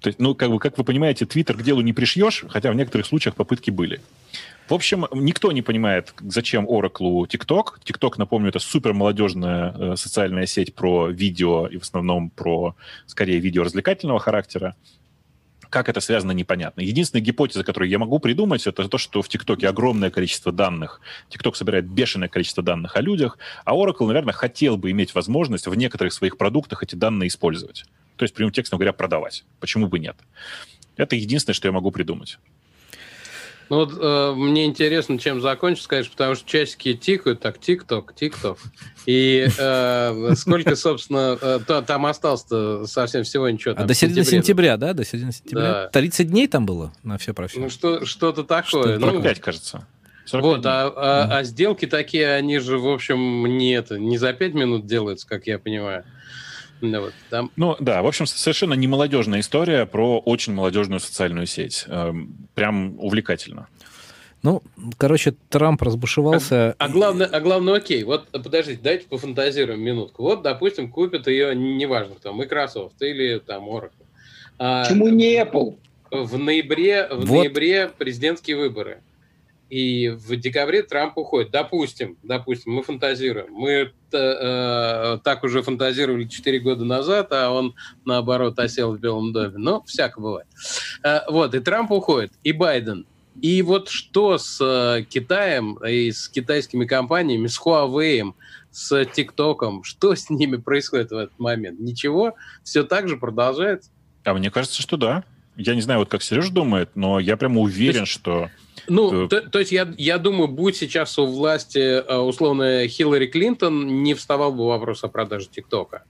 То 0.00 0.08
есть, 0.08 0.18
ну, 0.18 0.34
как 0.34 0.50
бы, 0.50 0.58
как 0.58 0.76
вы 0.78 0.84
понимаете, 0.84 1.26
Твиттер 1.26 1.56
к 1.56 1.62
делу 1.62 1.80
не 1.80 1.92
пришьешь, 1.92 2.44
хотя 2.48 2.70
в 2.70 2.74
некоторых 2.74 3.06
случаях 3.06 3.34
попытки 3.34 3.70
были. 3.70 4.00
В 4.68 4.74
общем, 4.74 5.06
никто 5.12 5.52
не 5.52 5.62
понимает, 5.62 6.12
зачем 6.20 6.66
Oracle 6.66 7.26
TikTok. 7.26 7.78
TikTok, 7.84 8.14
напомню, 8.16 8.48
это 8.48 8.58
супер 8.58 8.92
молодежная 8.92 9.72
э, 9.72 9.96
социальная 9.96 10.46
сеть 10.46 10.74
про 10.74 11.08
видео 11.08 11.68
и 11.68 11.78
в 11.78 11.82
основном 11.82 12.30
про, 12.30 12.74
скорее, 13.06 13.38
видео 13.38 13.62
развлекательного 13.62 14.18
характера. 14.18 14.74
Как 15.70 15.88
это 15.88 16.00
связано, 16.00 16.32
непонятно. 16.32 16.80
Единственная 16.80 17.24
гипотеза, 17.24 17.64
которую 17.64 17.88
я 17.88 17.98
могу 17.98 18.18
придумать, 18.18 18.66
это 18.66 18.88
то, 18.88 18.98
что 18.98 19.22
в 19.22 19.28
ТикТоке 19.28 19.68
огромное 19.68 20.10
количество 20.10 20.52
данных. 20.52 21.00
ТикТок 21.28 21.56
собирает 21.56 21.86
бешеное 21.86 22.28
количество 22.28 22.62
данных 22.62 22.96
о 22.96 23.00
людях, 23.00 23.38
а 23.64 23.74
Oracle, 23.74 24.06
наверное, 24.06 24.32
хотел 24.32 24.76
бы 24.76 24.90
иметь 24.90 25.14
возможность 25.14 25.66
в 25.66 25.74
некоторых 25.74 26.12
своих 26.12 26.38
продуктах 26.38 26.82
эти 26.82 26.94
данные 26.94 27.28
использовать. 27.28 27.84
То 28.16 28.24
есть, 28.24 28.34
прямым 28.34 28.52
текстом 28.52 28.78
говоря, 28.78 28.92
продавать. 28.92 29.44
Почему 29.60 29.86
бы 29.88 29.98
нет? 29.98 30.16
Это 30.96 31.16
единственное, 31.16 31.54
что 31.54 31.68
я 31.68 31.72
могу 31.72 31.90
придумать. 31.90 32.38
Ну 33.68 33.76
вот 33.78 33.98
э, 34.00 34.32
мне 34.36 34.64
интересно, 34.64 35.18
чем 35.18 35.40
закончится, 35.40 35.88
конечно, 35.88 36.12
потому 36.12 36.36
что 36.36 36.48
часики 36.48 36.94
тикают, 36.94 37.40
так 37.40 37.58
тик-ток, 37.58 38.14
тик-ток. 38.14 38.58
И 39.06 39.48
э, 39.58 40.34
сколько, 40.36 40.76
собственно, 40.76 41.36
э, 41.40 41.60
то, 41.66 41.82
там 41.82 42.06
осталось-то 42.06 42.86
совсем 42.86 43.24
всего 43.24 43.48
ничего. 43.50 43.74
Там, 43.74 43.84
а 43.84 43.86
до 43.88 43.94
середины 43.94 44.24
сентября, 44.24 44.76
да? 44.76 44.92
До 44.92 45.04
середины 45.04 45.32
сентября? 45.32 45.62
Да. 45.62 45.88
30 45.88 46.30
дней 46.30 46.46
там 46.46 46.64
было 46.64 46.92
на 47.02 47.18
все 47.18 47.34
про 47.34 47.48
все? 47.48 47.58
Ну 47.58 47.68
что, 47.68 48.06
что-то 48.06 48.44
такое. 48.44 48.98
Что 48.98 49.00
45, 49.00 49.36
ну, 49.36 49.42
кажется. 49.42 49.86
45 50.26 50.42
вот, 50.42 50.66
а, 50.66 50.92
а, 50.96 51.38
а 51.38 51.44
сделки 51.44 51.86
такие, 51.86 52.32
они 52.32 52.58
же, 52.58 52.78
в 52.78 52.88
общем, 52.88 53.46
не, 53.46 53.72
это, 53.72 53.98
не 53.98 54.18
за 54.18 54.32
5 54.32 54.54
минут 54.54 54.86
делаются, 54.86 55.26
как 55.26 55.46
я 55.48 55.58
понимаю. 55.58 56.04
Ну, 56.80 57.00
вот, 57.00 57.14
там... 57.30 57.50
ну 57.56 57.76
да, 57.80 58.02
в 58.02 58.06
общем, 58.06 58.26
совершенно 58.26 58.74
не 58.74 58.86
молодежная 58.86 59.40
история 59.40 59.86
про 59.86 60.18
очень 60.18 60.52
молодежную 60.52 61.00
социальную 61.00 61.46
сеть. 61.46 61.84
Эм, 61.88 62.48
прям 62.54 62.98
увлекательно. 62.98 63.68
Ну, 64.42 64.62
короче, 64.98 65.34
Трамп 65.48 65.82
разбушевался. 65.82 66.76
А, 66.78 66.84
а 66.84 66.88
главное, 66.88 67.26
а 67.26 67.40
главное, 67.40 67.74
окей, 67.74 68.04
вот 68.04 68.28
подождите, 68.28 68.80
дайте 68.80 69.06
пофантазируем 69.08 69.80
минутку. 69.80 70.22
Вот, 70.22 70.42
допустим, 70.42 70.90
купит 70.90 71.26
ее, 71.26 71.54
неважно, 71.56 72.14
кто, 72.14 72.32
Microsoft 72.32 73.00
или 73.00 73.38
там 73.38 73.68
Oracle. 73.68 73.90
А, 74.58 74.84
Почему 74.84 75.08
не 75.08 75.42
Apple? 75.42 75.76
В 76.10 76.38
ноябре, 76.38 77.08
в 77.08 77.26
вот. 77.26 77.38
ноябре 77.38 77.88
президентские 77.88 78.56
выборы. 78.56 79.02
И 79.68 80.10
в 80.10 80.36
декабре 80.36 80.82
Трамп 80.82 81.18
уходит. 81.18 81.50
Допустим, 81.50 82.16
допустим, 82.22 82.72
мы 82.72 82.82
фантазируем. 82.82 83.52
Мы 83.52 83.92
э, 84.12 85.18
так 85.24 85.44
уже 85.44 85.62
фантазировали 85.62 86.24
4 86.24 86.60
года 86.60 86.84
назад, 86.84 87.32
а 87.32 87.50
он, 87.50 87.74
наоборот, 88.04 88.58
осел 88.58 88.94
в 88.94 89.00
Белом 89.00 89.32
доме. 89.32 89.58
Но 89.58 89.82
всяко 89.82 90.20
бывает. 90.20 90.46
Э, 91.02 91.20
вот, 91.28 91.54
и 91.54 91.60
Трамп 91.60 91.90
уходит, 91.90 92.32
и 92.44 92.52
Байден. 92.52 93.06
И 93.42 93.60
вот 93.62 93.88
что 93.88 94.38
с 94.38 94.58
э, 94.60 95.02
Китаем 95.02 95.74
и 95.84 96.10
с 96.10 96.28
китайскими 96.28 96.86
компаниями, 96.86 97.48
с 97.48 97.60
Huawei, 97.60 98.32
с 98.70 99.04
ТикТоком, 99.06 99.82
что 99.82 100.14
с 100.14 100.30
ними 100.30 100.56
происходит 100.56 101.10
в 101.10 101.16
этот 101.16 101.38
момент? 101.38 101.80
Ничего? 101.80 102.34
Все 102.62 102.82
так 102.82 103.08
же 103.08 103.16
продолжается? 103.16 103.90
А 104.24 104.32
мне 104.34 104.50
кажется, 104.50 104.80
что 104.80 104.96
да. 104.96 105.24
Я 105.56 105.74
не 105.74 105.80
знаю, 105.80 106.00
вот 106.00 106.10
как 106.10 106.22
Сережа 106.22 106.52
думает, 106.52 106.90
но 106.94 107.18
я 107.18 107.36
прямо 107.36 107.60
уверен, 107.60 108.00
есть, 108.00 108.12
что... 108.12 108.50
Ну, 108.88 109.28
то, 109.28 109.40
то 109.40 109.58
есть 109.58 109.72
я, 109.72 109.92
я 109.98 110.18
думаю, 110.18 110.48
будь 110.48 110.76
сейчас 110.76 111.18
у 111.18 111.26
власти 111.26 111.78
э, 111.78 112.16
условно 112.16 112.86
Хиллари 112.88 113.26
Клинтон, 113.26 114.02
не 114.02 114.14
вставал 114.14 114.52
бы 114.52 114.66
вопрос 114.66 115.04
о 115.04 115.08
продаже 115.08 115.48
ТикТока. 115.50 116.04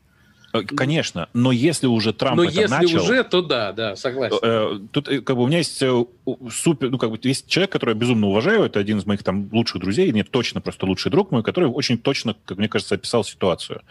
Э, 0.52 0.62
конечно, 0.62 1.28
но 1.32 1.52
если 1.52 1.86
уже 1.86 2.12
Трамп 2.12 2.36
но 2.36 2.44
это 2.44 2.60
если 2.60 2.74
начал... 2.74 3.02
уже, 3.02 3.24
то 3.24 3.42
да, 3.42 3.72
да, 3.72 3.96
согласен. 3.96 4.38
Э, 4.42 4.78
тут 4.90 5.08
как 5.08 5.36
бы 5.36 5.42
у 5.42 5.46
меня 5.46 5.58
есть 5.58 5.76
супер, 5.78 6.90
ну 6.90 6.98
как 6.98 7.10
бы 7.10 7.18
есть 7.22 7.46
человек, 7.48 7.72
который 7.72 7.90
я 7.90 7.96
безумно 7.96 8.28
уважаю, 8.28 8.64
это 8.64 8.78
один 8.78 8.98
из 8.98 9.06
моих 9.06 9.22
там 9.22 9.48
лучших 9.52 9.80
друзей, 9.80 10.10
нет, 10.12 10.30
точно 10.30 10.60
просто 10.60 10.86
лучший 10.86 11.10
друг 11.10 11.30
мой, 11.30 11.42
который 11.42 11.68
очень 11.68 11.98
точно, 11.98 12.36
как 12.44 12.58
мне 12.58 12.68
кажется, 12.68 12.94
описал 12.94 13.24
ситуацию. 13.24 13.82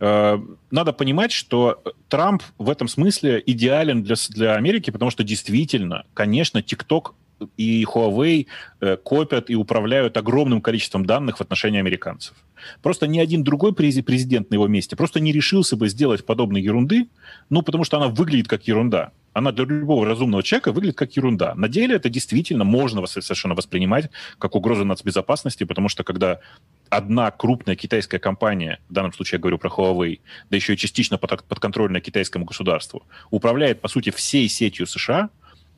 Надо 0.00 0.94
понимать, 0.94 1.30
что 1.30 1.82
Трамп 2.08 2.42
в 2.56 2.70
этом 2.70 2.88
смысле 2.88 3.42
идеален 3.44 4.02
для, 4.02 4.14
для 4.30 4.54
Америки, 4.54 4.90
потому 4.90 5.10
что 5.10 5.22
действительно, 5.24 6.06
конечно, 6.14 6.62
ТикТок 6.62 7.14
и 7.56 7.84
Huawei 7.84 8.46
э, 8.80 8.96
копят 8.96 9.50
и 9.50 9.54
управляют 9.54 10.16
огромным 10.16 10.60
количеством 10.60 11.06
данных 11.06 11.38
в 11.38 11.40
отношении 11.40 11.78
американцев. 11.78 12.34
Просто 12.82 13.06
ни 13.06 13.18
один 13.18 13.42
другой 13.42 13.74
президент 13.74 14.50
на 14.50 14.54
его 14.54 14.66
месте 14.66 14.96
просто 14.96 15.20
не 15.20 15.32
решился 15.32 15.76
бы 15.76 15.88
сделать 15.88 16.24
подобной 16.24 16.60
ерунды, 16.60 17.08
ну, 17.48 17.62
потому 17.62 17.84
что 17.84 17.96
она 17.96 18.08
выглядит 18.08 18.48
как 18.48 18.68
ерунда. 18.68 19.12
Она 19.32 19.52
для 19.52 19.64
любого 19.64 20.04
разумного 20.04 20.42
человека 20.42 20.72
выглядит 20.72 20.96
как 20.96 21.16
ерунда. 21.16 21.54
На 21.54 21.68
деле 21.68 21.94
это 21.94 22.08
действительно 22.08 22.64
можно 22.64 23.06
совершенно 23.06 23.54
воспринимать 23.54 24.10
как 24.38 24.56
угрозу 24.56 24.84
нацбезопасности, 24.84 25.64
потому 25.64 25.88
что 25.88 26.02
когда 26.02 26.40
одна 26.88 27.30
крупная 27.30 27.76
китайская 27.76 28.18
компания, 28.18 28.80
в 28.88 28.92
данном 28.92 29.12
случае 29.12 29.38
я 29.38 29.40
говорю 29.40 29.58
про 29.58 29.68
Huawei, 29.68 30.20
да 30.50 30.56
еще 30.56 30.74
и 30.74 30.76
частично 30.76 31.16
подконтрольная 31.16 32.00
китайскому 32.00 32.44
государству, 32.44 33.04
управляет, 33.30 33.80
по 33.80 33.88
сути, 33.88 34.10
всей 34.10 34.48
сетью 34.48 34.86
США, 34.86 35.30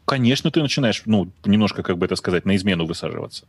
конечно, 0.04 0.50
ты 0.50 0.60
начинаешь, 0.60 1.02
ну, 1.06 1.30
немножко, 1.44 1.82
как 1.82 1.98
бы 1.98 2.06
это 2.06 2.16
сказать, 2.16 2.44
на 2.44 2.56
измену 2.56 2.86
высаживаться. 2.86 3.46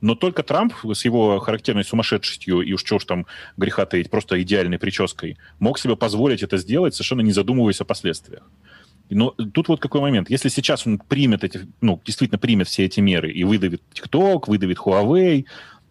Но 0.00 0.14
только 0.14 0.42
Трамп 0.42 0.72
с 0.92 1.04
его 1.04 1.38
характерной 1.40 1.84
сумасшедшестью 1.84 2.60
и 2.60 2.72
уж 2.72 2.80
что 2.80 2.96
уж 2.96 3.04
там 3.04 3.26
греха 3.56 3.86
таить, 3.86 4.10
просто 4.10 4.40
идеальной 4.42 4.78
прической, 4.78 5.38
мог 5.58 5.78
себе 5.78 5.96
позволить 5.96 6.42
это 6.42 6.56
сделать, 6.58 6.94
совершенно 6.94 7.22
не 7.22 7.32
задумываясь 7.32 7.80
о 7.80 7.84
последствиях. 7.84 8.42
Но 9.10 9.30
тут 9.30 9.68
вот 9.68 9.80
какой 9.80 10.00
момент. 10.00 10.30
Если 10.30 10.48
сейчас 10.48 10.86
он 10.86 10.98
примет 10.98 11.44
эти, 11.44 11.68
ну, 11.80 12.00
действительно 12.04 12.38
примет 12.38 12.68
все 12.68 12.84
эти 12.84 13.00
меры 13.00 13.30
и 13.30 13.44
выдавит 13.44 13.82
TikTok, 13.92 14.44
выдавит 14.46 14.78
Huawei, 14.78 15.44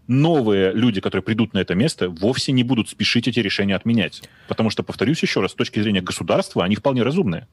новые 0.07 0.74
люди, 0.74 0.99
которые 0.99 1.24
придут 1.24 1.53
на 1.53 1.59
это 1.59 1.76
место, 1.76 2.09
вовсе 2.09 2.51
не 2.51 2.64
будут 2.64 2.89
спешить 2.89 3.28
эти 3.28 3.39
решения 3.39 3.76
отменять. 3.76 4.24
Потому 4.47 4.70
что, 4.70 4.84
повторюсь 4.84 5.22
еще 5.22 5.41
раз, 5.41 5.51
с 5.51 5.55
точки 5.55 5.80
зрения 5.80 6.01
государства, 6.01 6.64
они 6.64 6.76
вполне 6.76 7.03
разумные. 7.03 7.47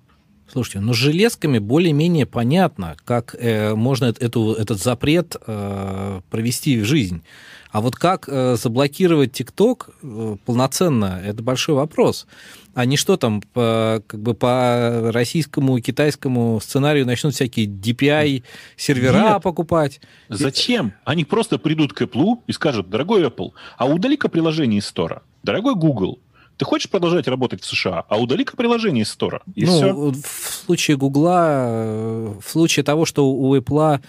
Слушайте, 0.53 0.80
ну 0.80 0.92
с 0.92 0.96
железками 0.96 1.59
более-менее 1.59 2.26
понятно, 2.26 2.96
как 3.05 3.36
э, 3.38 3.74
можно 3.74 4.07
эту, 4.07 4.53
этот 4.55 4.82
запрет 4.82 5.36
э, 5.46 6.20
провести 6.30 6.80
в 6.80 6.84
жизнь. 6.84 7.22
А 7.70 7.80
вот 7.80 7.94
как 7.94 8.28
э, 8.28 8.57
заблокировать 8.57 9.32
ТикТок 9.32 9.90
э, 10.03 10.36
полноценно, 10.44 11.20
это 11.24 11.42
большой 11.42 11.76
вопрос. 11.76 12.26
Они 12.74 12.96
что 12.96 13.16
там, 13.16 13.42
по, 13.42 14.03
как 14.07 14.20
бы 14.20 14.34
по 14.34 15.11
российскому 15.12 15.76
и 15.76 15.80
китайскому 15.80 16.61
сценарию 16.61 17.07
начнут 17.07 17.34
всякие 17.34 17.66
DPI-сервера 17.66 19.34
Нет. 19.34 19.42
покупать? 19.42 20.01
Зачем? 20.28 20.94
Они 21.05 21.24
просто 21.24 21.59
придут 21.59 21.92
к 21.92 22.03
Apple 22.03 22.38
и 22.46 22.53
скажут, 22.53 22.90
дорогой 22.90 23.24
Apple, 23.24 23.53
а 23.78 23.86
удали-ка 23.86 24.28
приложение 24.28 24.78
из 24.78 24.86
стора. 24.86 25.22
Дорогой 25.42 25.74
Google, 25.74 26.18
ты 26.61 26.66
хочешь 26.66 26.90
продолжать 26.90 27.26
работать 27.26 27.62
в 27.62 27.66
США, 27.66 28.04
а 28.06 28.20
удали-ка 28.20 28.54
приложение 28.54 29.04
из 29.04 29.08
стора. 29.08 29.40
И 29.54 29.64
ну, 29.64 29.72
все. 29.72 29.94
в 29.94 30.64
случае 30.66 30.98
Гугла, 30.98 32.36
в 32.38 32.46
случае 32.46 32.84
того, 32.84 33.06
что 33.06 33.32
у 33.32 33.56
Apple 33.56 34.00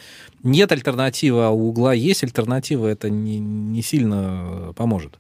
нет 0.44 0.70
альтернативы, 0.74 1.46
а 1.46 1.52
у 1.52 1.72
Гугла 1.72 1.94
есть 1.94 2.26
альтернатива, 2.26 2.88
это 2.88 3.10
не, 3.10 3.40
не 3.40 3.82
сильно 3.82 4.74
поможет. 4.76 5.14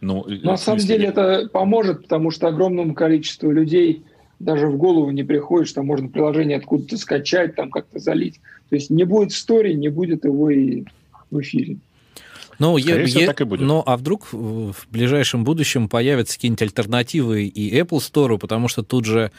Ну, 0.00 0.24
На 0.42 0.56
самом 0.56 0.80
деле 0.80 1.06
это 1.06 1.48
поможет, 1.52 2.02
потому 2.02 2.32
что 2.32 2.48
огромному 2.48 2.92
количеству 2.92 3.52
людей 3.52 4.02
даже 4.40 4.66
в 4.66 4.76
голову 4.76 5.12
не 5.12 5.22
приходит, 5.22 5.68
что 5.68 5.84
можно 5.84 6.08
приложение 6.08 6.58
откуда-то 6.58 6.96
скачать, 6.96 7.54
там 7.54 7.70
как-то 7.70 8.00
залить. 8.00 8.40
То 8.68 8.74
есть 8.74 8.90
не 8.90 9.04
будет 9.04 9.30
в 9.30 9.36
сторе, 9.36 9.74
не 9.74 9.90
будет 9.90 10.24
его 10.24 10.50
и 10.50 10.82
в 11.30 11.38
эфире. 11.38 11.76
Ну, 12.58 12.78
Скорее 12.78 13.00
е- 13.00 13.06
всего, 13.06 13.20
е- 13.20 13.26
так 13.26 13.40
и 13.40 13.44
будет. 13.44 13.60
Ну, 13.60 13.82
а 13.84 13.96
вдруг 13.96 14.32
в 14.32 14.74
ближайшем 14.90 15.44
будущем 15.44 15.88
появятся 15.88 16.34
какие-нибудь 16.34 16.62
альтернативы 16.62 17.44
и 17.44 17.78
Apple 17.78 17.98
Store, 17.98 18.38
потому 18.38 18.68
что 18.68 18.82
тут 18.82 19.04
же 19.04 19.30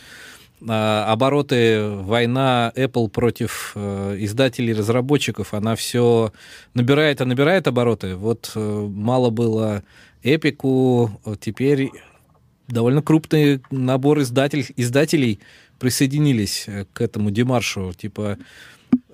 а, 0.67 1.11
обороты 1.11 1.87
война 1.87 2.71
Apple 2.75 3.09
против 3.09 3.73
э, 3.75 4.15
издателей 4.19 4.73
разработчиков, 4.73 5.53
она 5.53 5.75
все 5.75 6.31
набирает 6.73 7.21
и 7.21 7.25
набирает 7.25 7.67
обороты. 7.67 8.15
Вот 8.15 8.51
э, 8.55 8.87
мало 8.89 9.29
было 9.29 9.83
Эпику, 10.23 11.21
теперь 11.39 11.91
довольно 12.67 13.01
крупный 13.01 13.61
набор 13.69 14.21
издатель, 14.21 14.65
издателей 14.75 15.39
присоединились 15.79 16.65
э, 16.67 16.85
к 16.91 17.01
этому 17.01 17.29
демаршу. 17.31 17.93
Типа, 17.93 18.37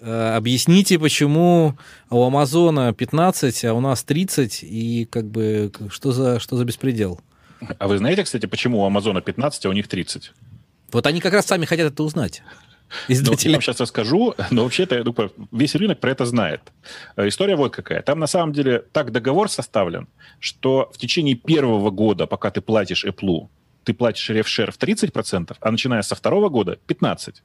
объясните, 0.03 0.99
почему 0.99 1.77
у 2.09 2.23
Амазона 2.23 2.93
15, 2.93 3.65
а 3.65 3.73
у 3.73 3.79
нас 3.79 4.03
30, 4.03 4.63
и 4.63 5.07
как 5.09 5.25
бы 5.25 5.71
что 5.89 6.11
за, 6.11 6.39
что 6.39 6.57
за 6.57 6.65
беспредел? 6.65 7.21
А 7.79 7.87
вы 7.87 7.97
знаете, 7.97 8.23
кстати, 8.23 8.45
почему 8.45 8.81
у 8.81 8.85
Амазона 8.85 9.21
15, 9.21 9.65
а 9.65 9.69
у 9.69 9.73
них 9.73 9.87
30? 9.87 10.31
Вот 10.91 11.07
они 11.07 11.21
как 11.21 11.33
раз 11.33 11.45
сами 11.45 11.65
хотят 11.65 11.91
это 11.91 12.03
узнать. 12.03 12.43
Издатели. 13.07 13.47
Ну, 13.47 13.51
я 13.51 13.57
вам 13.57 13.61
сейчас 13.61 13.79
расскажу, 13.79 14.35
но 14.51 14.63
вообще-то 14.63 15.03
весь 15.51 15.75
рынок 15.75 15.99
про 15.99 16.11
это 16.11 16.25
знает. 16.25 16.61
Э, 17.15 17.27
история 17.27 17.55
вот 17.55 17.75
какая. 17.75 18.01
Там 18.01 18.19
на 18.19 18.27
самом 18.27 18.53
деле 18.53 18.83
так 18.91 19.11
договор 19.11 19.49
составлен, 19.49 20.07
что 20.39 20.91
в 20.93 20.97
течение 20.97 21.35
первого 21.35 21.89
года, 21.89 22.27
пока 22.27 22.51
ты 22.51 22.61
платишь 22.61 23.05
Apple, 23.05 23.47
ты 23.83 23.93
платишь 23.93 24.29
рефшер 24.29 24.71
в 24.71 24.77
30%, 24.77 25.55
а 25.59 25.71
начиная 25.71 26.01
со 26.03 26.15
второго 26.15 26.49
года 26.49 26.77
15%. 26.87 27.35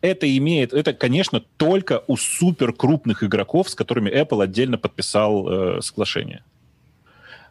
Это 0.00 0.36
имеет, 0.36 0.72
это, 0.72 0.92
конечно, 0.92 1.40
только 1.56 2.02
у 2.06 2.16
супер 2.16 2.72
крупных 2.72 3.24
игроков, 3.24 3.68
с 3.68 3.74
которыми 3.74 4.10
Apple 4.10 4.42
отдельно 4.42 4.78
подписал 4.78 5.48
э, 5.48 5.80
соглашение. 5.82 6.42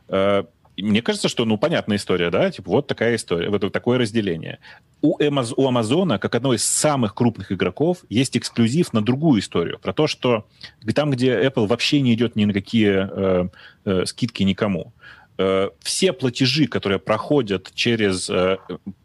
Э, 0.07 0.43
мне 0.77 1.01
кажется, 1.01 1.29
что, 1.29 1.45
ну, 1.45 1.57
понятная 1.57 1.97
история, 1.97 2.29
да, 2.31 2.49
типа 2.49 2.69
вот 2.71 2.87
такая 2.87 3.15
история, 3.15 3.49
вот 3.49 3.71
такое 3.71 3.99
разделение. 3.99 4.59
У, 5.01 5.17
Amaz- 5.19 5.53
у 5.55 5.67
Амазона, 5.67 6.17
как 6.17 6.33
одного 6.35 6.55
из 6.55 6.63
самых 6.63 7.13
крупных 7.13 7.51
игроков, 7.51 7.99
есть 8.09 8.35
эксклюзив 8.37 8.91
на 8.93 9.03
другую 9.03 9.41
историю, 9.41 9.77
про 9.79 9.93
то, 9.93 10.07
что 10.07 10.47
там, 10.95 11.11
где 11.11 11.33
Apple 11.39 11.67
вообще 11.67 12.01
не 12.01 12.13
идет 12.13 12.35
ни 12.35 12.45
на 12.45 12.53
какие 12.53 13.07
э, 13.09 13.49
э, 13.85 14.05
скидки 14.05 14.41
никому, 14.43 14.93
э, 15.37 15.69
все 15.81 16.11
платежи, 16.11 16.67
которые 16.67 16.99
проходят 16.99 17.71
через 17.75 18.29
э, 18.29 18.57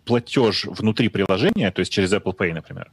платеж 0.07 0.65
внутри 0.65 1.09
приложения, 1.09 1.71
то 1.71 1.81
есть 1.81 1.93
через 1.93 2.13
Apple 2.13 2.35
Pay, 2.35 2.55
например, 2.55 2.91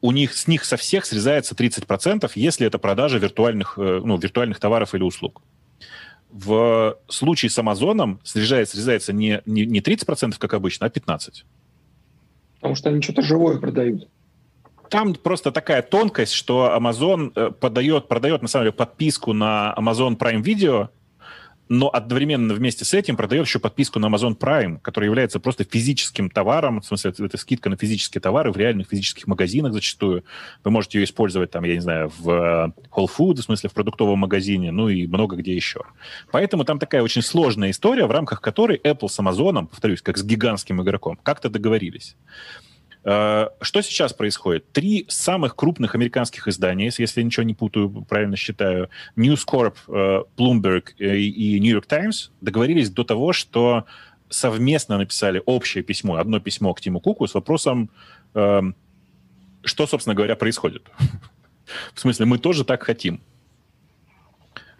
у 0.00 0.12
них, 0.12 0.34
с 0.34 0.46
них 0.46 0.64
со 0.64 0.76
всех 0.76 1.04
срезается 1.04 1.54
30%, 1.54 2.30
если 2.34 2.66
это 2.66 2.78
продажа 2.78 3.18
виртуальных, 3.18 3.74
э, 3.78 4.00
ну, 4.04 4.16
виртуальных 4.16 4.60
товаров 4.60 4.94
или 4.94 5.02
услуг. 5.02 5.42
В 6.30 6.98
случае 7.08 7.50
с 7.50 7.58
Амазоном 7.58 8.20
срезается, 8.22 8.76
срезается 8.76 9.12
не, 9.12 9.40
не, 9.46 9.66
не 9.66 9.80
30%, 9.80 10.36
как 10.38 10.54
обычно, 10.54 10.86
а 10.86 10.90
15%. 10.90 11.44
Потому 12.56 12.74
что 12.74 12.90
они 12.90 13.02
что-то 13.02 13.22
живое 13.22 13.58
продают. 13.58 14.08
Там 14.90 15.14
просто 15.14 15.52
такая 15.52 15.82
тонкость, 15.82 16.32
что 16.32 16.74
Amazon 16.76 17.32
э, 17.34 17.50
подает, 17.50 18.08
продает, 18.08 18.42
на 18.42 18.48
самом 18.48 18.66
деле, 18.66 18.72
подписку 18.72 19.32
на 19.32 19.74
Amazon 19.76 20.16
Prime 20.16 20.42
Video, 20.42 20.88
но 21.68 21.90
одновременно 21.92 22.54
вместе 22.54 22.84
с 22.84 22.94
этим 22.94 23.16
продает 23.16 23.46
еще 23.46 23.58
подписку 23.58 23.98
на 23.98 24.06
Amazon 24.06 24.36
Prime, 24.36 24.78
которая 24.80 25.08
является 25.08 25.40
просто 25.40 25.64
физическим 25.64 26.30
товаром, 26.30 26.80
в 26.80 26.86
смысле, 26.86 27.12
это 27.18 27.36
скидка 27.36 27.70
на 27.70 27.76
физические 27.76 28.20
товары 28.20 28.52
в 28.52 28.56
реальных 28.56 28.88
физических 28.88 29.26
магазинах 29.26 29.72
зачастую. 29.72 30.24
Вы 30.64 30.70
можете 30.70 30.98
ее 30.98 31.04
использовать 31.04 31.50
там, 31.50 31.64
я 31.64 31.74
не 31.74 31.80
знаю, 31.80 32.10
в 32.18 32.30
э, 32.30 32.72
Whole 32.90 33.08
Foods, 33.08 33.36
в 33.36 33.44
смысле, 33.44 33.70
в 33.70 33.74
продуктовом 33.74 34.18
магазине, 34.18 34.70
ну 34.70 34.88
и 34.88 35.06
много 35.06 35.36
где 35.36 35.54
еще. 35.54 35.80
Поэтому 36.30 36.64
там 36.64 36.78
такая 36.78 37.02
очень 37.02 37.22
сложная 37.22 37.70
история, 37.70 38.06
в 38.06 38.10
рамках 38.10 38.40
которой 38.40 38.78
Apple 38.78 39.08
с 39.08 39.18
Amazon, 39.18 39.66
повторюсь, 39.66 40.02
как 40.02 40.18
с 40.18 40.24
гигантским 40.24 40.82
игроком, 40.82 41.18
как-то 41.22 41.48
договорились. 41.48 42.16
Э, 43.10 43.48
что 43.62 43.80
сейчас 43.80 44.12
происходит? 44.12 44.70
Три 44.72 45.06
самых 45.08 45.56
крупных 45.56 45.94
американских 45.94 46.46
издания, 46.46 46.92
если 46.98 47.20
я 47.20 47.24
ничего 47.24 47.42
не 47.42 47.54
путаю, 47.54 47.88
правильно 48.06 48.36
считаю, 48.36 48.90
News 49.16 49.46
Corp, 49.50 49.76
э, 49.88 50.24
Bloomberg 50.36 50.94
и 50.98 51.58
New 51.58 51.72
York 51.72 51.86
Times 51.86 52.32
договорились 52.42 52.90
до 52.90 53.04
того, 53.04 53.32
что 53.32 53.86
совместно 54.28 54.98
написали 54.98 55.42
общее 55.46 55.82
письмо, 55.82 56.16
одно 56.16 56.38
письмо 56.38 56.74
к 56.74 56.82
Тиму 56.82 57.00
Куку 57.00 57.26
с 57.26 57.32
вопросом, 57.32 57.90
эм, 58.34 58.76
что, 59.64 59.86
собственно 59.86 60.14
говоря, 60.14 60.36
происходит. 60.36 60.82
В 61.94 62.00
смысле, 62.00 62.26
мы 62.26 62.36
тоже 62.36 62.64
так 62.64 62.82
хотим. 62.82 63.22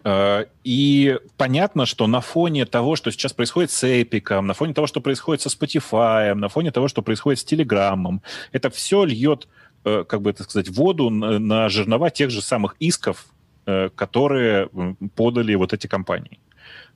Э, 0.09 0.45
и 0.63 1.19
понятно, 1.37 1.85
что 1.85 2.07
на 2.07 2.21
фоне 2.21 2.65
того, 2.65 2.95
что 2.95 3.11
сейчас 3.11 3.33
происходит 3.33 3.71
с 3.71 3.83
Эпиком, 3.83 4.47
на 4.47 4.53
фоне 4.53 4.73
того, 4.73 4.87
что 4.87 5.01
происходит 5.01 5.41
со 5.41 5.49
Spotify, 5.49 6.33
на 6.33 6.49
фоне 6.49 6.71
того, 6.71 6.87
что 6.87 7.01
происходит 7.01 7.39
с 7.39 7.43
Телеграмом, 7.43 8.21
это 8.51 8.69
все 8.69 9.03
льет, 9.03 9.47
э, 9.85 10.03
как 10.07 10.21
бы 10.21 10.31
это 10.31 10.43
сказать, 10.43 10.69
воду 10.69 11.09
на 11.09 11.69
жернова 11.69 12.09
тех 12.09 12.31
же 12.31 12.41
самых 12.41 12.75
исков, 12.79 13.25
э, 13.65 13.89
которые 13.95 14.69
подали 15.15 15.55
вот 15.55 15.73
эти 15.73 15.87
компании. 15.87 16.39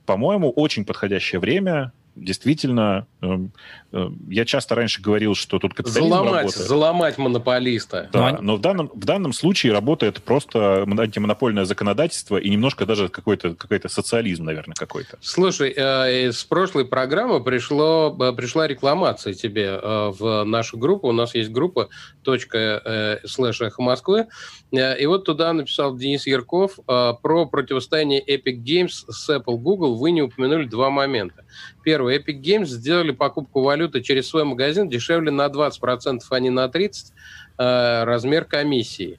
По-моему, 0.06 0.50
очень 0.50 0.84
подходящее 0.84 1.40
время 1.40 1.92
действительно, 2.16 3.06
эм, 3.20 3.52
э, 3.92 4.08
я 4.28 4.44
часто 4.44 4.74
раньше 4.74 5.02
говорил, 5.02 5.34
что 5.34 5.58
тут 5.58 5.74
капитализм 5.74 6.10
заломать, 6.10 6.32
работает. 6.32 6.68
Заломать 6.68 7.18
монополиста. 7.18 8.08
Да, 8.12 8.32
но, 8.32 8.42
но 8.42 8.56
в, 8.56 8.60
данном, 8.60 8.90
в 8.94 9.04
данном 9.04 9.32
случае 9.32 9.72
работает 9.72 10.22
просто 10.22 10.82
антимонопольное 10.82 11.64
законодательство 11.64 12.36
и 12.36 12.48
немножко 12.50 12.86
даже 12.86 13.08
какой-то 13.08 13.54
какой-то 13.54 13.88
социализм, 13.88 14.44
наверное, 14.44 14.74
какой-то. 14.74 15.18
Слушай, 15.20 15.72
э, 15.76 16.32
с 16.32 16.44
прошлой 16.44 16.84
программы 16.84 17.42
пришло, 17.42 18.16
э, 18.20 18.32
пришла 18.32 18.66
рекламация 18.66 19.34
тебе 19.34 19.78
э, 19.82 20.12
в 20.18 20.44
нашу 20.44 20.78
группу. 20.78 21.08
У 21.08 21.12
нас 21.12 21.34
есть 21.34 21.50
группа 21.50 21.88
точка 22.22 23.20
слэш 23.24 23.60
эхо 23.60 23.82
Москвы. 23.82 24.26
И 24.72 25.06
вот 25.06 25.24
туда 25.24 25.52
написал 25.52 25.96
Денис 25.96 26.26
Ярков 26.26 26.78
про 26.86 27.46
противостояние 27.46 28.22
Epic 28.24 28.62
Games 28.62 29.04
с 29.08 29.30
Apple 29.30 29.56
Google. 29.56 29.96
Вы 29.96 30.10
не 30.10 30.22
упомянули 30.22 30.64
два 30.64 30.90
момента. 30.90 31.44
Первое, 32.04 32.18
Epic 32.18 32.40
Games 32.40 32.66
сделали 32.66 33.12
покупку 33.12 33.62
валюты 33.62 34.02
через 34.02 34.28
свой 34.28 34.44
магазин 34.44 34.88
дешевле 34.88 35.30
на 35.30 35.46
20%, 35.46 36.20
а 36.28 36.40
не 36.40 36.50
на 36.50 36.66
30% 36.66 37.12
э, 37.56 38.04
размер 38.04 38.44
комиссии. 38.44 39.18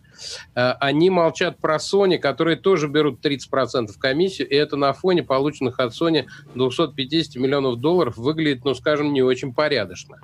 Э, 0.56 0.74
они 0.80 1.10
молчат 1.10 1.58
про 1.58 1.78
Sony, 1.78 2.20
которые 2.20 2.58
тоже 2.58 2.88
берут 2.88 3.26
30% 3.26 3.88
комиссию, 3.98 4.50
и 4.50 4.56
это 4.56 4.76
на 4.78 4.94
фоне 4.94 5.24
полученных 5.24 5.80
от 5.80 5.94
Sony 5.94 6.26
250 6.54 7.38
миллионов 7.38 7.80
долларов 7.80 8.18
выглядит, 8.18 8.64
ну, 8.66 8.76
скажем, 8.76 9.14
не 9.14 9.24
очень 9.24 9.52
порядочно. 9.52 10.20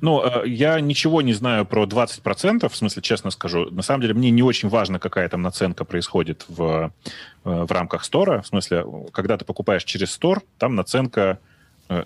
Ну, 0.00 0.24
э, 0.24 0.48
я 0.48 0.80
ничего 0.80 1.20
не 1.20 1.34
знаю 1.34 1.66
про 1.66 1.84
20%, 1.84 2.68
в 2.70 2.76
смысле, 2.76 3.02
честно 3.02 3.30
скажу. 3.30 3.70
На 3.70 3.82
самом 3.82 4.00
деле, 4.00 4.14
мне 4.14 4.30
не 4.30 4.42
очень 4.42 4.70
важно, 4.70 4.98
какая 4.98 5.28
там 5.28 5.42
наценка 5.42 5.84
происходит 5.84 6.46
в, 6.48 6.90
в 7.44 7.70
рамках 7.70 8.04
стора. 8.04 8.40
В 8.40 8.46
смысле, 8.46 8.86
когда 9.12 9.36
ты 9.36 9.44
покупаешь 9.44 9.84
через 9.84 10.12
стор, 10.12 10.42
там 10.58 10.74
наценка 10.74 11.38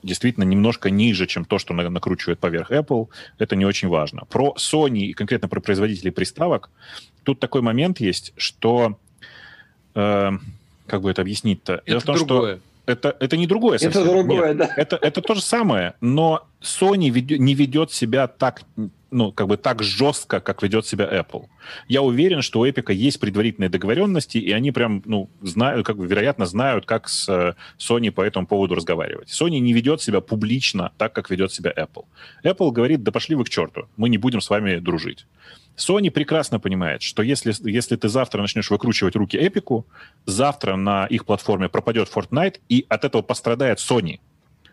действительно 0.03 0.45
немножко 0.45 0.91
ниже, 0.91 1.27
чем 1.27 1.45
то, 1.45 1.59
что 1.59 1.75
накручивает 1.75 2.39
поверх 2.39 2.71
Apple. 2.71 3.09
Это 3.39 3.57
не 3.57 3.65
очень 3.65 3.89
важно. 3.89 4.25
Про 4.27 4.55
Sony 4.59 5.01
и 5.01 5.13
конкретно 5.13 5.49
про 5.49 5.61
производителей 5.61 6.13
приставок, 6.13 6.71
тут 7.25 7.41
такой 7.41 7.63
момент 7.63 8.01
есть, 8.01 8.33
что... 8.37 8.99
Э, 9.95 10.33
как 10.87 11.03
бы 11.03 11.11
это 11.11 11.23
объяснить-то? 11.23 11.75
Это 11.75 11.83
Дело 11.87 12.01
в 12.01 12.05
том, 12.05 12.17
другое. 12.17 12.57
что 12.57 12.63
это, 12.93 13.17
это 13.21 13.37
не 13.37 13.47
другое 13.47 13.79
совсем. 13.79 14.03
Это 14.03 14.11
другое, 14.11 14.49
Нет, 14.49 14.57
да. 14.57 14.71
Это, 14.77 14.99
это 15.01 15.21
то 15.21 15.35
же 15.35 15.43
самое, 15.43 15.95
но 16.01 16.47
Sony 16.61 17.11
ведет, 17.11 17.41
не 17.41 17.55
ведет 17.55 17.91
себя 17.91 18.27
так, 18.27 18.63
ну, 19.11 19.33
как 19.33 19.49
бы 19.49 19.57
так 19.57 19.83
жестко, 19.83 20.41
как 20.41 20.63
ведет 20.63 20.87
себя 20.87 21.05
Apple. 21.05 21.47
Я 21.89 22.03
уверен, 22.03 22.43
что 22.43 22.61
у 22.61 22.67
Epic 22.67 22.93
есть 22.93 23.19
предварительные 23.21 23.69
договоренности, 23.69 24.39
и 24.39 24.53
они 24.53 24.73
прям, 24.73 25.03
ну, 25.07 25.29
знают, 25.43 25.87
как 25.87 25.97
бы, 25.97 26.07
вероятно, 26.07 26.47
знают, 26.47 26.87
как 26.87 27.09
с 27.09 27.29
э, 27.29 27.55
Sony 27.79 28.11
по 28.11 28.23
этому 28.23 28.47
поводу 28.47 28.75
разговаривать. 28.75 29.29
Sony 29.29 29.59
не 29.59 29.73
ведет 29.73 30.01
себя 30.01 30.21
публично 30.21 30.93
так, 30.99 31.13
как 31.13 31.31
ведет 31.31 31.53
себя 31.53 31.73
Apple. 31.77 32.05
Apple 32.45 32.71
говорит, 32.71 33.03
да 33.03 33.13
пошли 33.13 33.35
вы 33.35 33.45
к 33.45 33.49
черту, 33.49 33.89
мы 33.97 34.09
не 34.09 34.19
будем 34.19 34.41
с 34.41 34.51
вами 34.51 34.77
дружить. 34.77 35.27
Sony 35.81 36.11
прекрасно 36.11 36.61
понимает, 36.61 37.03
что 37.03 37.23
если, 37.23 37.55
если 37.69 37.97
ты 37.97 38.09
завтра 38.09 38.43
начнешь 38.43 38.71
выкручивать 38.71 39.17
руки 39.17 39.37
Эпику, 39.37 39.87
завтра 40.27 40.77
на 40.77 41.07
их 41.07 41.25
платформе 41.25 41.69
пропадет 41.69 42.11
Fortnite, 42.15 42.61
и 42.69 42.85
от 42.89 43.05
этого 43.05 43.23
пострадает 43.23 43.79
Sony. 43.79 44.21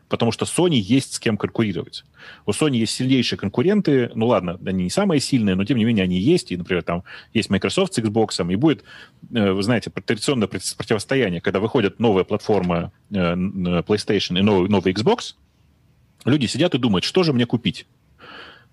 Потому 0.09 0.31
что 0.31 0.45
Sony 0.45 0.75
есть 0.75 1.15
с 1.15 1.19
кем 1.19 1.37
конкурировать. 1.37 2.05
У 2.45 2.51
Sony 2.51 2.77
есть 2.77 2.93
сильнейшие 2.93 3.37
конкуренты. 3.37 4.09
Ну 4.15 4.27
ладно, 4.27 4.59
они 4.65 4.85
не 4.85 4.89
самые 4.89 5.19
сильные, 5.19 5.55
но 5.55 5.65
тем 5.65 5.77
не 5.77 5.85
менее 5.85 6.03
они 6.03 6.17
есть. 6.17 6.51
И, 6.51 6.57
например, 6.57 6.83
там 6.83 7.03
есть 7.33 7.49
Microsoft 7.49 7.93
с 7.93 7.99
Xbox, 7.99 8.51
и 8.51 8.55
будет, 8.55 8.83
э, 9.33 9.51
вы 9.51 9.63
знаете, 9.63 9.89
традиционное 9.89 10.47
противостояние, 10.47 11.41
когда 11.41 11.59
выходит 11.59 11.99
новая 11.99 12.23
платформа 12.23 12.91
э, 13.11 13.15
PlayStation 13.15 14.39
и 14.39 14.41
новый, 14.41 14.69
новый 14.69 14.93
Xbox, 14.93 15.35
люди 16.23 16.45
сидят 16.45 16.73
и 16.75 16.77
думают, 16.77 17.03
что 17.03 17.23
же 17.23 17.33
мне 17.33 17.45
купить. 17.45 17.85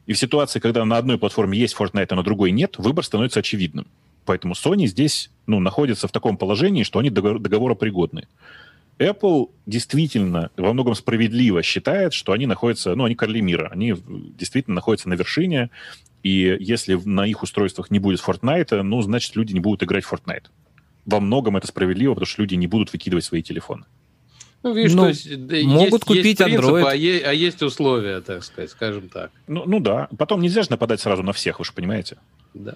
И 0.07 0.13
в 0.13 0.19
ситуации, 0.19 0.61
когда 0.61 0.85
на 0.85 0.99
одной 0.99 1.19
платформе 1.19 1.59
есть 1.59 1.75
Fortnite, 1.79 2.09
а 2.11 2.15
на 2.17 2.23
другой 2.23 2.51
нет, 2.51 2.77
выбор 2.79 3.05
становится 3.05 3.41
очевидным. 3.41 3.87
Поэтому 4.25 4.55
Sony 4.55 4.87
здесь 4.87 5.31
ну, 5.47 5.61
находится 5.61 6.09
в 6.09 6.13
таком 6.13 6.37
положении, 6.37 6.83
что 6.83 6.99
они 6.99 7.11
договор, 7.11 7.39
договоропригодны. 7.39 8.27
Apple 8.99 9.51
действительно 9.67 10.51
во 10.57 10.73
многом 10.73 10.95
справедливо 10.95 11.63
считает, 11.63 12.13
что 12.13 12.33
они 12.33 12.47
находятся, 12.47 12.95
ну, 12.95 13.05
они 13.05 13.15
короли 13.15 13.41
мира, 13.41 13.69
они 13.73 13.95
действительно 14.39 14.77
находятся 14.77 15.09
на 15.09 15.15
вершине, 15.15 15.71
и 16.23 16.57
если 16.61 16.95
на 17.05 17.27
их 17.27 17.43
устройствах 17.43 17.91
не 17.91 17.99
будет 17.99 18.21
Fortnite, 18.21 18.83
ну, 18.83 19.03
значит, 19.03 19.35
люди 19.37 19.53
не 19.53 19.61
будут 19.61 19.83
играть 19.83 20.05
в 20.05 20.13
Fortnite. 20.13 20.45
Во 21.07 21.21
многом 21.21 21.57
это 21.57 21.67
справедливо, 21.67 22.15
потому 22.15 22.27
что 22.27 22.43
люди 22.43 22.55
не 22.55 22.67
будут 22.67 22.93
выкидывать 22.93 23.25
свои 23.25 23.43
телефоны. 23.43 23.85
Ну, 24.65 24.73
видишь, 24.73 24.95
ну, 24.95 25.03
то 25.03 25.09
есть, 25.09 25.31
могут 25.67 25.93
есть, 25.93 26.05
купить 26.05 26.25
есть 26.25 26.39
принцип, 26.43 26.65
Android. 26.65 26.89
А, 26.89 26.95
е- 26.95 27.21
а 27.21 27.33
есть 27.35 27.63
условия, 27.63 28.23
так 28.23 28.43
сказать, 28.43 28.71
скажем 28.71 29.11
так. 29.11 29.31
Ну, 29.47 29.65
ну 29.67 29.79
да. 29.79 30.09
Потом 30.17 30.41
нельзя 30.41 30.63
же 30.63 30.71
нападать 30.71 31.03
сразу 31.03 31.23
на 31.23 31.35
всех, 31.35 31.59
вы 31.59 31.67
же 31.67 31.73
понимаете. 31.75 32.17
Да. 32.55 32.75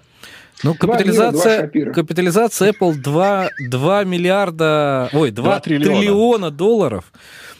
Ну, 0.63 0.75
капитализация, 0.75 1.67
капитализация 1.91 2.71
Apple 2.73 2.93
2, 2.93 3.49
2 3.69 4.03
миллиарда, 4.03 5.09
ой, 5.13 5.31
2, 5.31 5.43
2 5.43 5.59
триллиона. 5.61 5.99
триллиона 5.99 6.51
долларов. 6.51 7.11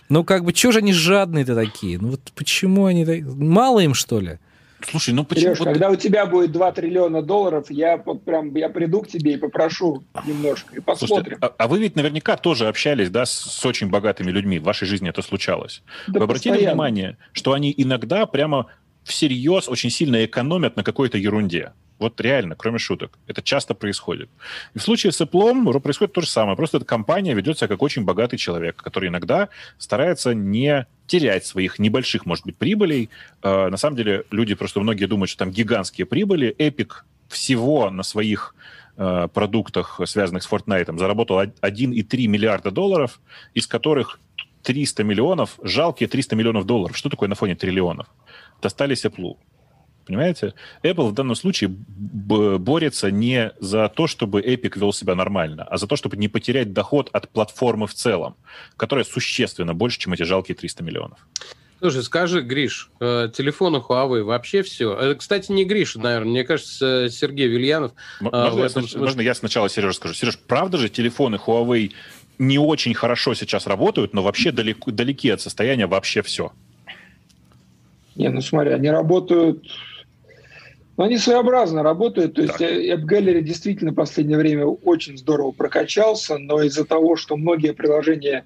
Ну, 0.10 0.24
как 0.24 0.44
бы, 0.44 0.54
чего 0.54 0.74
же 0.74 0.80
они 0.80 0.94
жадные-то 0.94 1.56
такие? 1.56 1.98
Ну, 1.98 2.10
вот 2.10 2.22
почему 2.36 2.86
они... 2.86 3.06
Мало 3.24 3.80
им, 3.80 3.96
что 3.96 4.20
ли? 4.20 4.38
Слушай, 4.82 5.14
ну 5.14 5.26
почему... 5.26 5.48
Сереж, 5.48 5.60
вот... 5.60 5.68
когда 5.68 5.90
у 5.90 5.96
тебя 5.96 6.26
будет 6.26 6.52
2 6.52 6.72
триллиона 6.72 7.22
долларов, 7.22 7.70
я 7.70 7.98
вот 7.98 8.24
прям 8.24 8.56
я 8.56 8.70
приду 8.70 9.02
к 9.02 9.08
тебе 9.08 9.34
и 9.34 9.38
попрошу 9.38 10.04
немножко, 10.26 10.76
и 10.76 10.80
посмотрим. 10.80 11.38
Слушайте, 11.38 11.38
а, 11.42 11.54
а 11.58 11.68
вы 11.68 11.80
ведь 11.80 11.96
наверняка 11.96 12.38
тоже 12.38 12.68
общались, 12.68 13.10
да, 13.10 13.26
с, 13.26 13.32
с 13.32 13.66
очень 13.66 13.90
богатыми 13.90 14.32
людьми. 14.32 14.60
В 14.60 14.64
вашей 14.64 14.88
жизни 14.88 15.10
это 15.10 15.22
случалось. 15.22 15.84
Да 16.08 16.20
вы 16.20 16.26
обратили 16.26 16.54
постоянно. 16.54 16.74
внимание, 16.74 17.18
что 17.34 17.54
они 17.54 17.74
иногда 17.76 18.26
прямо 18.26 18.68
всерьез 19.10 19.68
очень 19.68 19.90
сильно 19.90 20.24
экономят 20.24 20.76
на 20.76 20.84
какой-то 20.84 21.18
ерунде. 21.18 21.74
Вот 21.98 22.22
реально, 22.22 22.56
кроме 22.56 22.80
шуток. 22.80 23.20
Это 23.28 23.42
часто 23.42 23.74
происходит. 23.74 24.30
И 24.74 24.80
в 24.80 24.82
случае 24.82 25.12
с 25.12 25.20
Apple 25.20 25.80
происходит 25.82 26.14
то 26.14 26.22
же 26.22 26.28
самое. 26.28 26.56
Просто 26.56 26.78
эта 26.78 26.86
компания 26.86 27.34
ведет 27.34 27.58
себя 27.58 27.68
как 27.68 27.82
очень 27.82 28.06
богатый 28.06 28.38
человек, 28.38 28.78
который 28.78 29.10
иногда 29.10 29.50
старается 29.78 30.34
не 30.34 30.88
терять 31.08 31.46
своих 31.46 31.78
небольших, 31.78 32.26
может 32.26 32.46
быть, 32.46 32.56
прибылей. 32.56 33.10
Э, 33.44 33.68
на 33.68 33.78
самом 33.78 33.98
деле 33.98 34.24
люди 34.32 34.54
просто 34.56 34.80
многие 34.80 35.06
думают, 35.06 35.30
что 35.30 35.40
там 35.40 35.52
гигантские 35.52 36.06
прибыли. 36.06 36.56
Epic 36.58 36.92
всего 37.28 37.90
на 37.90 38.04
своих 38.04 38.56
э, 38.96 39.28
продуктах, 39.34 40.00
связанных 40.06 40.44
с 40.44 40.50
Fortnite, 40.50 40.98
заработал 40.98 41.42
1,3 41.42 42.28
миллиарда 42.28 42.72
долларов, 42.72 43.20
из 43.54 43.68
которых 43.68 44.20
300 44.64 45.04
миллионов, 45.04 45.60
жалкие 45.64 46.08
300 46.08 46.36
миллионов 46.36 46.66
долларов. 46.66 46.96
Что 46.96 47.10
такое 47.10 47.28
на 47.28 47.36
фоне 47.36 47.56
триллионов? 47.56 48.08
Достались 48.62 49.06
Apple. 49.06 49.38
Понимаете? 50.06 50.56
Apple 50.82 51.10
в 51.10 51.14
данном 51.14 51.36
случае 51.36 51.70
борется 51.70 53.12
не 53.12 53.52
за 53.60 53.90
то, 53.90 54.08
чтобы 54.08 54.42
Epic 54.42 54.80
вел 54.80 54.92
себя 54.92 55.14
нормально, 55.14 55.64
а 55.70 55.78
за 55.78 55.86
то, 55.86 55.96
чтобы 55.96 56.18
не 56.18 56.28
потерять 56.28 56.74
доход 56.74 57.10
от 57.14 57.30
платформы 57.30 57.86
в 57.86 57.94
целом, 57.94 58.36
которая 58.76 59.06
существенно 59.06 59.76
больше, 59.76 60.00
чем 60.00 60.14
эти 60.14 60.24
жалкие 60.24 60.56
300 60.56 60.84
миллионов. 60.84 61.20
Слушай, 61.80 62.04
скажи, 62.04 62.42
Гриш, 62.42 62.90
э, 63.00 63.30
телефоны 63.34 63.78
Huawei 63.78 64.24
вообще 64.24 64.64
все. 64.64 64.94
Это, 64.94 65.16
кстати, 65.16 65.52
не 65.52 65.64
Гриш, 65.64 65.96
наверное, 65.96 66.32
мне 66.32 66.44
кажется, 66.44 67.08
Сергей 67.10 67.48
Вильянов. 67.48 67.94
Можно, 68.20 68.38
э, 68.38 68.60
я, 68.60 68.66
этом... 68.66 68.86
можно 68.96 69.22
я 69.22 69.36
сначала 69.36 69.70
Сереже 69.70 69.94
скажу? 69.94 70.14
Сереж, 70.14 70.40
правда 70.40 70.78
же 70.78 70.90
телефоны 70.90 71.36
Huawei 71.36 71.94
не 72.38 72.58
очень 72.58 72.94
хорошо 72.94 73.34
сейчас 73.34 73.68
работают, 73.68 74.14
но 74.14 74.24
вообще 74.24 74.52
далеко, 74.52 74.92
далеки 74.92 75.30
от 75.30 75.40
состояния 75.40 75.86
вообще 75.86 76.22
все? 76.22 76.52
Не, 78.20 78.30
ну 78.30 78.42
смотри, 78.42 78.74
они 78.74 78.90
работают 78.90 79.66
но 81.00 81.06
они 81.06 81.18
своеобразно 81.18 81.82
работают. 81.82 82.34
То 82.34 82.42
есть 82.42 82.60
App 82.60 83.06
Gallery 83.06 83.40
действительно 83.40 83.94
в 83.94 83.96
последнее 83.96 84.38
время 84.38 84.66
очень 84.66 85.18
здорово 85.18 85.52
прокачался, 85.52 86.38
но 86.38 86.62
из-за 86.64 86.84
того, 86.84 87.16
что 87.16 87.38
многие 87.38 87.72
приложения 87.72 88.44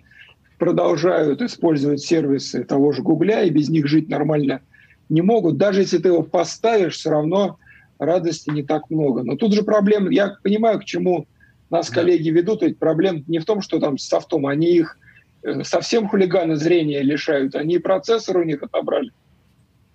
продолжают 0.59 1.41
использовать 1.41 2.01
сервисы 2.01 2.63
того 2.63 2.91
же 2.91 3.01
Гугля, 3.01 3.41
и 3.41 3.49
без 3.49 3.69
них 3.69 3.87
жить 3.87 4.07
нормально 4.07 4.61
не 5.09 5.23
могут. 5.23 5.57
Даже 5.57 5.81
если 5.81 5.97
ты 5.97 6.09
его 6.09 6.21
поставишь, 6.21 6.93
все 6.93 7.09
равно 7.09 7.57
радости 7.97 8.51
не 8.51 8.61
так 8.61 8.87
много. 8.91 9.23
Но 9.23 9.35
тут 9.35 9.53
же 9.53 9.63
проблема, 9.63 10.11
я 10.11 10.37
понимаю, 10.43 10.79
к 10.79 10.85
чему 10.85 11.25
нас 11.71 11.89
да. 11.89 11.95
коллеги 11.95 12.29
ведут, 12.29 12.61
ведь 12.61 12.77
проблема 12.77 13.23
не 13.25 13.39
в 13.39 13.45
том, 13.45 13.63
что 13.63 13.79
там 13.79 13.97
с 13.97 14.07
софтом, 14.07 14.45
они 14.45 14.67
их 14.75 14.99
э, 15.41 15.63
совсем 15.63 16.07
хулиганы 16.07 16.55
зрения 16.55 17.01
лишают, 17.01 17.55
они 17.55 17.79
процессор 17.79 18.37
у 18.37 18.43
них 18.43 18.61
отобрали. 18.61 19.09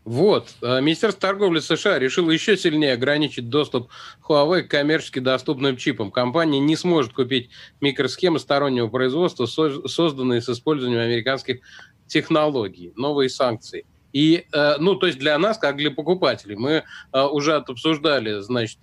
Вот. 0.09 0.54
Э, 0.62 0.80
Министерство 0.80 1.20
торговли 1.20 1.61
США 1.61 1.98
решило 1.98 2.30
еще 2.30 2.56
сильнее 2.56 2.94
ограничить 2.94 3.50
доступ 3.50 3.90
Huawei 4.26 4.62
к 4.62 4.70
коммерчески 4.70 5.18
доступным 5.18 5.76
чипам. 5.76 6.11
Компания 6.11 6.61
не 6.61 6.76
сможет 6.76 7.12
купить 7.12 7.50
микросхемы 7.82 8.38
стороннего 8.38 8.88
производства, 8.88 9.44
созданные 9.44 10.40
с 10.40 10.48
использованием 10.48 11.02
американских 11.02 11.59
технологий. 12.06 12.94
Новые 12.96 13.28
санкции. 13.28 13.84
И, 14.14 14.46
э, 14.50 14.76
ну, 14.78 14.94
то 14.94 15.09
есть 15.09 15.18
для 15.18 15.36
нас, 15.36 15.59
как 15.59 15.76
для 15.76 15.90
покупателей, 15.90 16.56
мы 16.56 16.84
э, 17.12 17.22
уже 17.24 17.56
обсуждали, 17.56 18.40
значит, 18.40 18.78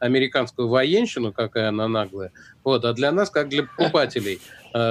американскую 0.00 0.66
военщину, 0.66 1.32
какая 1.32 1.68
она 1.68 1.86
наглая, 1.86 2.32
вот, 2.64 2.84
а 2.84 2.92
для 2.92 3.12
нас, 3.12 3.30
как 3.30 3.48
для 3.48 3.62
покупателей, 3.62 4.40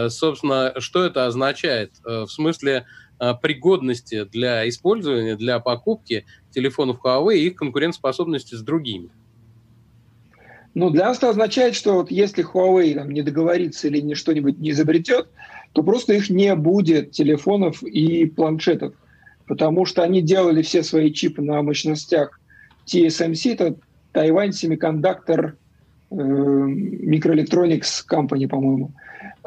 собственно, 0.09 0.73
что 0.79 1.03
это 1.03 1.25
означает? 1.25 1.91
В 2.05 2.27
смысле, 2.27 2.85
Э, 3.04 3.04
пригодности 3.41 4.25
для 4.25 4.67
использования, 4.67 5.35
для 5.35 5.59
покупки 5.59 6.25
телефонов 6.51 6.99
Huawei 7.03 7.37
и 7.37 7.47
их 7.47 7.55
конкурентоспособности 7.55 8.55
с 8.55 8.61
другими? 8.61 9.09
Ну, 10.73 10.89
для 10.89 11.05
нас 11.05 11.17
это 11.17 11.29
означает, 11.29 11.73
что 11.73 11.93
вот 11.93 12.11
если 12.11 12.43
Huawei 12.43 12.93
там, 12.93 13.09
не 13.11 13.21
договорится 13.21 13.87
или 13.87 14.01
не 14.01 14.13
что-нибудь 14.13 14.59
не 14.59 14.71
изобретет, 14.71 15.29
то 15.71 15.83
просто 15.83 16.13
их 16.13 16.29
не 16.29 16.53
будет 16.55 17.11
телефонов 17.11 17.81
и 17.81 18.25
планшетов, 18.25 18.93
потому 19.47 19.85
что 19.85 20.03
они 20.03 20.21
делали 20.21 20.61
все 20.61 20.83
свои 20.83 21.11
чипы 21.11 21.41
на 21.41 21.61
мощностях 21.61 22.39
TSMC, 22.87 23.53
это 23.53 23.75
Тайвань 24.11 24.49
Semiconductor 24.49 25.51
э, 25.51 25.53
Microelectronics 26.11 28.05
Company, 28.09 28.47
по-моему. 28.47 28.91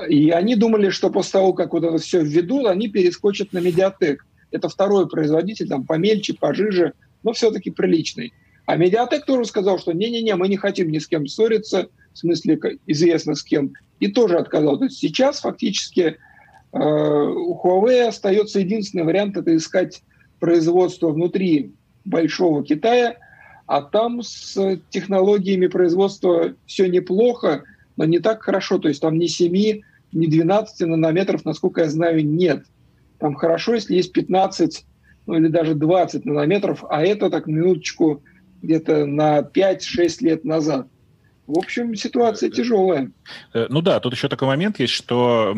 И 0.08 0.30
они 0.30 0.54
думали, 0.54 0.90
что 0.90 1.10
после 1.10 1.32
того, 1.32 1.52
как 1.52 1.72
вот 1.72 1.84
это 1.84 1.98
все 1.98 2.22
введут, 2.22 2.66
они 2.66 2.88
перескочат 2.88 3.52
на 3.52 3.58
Медиатек. 3.58 4.24
Это 4.50 4.68
второй 4.68 5.08
производитель, 5.08 5.68
там 5.68 5.84
помельче, 5.84 6.34
пожиже, 6.34 6.92
но 7.22 7.32
все-таки 7.32 7.70
приличный. 7.70 8.32
А 8.66 8.76
Медиатек 8.76 9.24
тоже 9.24 9.46
сказал, 9.46 9.78
что 9.78 9.92
не-не-не, 9.92 10.36
мы 10.36 10.48
не 10.48 10.56
хотим 10.56 10.90
ни 10.90 10.98
с 10.98 11.06
кем 11.06 11.26
ссориться, 11.26 11.88
в 12.12 12.18
смысле 12.18 12.58
известно 12.86 13.34
с 13.34 13.42
кем, 13.42 13.72
и 13.98 14.08
тоже 14.08 14.36
отказал. 14.36 14.78
То 14.78 14.84
есть 14.84 14.98
сейчас 14.98 15.40
фактически 15.40 16.16
э, 16.72 16.78
у 16.78 17.58
Huawei 17.62 18.08
остается 18.08 18.60
единственный 18.60 19.04
вариант– 19.04 19.36
это 19.38 19.56
искать 19.56 20.02
производство 20.38 21.10
внутри 21.10 21.72
большого 22.04 22.64
Китая, 22.64 23.16
а 23.68 23.82
там 23.82 24.22
с 24.22 24.80
технологиями 24.88 25.66
производства 25.66 26.54
все 26.66 26.88
неплохо, 26.88 27.64
но 27.98 28.06
не 28.06 28.18
так 28.18 28.42
хорошо. 28.42 28.78
То 28.78 28.88
есть 28.88 29.02
там 29.02 29.18
ни 29.18 29.26
7, 29.26 29.82
ни 30.12 30.26
12 30.26 30.88
нанометров, 30.88 31.44
насколько 31.44 31.82
я 31.82 31.90
знаю, 31.90 32.26
нет. 32.26 32.64
Там 33.18 33.34
хорошо, 33.34 33.74
если 33.74 33.94
есть 33.94 34.12
15, 34.12 34.86
ну 35.26 35.34
или 35.34 35.48
даже 35.48 35.74
20 35.74 36.24
нанометров, 36.24 36.82
а 36.88 37.02
это 37.02 37.28
так 37.28 37.46
минуточку 37.46 38.22
где-то 38.62 39.04
на 39.04 39.40
5-6 39.40 40.16
лет 40.20 40.44
назад. 40.46 40.88
В 41.46 41.58
общем, 41.58 41.94
ситуация 41.94 42.48
тяжелая. 42.48 43.10
Э, 43.52 43.66
ну 43.68 43.82
да, 43.82 44.00
тут 44.00 44.14
еще 44.14 44.28
такой 44.28 44.48
момент 44.48 44.80
есть, 44.80 44.94
что 44.94 45.54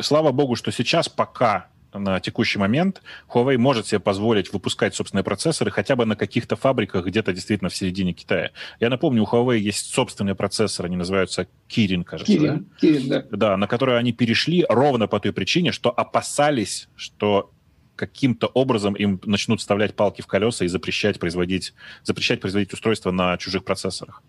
слава 0.00 0.32
богу, 0.32 0.56
что 0.56 0.72
сейчас 0.72 1.08
пока 1.08 1.68
на 1.92 2.20
текущий 2.20 2.58
момент 2.58 3.02
Huawei 3.32 3.58
может 3.58 3.86
себе 3.86 4.00
позволить 4.00 4.52
выпускать 4.52 4.94
собственные 4.94 5.24
процессоры 5.24 5.70
хотя 5.70 5.96
бы 5.96 6.04
на 6.04 6.16
каких-то 6.16 6.56
фабриках 6.56 7.06
где-то 7.06 7.32
действительно 7.32 7.70
в 7.70 7.76
середине 7.76 8.12
Китая. 8.12 8.50
Я 8.80 8.90
напомню, 8.90 9.22
у 9.22 9.26
Huawei 9.26 9.58
есть 9.58 9.92
собственные 9.92 10.34
процессоры, 10.34 10.88
они 10.88 10.96
называются 10.96 11.46
Kirin, 11.68 12.04
кажется, 12.04 12.32
Kirin, 12.32 12.64
да? 12.80 12.86
Kirin, 12.86 13.08
да. 13.08 13.24
Да, 13.30 13.56
на 13.56 13.66
которые 13.66 13.98
они 13.98 14.12
перешли 14.12 14.66
ровно 14.68 15.06
по 15.06 15.20
той 15.20 15.32
причине, 15.32 15.72
что 15.72 15.90
опасались, 15.90 16.88
что 16.96 17.51
каким-то 17.96 18.46
образом 18.48 18.94
им 18.94 19.20
начнут 19.24 19.60
вставлять 19.60 19.94
палки 19.94 20.22
в 20.22 20.26
колеса 20.26 20.64
и 20.64 20.68
запрещать 20.68 21.18
производить, 21.18 21.74
запрещать 22.02 22.40
производить 22.40 22.72
устройства 22.72 23.10
на 23.10 23.36
чужих 23.38 23.64
процессорах. 23.64 24.22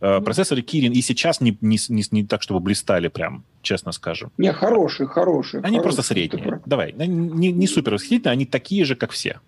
Mm-hmm. 0.00 0.22
Процессоры 0.22 0.62
Kirin 0.62 0.92
и 0.92 1.02
сейчас 1.02 1.40
не, 1.40 1.56
не, 1.60 1.78
не, 1.88 2.04
не 2.10 2.24
так, 2.24 2.42
чтобы 2.42 2.60
блистали 2.60 3.08
прям, 3.08 3.44
честно 3.62 3.92
скажем. 3.92 4.32
Не, 4.38 4.52
хорошие, 4.52 5.06
хорошие. 5.06 5.60
Они 5.60 5.76
хорошие, 5.76 5.82
просто 5.82 6.02
средние. 6.02 6.60
Давай, 6.66 6.92
не, 6.92 7.52
не 7.52 7.66
супер 7.66 7.94
восхитительные, 7.94 8.32
они 8.32 8.46
такие 8.46 8.84
же, 8.84 8.96
как 8.96 9.10
все. 9.10 9.40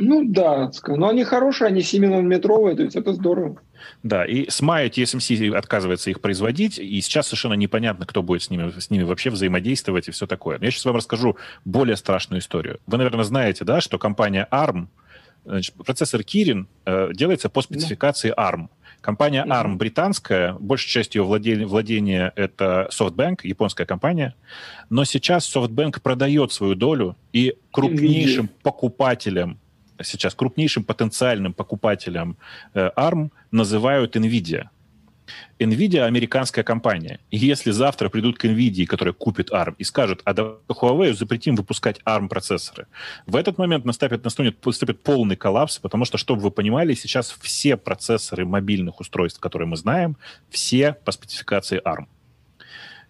Ну 0.00 0.24
да, 0.26 0.70
но 0.88 1.08
они 1.08 1.24
хорошие, 1.24 1.68
они 1.68 1.82
7-нанометровые, 1.82 2.74
то 2.74 2.82
есть 2.82 2.96
это 2.96 3.12
здорово. 3.12 3.60
Да, 4.02 4.24
и 4.24 4.48
с 4.48 4.62
мая 4.62 4.88
TSMC 4.88 5.54
отказывается 5.54 6.08
их 6.08 6.22
производить, 6.22 6.78
и 6.78 7.00
сейчас 7.02 7.26
совершенно 7.26 7.52
непонятно, 7.52 8.06
кто 8.06 8.22
будет 8.22 8.42
с 8.42 8.50
ними, 8.50 8.70
с 8.78 8.88
ними 8.88 9.02
вообще 9.02 9.28
взаимодействовать 9.28 10.08
и 10.08 10.10
все 10.10 10.26
такое. 10.26 10.58
Но 10.58 10.64
я 10.64 10.70
сейчас 10.70 10.86
вам 10.86 10.96
расскажу 10.96 11.36
более 11.66 11.96
страшную 11.96 12.40
историю. 12.40 12.80
Вы, 12.86 12.96
наверное, 12.96 13.24
знаете, 13.24 13.64
да, 13.64 13.82
что 13.82 13.98
компания 13.98 14.48
ARM, 14.50 14.86
значит, 15.44 15.74
процессор 15.74 16.22
Kirin 16.22 16.66
э, 16.86 17.10
делается 17.12 17.50
по 17.50 17.60
спецификации 17.60 18.32
ARM. 18.34 18.68
Компания 19.02 19.44
ARM 19.46 19.76
британская, 19.76 20.56
большая 20.58 20.88
часть 20.88 21.14
ее 21.14 21.24
владения, 21.24 21.66
владения 21.66 22.32
это 22.36 22.88
SoftBank, 22.90 23.40
японская 23.42 23.86
компания, 23.86 24.34
но 24.88 25.04
сейчас 25.04 25.54
SoftBank 25.54 26.00
продает 26.00 26.52
свою 26.52 26.74
долю 26.74 27.16
и 27.34 27.56
крупнейшим 27.70 28.48
покупателем 28.62 29.58
сейчас 30.02 30.34
крупнейшим 30.34 30.84
потенциальным 30.84 31.52
покупателем 31.52 32.36
э, 32.74 32.90
ARM 32.96 33.30
называют 33.50 34.16
NVIDIA. 34.16 34.68
NVIDIA– 35.58 36.04
американская 36.06 36.64
компания. 36.64 37.20
И 37.30 37.36
если 37.36 37.70
завтра 37.70 38.08
придут 38.08 38.38
к 38.38 38.44
NVIDIA, 38.44 38.86
которая 38.86 39.12
купит 39.12 39.50
ARM, 39.50 39.74
и 39.78 39.84
скажут, 39.84 40.22
а 40.24 40.32
давай 40.32 40.54
Huawei 40.68 41.12
запретим 41.12 41.56
выпускать 41.56 42.00
ARM-процессоры, 42.04 42.86
в 43.26 43.36
этот 43.36 43.58
момент 43.58 43.84
наступит, 43.84 44.24
наступит, 44.24 44.64
наступит 44.66 45.02
полный 45.02 45.36
коллапс, 45.36 45.78
потому 45.78 46.04
что, 46.04 46.18
чтобы 46.18 46.42
вы 46.42 46.50
понимали, 46.50 46.94
сейчас 46.94 47.36
все 47.40 47.76
процессоры 47.76 48.44
мобильных 48.44 49.00
устройств, 49.00 49.40
которые 49.40 49.68
мы 49.68 49.76
знаем, 49.76 50.16
все 50.48 50.92
по 51.04 51.12
спецификации 51.12 51.80
ARM. 51.84 52.06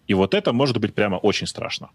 И 0.07 0.13
вот 0.13 0.33
это 0.33 0.51
может 0.53 0.77
быть 0.77 0.93
прямо 0.93 1.15
очень 1.15 1.47
страшно. 1.47 1.89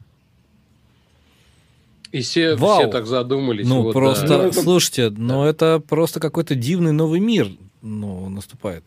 И 2.12 2.20
все, 2.20 2.54
Вау. 2.56 2.78
все 2.78 2.88
так 2.88 3.06
задумались. 3.06 3.66
Ну, 3.66 3.82
вот, 3.82 3.92
просто, 3.92 4.26
да. 4.28 4.52
слушайте, 4.52 5.10
да. 5.10 5.16
ну 5.20 5.44
это 5.44 5.80
просто 5.80 6.20
какой-то 6.20 6.54
дивный 6.54 6.92
новый 6.92 7.20
мир 7.20 7.48
ну, 7.82 8.28
наступает. 8.28 8.84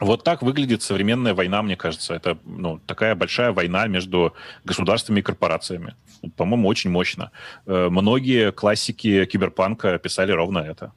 Вот 0.00 0.24
так 0.24 0.42
выглядит 0.42 0.82
современная 0.82 1.34
война, 1.34 1.62
мне 1.62 1.76
кажется. 1.76 2.14
Это 2.14 2.36
ну, 2.44 2.80
такая 2.86 3.14
большая 3.14 3.52
война 3.52 3.86
между 3.86 4.34
государствами 4.64 5.20
и 5.20 5.22
корпорациями. 5.22 5.94
По-моему, 6.36 6.68
очень 6.68 6.90
мощно. 6.90 7.30
Э, 7.66 7.88
многие 7.90 8.50
классики 8.52 9.24
киберпанка 9.24 9.98
писали 9.98 10.32
ровно 10.32 10.58
это. 10.58 10.92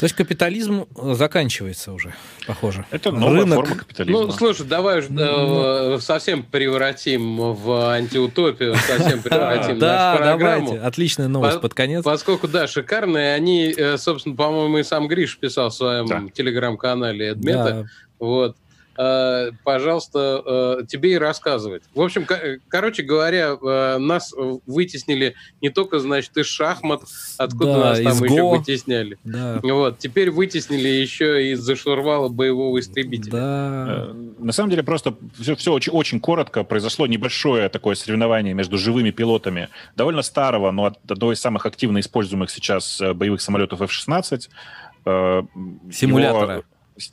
То 0.00 0.04
есть 0.04 0.16
капитализм 0.16 0.86
э, 0.96 1.14
заканчивается 1.14 1.92
уже, 1.92 2.14
похоже. 2.46 2.86
Это 2.90 3.12
новая 3.12 3.40
Рынок... 3.42 3.58
форма 3.58 3.76
капитализма. 3.76 4.22
Ну, 4.22 4.32
слушай, 4.32 4.66
давай 4.66 5.00
уж 5.00 5.10
ну, 5.10 5.96
э, 5.96 6.00
совсем 6.00 6.42
превратим 6.42 7.36
в 7.52 7.92
антиутопию, 7.92 8.76
совсем 8.76 9.20
превратим 9.22 9.76
нашу 9.76 10.16
программу. 10.16 10.66
давайте. 10.68 10.86
Отличная 10.86 11.28
новость 11.28 11.60
под 11.60 11.74
конец. 11.74 12.02
Поскольку, 12.02 12.48
да, 12.48 12.66
шикарные, 12.66 13.34
они, 13.34 13.74
э, 13.76 13.98
собственно, 13.98 14.34
по-моему, 14.34 14.78
и 14.78 14.84
сам 14.84 15.06
Гриш 15.06 15.36
писал 15.36 15.68
в 15.68 15.74
своем 15.74 16.30
телеграм-канале 16.30 17.32
Эдмета. 17.32 17.86
Вот. 18.18 18.56
Э, 19.00 19.52
пожалуйста, 19.64 20.42
э, 20.82 20.86
тебе 20.86 21.14
и 21.14 21.18
рассказывать. 21.18 21.82
В 21.94 22.02
общем, 22.02 22.26
короче 22.68 23.02
говоря, 23.02 23.56
э, 23.56 23.96
нас 23.96 24.34
вытеснили 24.66 25.36
не 25.62 25.70
только, 25.70 26.00
значит, 26.00 26.36
из 26.36 26.44
шахмат, 26.44 27.00
откуда 27.38 27.72
да, 27.72 27.78
нас 27.78 28.00
там 28.00 28.24
еще 28.24 28.42
Го. 28.42 28.50
вытесняли. 28.50 29.16
Да. 29.24 29.60
Вот, 29.62 29.98
теперь 29.98 30.30
вытеснили 30.30 30.88
еще 30.88 31.50
из-за 31.52 31.76
штурвала 31.76 32.28
боевого 32.28 32.78
истребителя. 32.78 33.32
Да. 33.32 34.08
На 34.38 34.52
самом 34.52 34.68
деле, 34.68 34.82
просто 34.82 35.16
все, 35.38 35.56
все 35.56 35.72
очень, 35.72 35.92
очень 35.94 36.20
коротко. 36.20 36.62
Произошло 36.62 37.06
небольшое 37.06 37.70
такое 37.70 37.94
соревнование 37.94 38.52
между 38.52 38.76
живыми 38.76 39.12
пилотами 39.12 39.70
довольно 39.96 40.20
старого, 40.20 40.72
но 40.72 40.92
одного 41.08 41.32
из 41.32 41.40
самых 41.40 41.64
активно 41.64 42.00
используемых 42.00 42.50
сейчас 42.50 43.00
боевых 43.14 43.40
самолетов 43.40 43.80
F-16. 43.80 44.50
Симулятора. 45.90 46.52
Его 46.52 46.64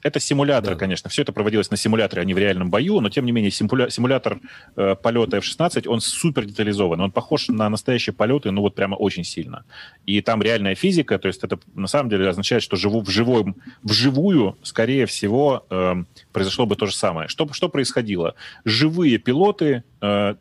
это 0.04 0.20
симулятор, 0.20 0.74
да. 0.74 0.80
конечно. 0.80 1.10
Все 1.10 1.22
это 1.22 1.32
проводилось 1.32 1.72
на 1.72 1.78
симуляторе, 1.78 2.22
а 2.22 2.26
не 2.26 2.34
в 2.34 2.38
реальном 2.38 2.70
бою, 2.70 3.00
но 3.02 3.10
тем 3.10 3.26
не 3.26 3.32
менее 3.32 3.52
симуля... 3.52 3.90
симулятор 3.90 4.40
э, 4.76 4.96
полета 4.96 5.38
F-16, 5.38 5.88
он 5.88 6.02
супер 6.02 6.46
детализован. 6.46 7.02
Он 7.02 7.12
похож 7.12 7.48
на 7.50 7.70
настоящие 7.70 8.14
полеты, 8.14 8.52
ну 8.52 8.62
вот 8.62 8.76
прямо 8.76 8.96
очень 8.96 9.24
сильно. 9.24 9.64
И 10.06 10.22
там 10.22 10.42
реальная 10.42 10.76
физика, 10.76 11.18
то 11.20 11.28
есть 11.28 11.44
это 11.44 11.60
на 11.76 11.88
самом 11.88 12.10
деле 12.10 12.28
означает, 12.28 12.64
что 12.64 12.76
живу, 12.76 13.02
в 13.02 13.10
живом, 13.10 13.56
вживую, 13.84 14.58
скорее 14.64 15.06
всего, 15.06 15.66
э, 15.70 15.96
произошло 16.32 16.66
бы 16.66 16.76
то 16.76 16.86
же 16.86 16.96
самое. 16.96 17.28
Что, 17.28 17.52
что 17.54 17.70
происходило? 17.70 18.36
Живые 18.66 19.18
пилоты 19.18 19.84
э, 20.02 20.36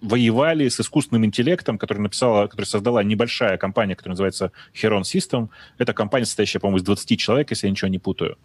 воевали 0.00 0.68
с 0.68 0.80
искусственным 0.80 1.24
интеллектом, 1.24 1.78
который 1.78 1.98
написала, 1.98 2.46
который 2.46 2.66
создала 2.66 3.02
небольшая 3.02 3.56
компания, 3.56 3.96
которая 3.96 4.12
называется 4.12 4.52
Heron 4.74 5.02
System. 5.02 5.48
Это 5.78 5.92
компания, 5.92 6.26
состоящая, 6.26 6.60
по-моему, 6.60 6.78
из 6.78 6.84
20 6.84 7.18
человек, 7.18 7.50
если 7.50 7.66
я 7.66 7.70
ничего 7.70 7.88
не 7.88 7.98
путаю. 7.98 8.36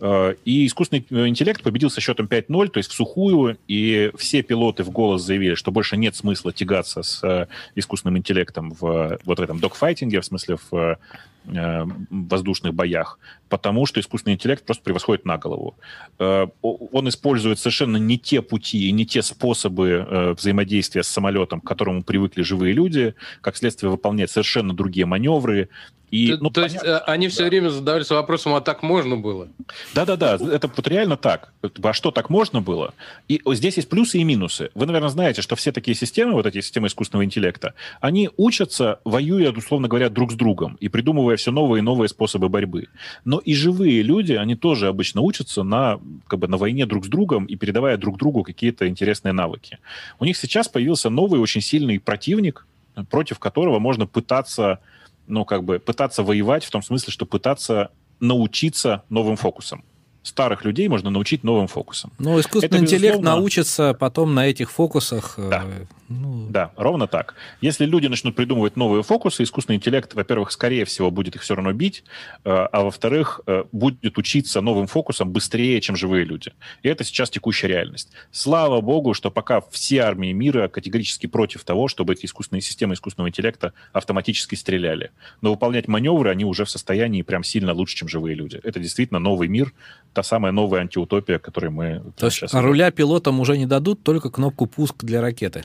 Э, 0.00 0.34
и 0.44 0.66
искусственный 0.66 1.04
интеллект 1.28 1.62
победил 1.62 1.90
со 1.90 2.00
счетом 2.00 2.26
5-0, 2.26 2.68
то 2.68 2.78
есть 2.78 2.90
в 2.90 2.94
сухую, 2.94 3.58
и 3.68 4.10
все 4.16 4.42
пилоты 4.42 4.82
в 4.82 4.90
голос 4.90 5.22
заявили, 5.22 5.54
что 5.54 5.70
больше 5.70 5.96
нет 5.96 6.16
смысла 6.16 6.52
тягаться 6.52 7.02
с 7.02 7.22
э, 7.22 7.46
искусственным 7.74 8.18
интеллектом 8.18 8.72
в 8.72 9.18
вот 9.24 9.38
в 9.38 9.42
этом 9.42 9.60
докфайтинге, 9.60 10.20
в 10.20 10.24
смысле 10.24 10.56
в 10.70 10.98
Э, 11.46 11.86
воздушных 12.10 12.74
боях, 12.74 13.18
потому 13.48 13.86
что 13.86 13.98
искусственный 13.98 14.34
интеллект 14.34 14.62
просто 14.62 14.84
превосходит 14.84 15.24
на 15.24 15.38
голову. 15.38 15.74
Э, 16.18 16.46
он 16.60 17.08
использует 17.08 17.58
совершенно 17.58 17.96
не 17.96 18.18
те 18.18 18.42
пути 18.42 18.88
и 18.88 18.92
не 18.92 19.06
те 19.06 19.22
способы 19.22 19.88
э, 19.88 20.34
взаимодействия 20.34 21.02
с 21.02 21.08
самолетом, 21.08 21.62
к 21.62 21.66
которому 21.66 22.02
привыкли 22.02 22.42
живые 22.42 22.74
люди, 22.74 23.14
как 23.40 23.56
следствие 23.56 23.90
выполняет 23.90 24.30
совершенно 24.30 24.74
другие 24.74 25.06
маневры, 25.06 25.70
и, 26.10 26.32
то, 26.32 26.38
ну, 26.42 26.50
то 26.50 26.62
есть 26.62 26.76
они 27.06 27.28
все 27.28 27.44
да. 27.44 27.48
время 27.48 27.68
задавались 27.68 28.10
вопросом, 28.10 28.54
а 28.54 28.60
так 28.60 28.82
можно 28.82 29.16
было? 29.16 29.48
Да-да-да, 29.94 30.34
это 30.34 30.68
вот 30.68 30.86
реально 30.86 31.16
так. 31.16 31.52
А 31.82 31.92
что 31.92 32.10
так 32.10 32.30
можно 32.30 32.60
было? 32.60 32.94
И 33.28 33.40
здесь 33.44 33.76
есть 33.76 33.88
плюсы 33.88 34.18
и 34.18 34.24
минусы. 34.24 34.70
Вы, 34.74 34.86
наверное, 34.86 35.08
знаете, 35.08 35.42
что 35.42 35.56
все 35.56 35.72
такие 35.72 35.96
системы, 35.96 36.34
вот 36.34 36.46
эти 36.46 36.60
системы 36.60 36.86
искусственного 36.86 37.24
интеллекта, 37.24 37.74
они 38.00 38.30
учатся, 38.36 39.00
воюя, 39.04 39.50
условно 39.50 39.88
говоря, 39.88 40.08
друг 40.08 40.32
с 40.32 40.34
другом 40.34 40.76
и 40.80 40.88
придумывая 40.88 41.36
все 41.36 41.50
новые 41.50 41.80
и 41.80 41.82
новые 41.82 42.08
способы 42.08 42.48
борьбы. 42.48 42.86
Но 43.24 43.38
и 43.38 43.54
живые 43.54 44.02
люди, 44.02 44.34
они 44.34 44.54
тоже 44.54 44.86
обычно 44.86 45.22
учатся 45.22 45.64
на, 45.64 45.98
как 46.28 46.38
бы, 46.38 46.46
на 46.46 46.56
войне 46.56 46.86
друг 46.86 47.04
с 47.04 47.08
другом 47.08 47.46
и 47.46 47.56
передавая 47.56 47.96
друг 47.96 48.16
другу 48.16 48.44
какие-то 48.44 48.86
интересные 48.86 49.32
навыки. 49.32 49.78
У 50.20 50.24
них 50.24 50.36
сейчас 50.36 50.68
появился 50.68 51.10
новый 51.10 51.40
очень 51.40 51.60
сильный 51.60 51.98
противник, 51.98 52.66
против 53.10 53.38
которого 53.38 53.78
можно 53.78 54.06
пытаться 54.06 54.78
ну, 55.26 55.44
как 55.44 55.64
бы 55.64 55.78
пытаться 55.78 56.22
воевать 56.22 56.64
в 56.64 56.70
том 56.70 56.82
смысле, 56.82 57.12
что 57.12 57.24
пытаться 57.24 57.90
научиться 58.20 59.02
новым 59.08 59.36
фокусам 59.36 59.84
старых 60.22 60.64
людей 60.64 60.88
можно 60.88 61.10
научить 61.10 61.44
новым 61.44 61.66
фокусам. 61.66 62.12
Ну, 62.18 62.38
искусственный 62.38 62.78
Это, 62.78 62.84
интеллект 62.84 63.16
безусловно... 63.16 63.40
научится 63.40 63.94
потом 63.94 64.34
на 64.34 64.46
этих 64.46 64.70
фокусах. 64.70 65.34
Э, 65.38 65.48
да. 65.50 65.64
Ну... 66.08 66.48
да, 66.50 66.72
ровно 66.76 67.06
так. 67.06 67.34
Если 67.60 67.84
люди 67.84 68.08
начнут 68.08 68.34
придумывать 68.34 68.76
новые 68.76 69.04
фокусы, 69.04 69.44
искусственный 69.44 69.76
интеллект, 69.76 70.12
во-первых, 70.14 70.50
скорее 70.50 70.84
всего, 70.84 71.10
будет 71.10 71.36
их 71.36 71.42
все 71.42 71.54
равно 71.54 71.72
бить, 71.72 72.02
э, 72.44 72.50
а 72.50 72.82
во-вторых, 72.82 73.40
э, 73.46 73.64
будет 73.70 74.18
учиться 74.18 74.60
новым 74.60 74.88
фокусам 74.88 75.30
быстрее, 75.30 75.80
чем 75.80 75.96
живые 75.96 76.24
люди. 76.24 76.52
И 76.82 76.88
это 76.88 77.04
сейчас 77.04 77.30
текущая 77.30 77.68
реальность. 77.68 78.10
Слава 78.32 78.80
богу, 78.80 79.14
что 79.14 79.30
пока 79.30 79.60
все 79.70 80.00
армии 80.00 80.32
мира 80.32 80.68
категорически 80.68 81.26
против 81.26 81.64
того, 81.64 81.86
чтобы 81.88 82.14
эти 82.14 82.26
искусственные 82.26 82.62
системы 82.62 82.94
искусственного 82.94 83.28
интеллекта 83.28 83.72
автоматически 83.92 84.56
стреляли. 84.56 85.12
Но 85.40 85.52
выполнять 85.52 85.86
маневры 85.86 86.30
они 86.30 86.44
уже 86.44 86.64
в 86.64 86.70
состоянии 86.70 87.22
прям 87.22 87.44
сильно 87.44 87.72
лучше, 87.72 87.96
чем 87.96 88.08
живые 88.08 88.34
люди. 88.34 88.60
Это 88.64 88.80
действительно 88.80 89.20
новый 89.20 89.48
мир, 89.48 89.72
та 90.12 90.22
самая 90.22 90.52
новая 90.52 90.80
антиутопия, 90.80 91.38
которой 91.38 91.70
мы 91.70 92.02
То 92.16 92.26
есть 92.26 92.38
сейчас... 92.38 92.54
руля 92.54 92.90
пилотам 92.90 93.40
уже 93.40 93.56
не 93.56 93.66
дадут, 93.66 94.02
только 94.02 94.30
кнопку 94.30 94.66
«пуск» 94.66 95.04
для 95.04 95.20
ракеты? 95.20 95.64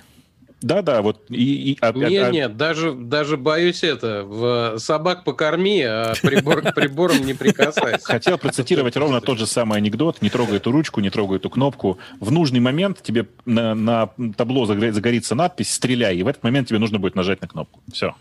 Да-да, 0.62 1.02
вот 1.02 1.26
и... 1.30 1.74
и 1.74 1.78
а, 1.82 1.92
нет, 1.92 2.24
а... 2.24 2.32
нет, 2.32 2.58
даже, 2.58 2.94
даже 2.94 3.38
боюсь 3.38 3.84
это, 3.84 4.24
в 4.26 4.80
собак 4.80 5.24
покорми, 5.24 5.82
а 5.82 6.14
прибор 6.22 6.62
к 6.62 6.74
приборам 6.74 7.24
не 7.24 7.34
прикасайся. 7.34 8.04
Хотел 8.04 8.38
процитировать 8.38 8.96
ровно 8.96 9.22
тот 9.22 9.38
же 9.38 9.46
самый 9.46 9.78
анекдот. 9.78 10.22
Не 10.22 10.30
трогай 10.30 10.58
эту 10.58 10.72
ручку, 10.72 11.02
не 11.02 11.10
трогай 11.10 11.38
эту 11.38 11.50
кнопку. 11.50 12.00
В 12.20 12.32
нужный 12.32 12.62
момент 12.62 13.04
тебе 13.04 13.28
на, 13.46 13.76
на 13.76 14.10
табло 14.36 14.66
загорится 14.66 15.36
надпись 15.36 15.72
«Стреляй», 15.72 16.18
и 16.18 16.24
в 16.24 16.28
этот 16.28 16.42
момент 16.44 16.70
тебе 16.70 16.80
нужно 16.80 17.00
будет 17.00 17.16
нажать 17.16 17.42
на 17.42 17.48
кнопку. 17.48 17.82
Все. 17.92 18.16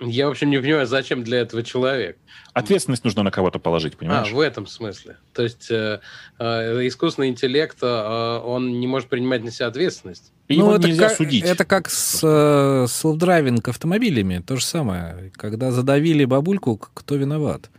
Я, 0.00 0.28
в 0.28 0.30
общем, 0.30 0.50
не 0.50 0.58
понимаю, 0.58 0.86
зачем 0.86 1.24
для 1.24 1.38
этого 1.38 1.62
человек. 1.62 2.18
Ответственность 2.52 3.04
нужно 3.04 3.22
на 3.22 3.30
кого-то 3.30 3.58
положить, 3.58 3.96
понимаешь? 3.96 4.28
А, 4.30 4.34
в 4.34 4.40
этом 4.40 4.66
смысле. 4.66 5.16
То 5.32 5.42
есть 5.42 5.70
э, 5.70 6.00
э, 6.38 6.86
искусственный 6.86 7.28
интеллект, 7.28 7.78
э, 7.82 8.40
он 8.44 8.80
не 8.80 8.86
может 8.86 9.08
принимать 9.08 9.44
на 9.44 9.50
себя 9.50 9.66
ответственность. 9.66 10.32
И 10.48 10.58
ну, 10.58 10.72
это 10.72 10.88
нельзя 10.88 11.08
как, 11.08 11.16
судить. 11.16 11.44
Это 11.44 11.64
как 11.64 11.90
с 11.90 12.20
э, 12.22 12.86
self-driving 12.88 13.68
автомобилями. 13.68 14.42
То 14.46 14.56
же 14.56 14.64
самое. 14.64 15.30
Когда 15.36 15.70
задавили 15.70 16.24
бабульку, 16.24 16.76
кто 16.76 17.16
виноват? 17.16 17.70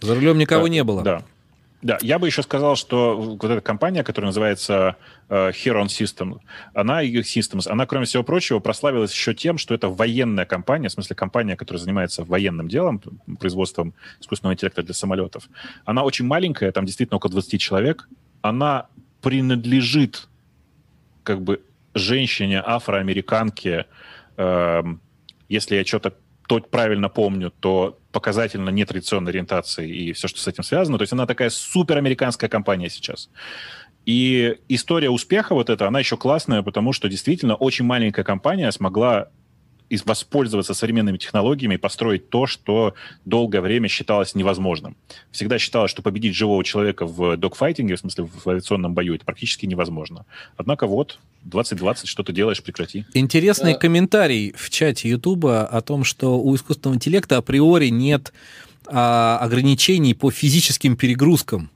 За 0.00 0.14
рулем 0.14 0.38
никого 0.38 0.64
да, 0.64 0.68
не 0.68 0.84
было. 0.84 1.02
Да. 1.02 1.22
Да, 1.86 1.98
я 2.02 2.18
бы 2.18 2.26
еще 2.26 2.42
сказал, 2.42 2.74
что 2.74 3.16
вот 3.16 3.44
эта 3.44 3.60
компания, 3.60 4.02
которая 4.02 4.30
называется 4.30 4.96
э, 5.28 5.50
Heron 5.50 5.86
System, 5.86 6.40
она, 6.74 7.04
Systems, 7.04 7.68
она, 7.70 7.86
кроме 7.86 8.06
всего 8.06 8.24
прочего, 8.24 8.58
прославилась 8.58 9.12
еще 9.12 9.34
тем, 9.34 9.56
что 9.56 9.72
это 9.72 9.88
военная 9.88 10.46
компания, 10.46 10.88
в 10.88 10.92
смысле 10.92 11.14
компания, 11.14 11.54
которая 11.54 11.80
занимается 11.80 12.24
военным 12.24 12.66
делом, 12.66 13.00
производством 13.38 13.94
искусственного 14.20 14.54
интеллекта 14.54 14.82
для 14.82 14.94
самолетов. 14.94 15.48
Она 15.84 16.02
очень 16.02 16.26
маленькая, 16.26 16.72
там 16.72 16.86
действительно 16.86 17.18
около 17.18 17.30
20 17.30 17.60
человек. 17.60 18.08
Она 18.42 18.88
принадлежит 19.22 20.26
как 21.22 21.40
бы 21.40 21.62
женщине, 21.94 22.60
афроамериканке, 22.66 23.86
э, 24.36 24.82
если 25.48 25.76
я 25.76 25.84
что-то 25.84 26.14
то 26.46 26.60
правильно 26.60 27.08
помню, 27.08 27.52
то 27.60 27.98
показательно 28.12 28.70
нетрадиционной 28.70 29.30
ориентации 29.30 29.88
и 29.88 30.12
все, 30.12 30.28
что 30.28 30.40
с 30.40 30.46
этим 30.46 30.62
связано. 30.62 30.98
То 30.98 31.02
есть 31.02 31.12
она 31.12 31.26
такая 31.26 31.50
суперамериканская 31.50 32.48
компания 32.48 32.88
сейчас. 32.88 33.28
И 34.06 34.58
история 34.68 35.10
успеха 35.10 35.54
вот 35.54 35.68
эта, 35.68 35.88
она 35.88 35.98
еще 35.98 36.16
классная, 36.16 36.62
потому 36.62 36.92
что 36.92 37.08
действительно 37.08 37.56
очень 37.56 37.84
маленькая 37.84 38.22
компания 38.22 38.70
смогла 38.70 39.28
воспользоваться 40.04 40.74
современными 40.74 41.16
технологиями 41.16 41.74
и 41.74 41.78
построить 41.78 42.28
то, 42.28 42.46
что 42.46 42.94
долгое 43.24 43.60
время 43.60 43.88
считалось 43.88 44.34
невозможным. 44.34 44.96
Всегда 45.30 45.58
считалось, 45.58 45.90
что 45.90 46.02
победить 46.02 46.34
живого 46.34 46.64
человека 46.64 47.06
в 47.06 47.36
докфайтинге, 47.36 47.96
в 47.96 48.00
смысле 48.00 48.24
в 48.24 48.48
авиационном 48.48 48.94
бою, 48.94 49.14
это 49.14 49.24
практически 49.24 49.66
невозможно. 49.66 50.26
Однако 50.56 50.86
вот, 50.86 51.18
2020, 51.44 52.08
что 52.08 52.22
ты 52.22 52.32
делаешь, 52.32 52.62
прекрати. 52.62 53.04
Интересный 53.14 53.74
да. 53.74 53.78
комментарий 53.78 54.52
в 54.56 54.70
чате 54.70 55.08
Ютуба 55.08 55.64
о 55.66 55.80
том, 55.80 56.04
что 56.04 56.40
у 56.40 56.54
искусственного 56.54 56.96
интеллекта 56.96 57.36
априори 57.36 57.88
нет 57.88 58.32
а, 58.86 59.38
ограничений 59.40 60.14
по 60.14 60.30
физическим 60.30 60.96
перегрузкам. 60.96 61.70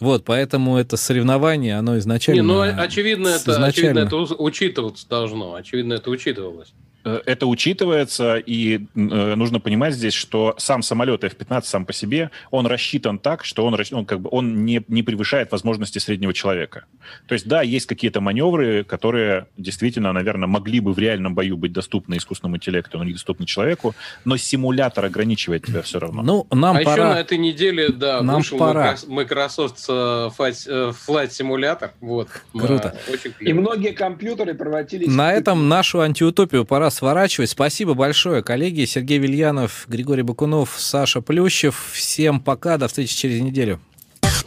Вот, 0.00 0.24
поэтому 0.24 0.78
это 0.78 0.96
соревнование, 0.96 1.78
оно 1.78 1.96
изначально... 1.98 2.40
Не, 2.40 2.46
ну, 2.46 2.60
очевидно, 2.60 3.28
это, 3.28 3.52
изначально... 3.52 3.68
очевидно, 3.68 3.98
это 4.00 4.16
учитываться 4.42 5.08
должно. 5.08 5.54
Очевидно, 5.54 5.92
это 5.92 6.10
учитывалось. 6.10 6.72
Э, 7.04 7.20
это 7.26 7.46
учитывается, 7.46 8.36
и 8.36 8.76
э, 8.76 9.34
нужно 9.34 9.60
понимать 9.60 9.94
здесь, 9.94 10.14
что 10.14 10.54
сам 10.58 10.82
самолет 10.82 11.24
F-15 11.24 11.62
сам 11.64 11.84
по 11.84 11.92
себе, 11.92 12.30
он 12.50 12.66
рассчитан 12.66 13.18
так, 13.18 13.44
что 13.44 13.66
он, 13.66 13.76
он, 13.92 14.06
как 14.06 14.20
бы, 14.20 14.28
он 14.30 14.64
не, 14.64 14.82
не 14.88 15.02
превышает 15.02 15.50
возможности 15.52 15.98
среднего 15.98 16.32
человека. 16.32 16.84
То 17.26 17.34
есть, 17.34 17.46
да, 17.48 17.62
есть 17.62 17.86
какие-то 17.86 18.20
маневры, 18.20 18.84
которые 18.84 19.46
действительно, 19.56 20.12
наверное, 20.12 20.46
могли 20.46 20.80
бы 20.80 20.92
в 20.92 20.98
реальном 20.98 21.34
бою 21.34 21.56
быть 21.56 21.72
доступны 21.72 22.16
искусственному 22.16 22.56
интеллекту, 22.56 22.98
но 22.98 23.04
недоступны 23.04 23.46
человеку, 23.46 23.94
но 24.24 24.36
симулятор 24.36 25.04
ограничивает 25.04 25.66
тебя 25.66 25.82
все 25.82 25.98
равно. 25.98 26.22
Ну, 26.22 26.46
нам 26.50 26.76
а 26.76 26.82
пора... 26.82 26.92
еще 26.92 27.14
на 27.14 27.20
этой 27.20 27.38
неделе, 27.38 27.88
да, 27.88 28.22
нам 28.22 28.36
вышел 28.36 28.58
пора. 28.58 28.96
Microsoft 29.08 29.84
э, 29.88 29.92
Flight 29.92 31.30
Simulator. 31.30 31.90
Вот. 32.00 32.28
Круто. 32.52 32.96
Очень 33.12 33.34
и 33.40 33.52
многие 33.52 33.92
компьютеры 33.92 34.54
превратились... 34.54 35.08
На 35.08 35.32
этом 35.32 35.68
нашу 35.68 36.00
антиутопию 36.00 36.64
пора 36.64 36.90
сворачивать. 36.92 37.50
Спасибо 37.50 37.94
большое, 37.94 38.42
коллеги. 38.42 38.84
Сергей 38.84 39.18
Вильянов, 39.18 39.86
Григорий 39.88 40.22
Бакунов, 40.22 40.74
Саша 40.76 41.20
Плющев. 41.20 41.90
Всем 41.92 42.40
пока, 42.40 42.78
до 42.78 42.88
встречи 42.88 43.16
через 43.16 43.40
неделю. 43.40 43.80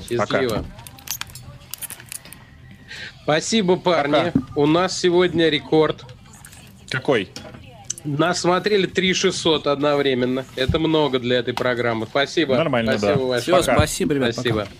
Счастливо. 0.09 0.25
Пока. 0.25 0.65
Спасибо, 3.23 3.75
парни. 3.75 4.31
Пока. 4.31 4.45
У 4.55 4.65
нас 4.67 4.97
сегодня 4.99 5.49
рекорд. 5.49 6.05
Какой? 6.89 7.29
Нас 8.03 8.41
смотрели 8.41 8.85
3600 8.85 9.65
одновременно. 9.65 10.45
Это 10.55 10.77
много 10.77 11.17
для 11.19 11.37
этой 11.37 11.55
программы. 11.55 12.05
Спасибо. 12.05 12.55
Нормально, 12.55 12.99
спасибо, 12.99 13.33
да. 13.33 13.41
Все, 13.41 13.61
спасибо, 13.63 14.13
ребят. 14.13 14.33
Спасибо. 14.33 14.59
Пока. 14.59 14.71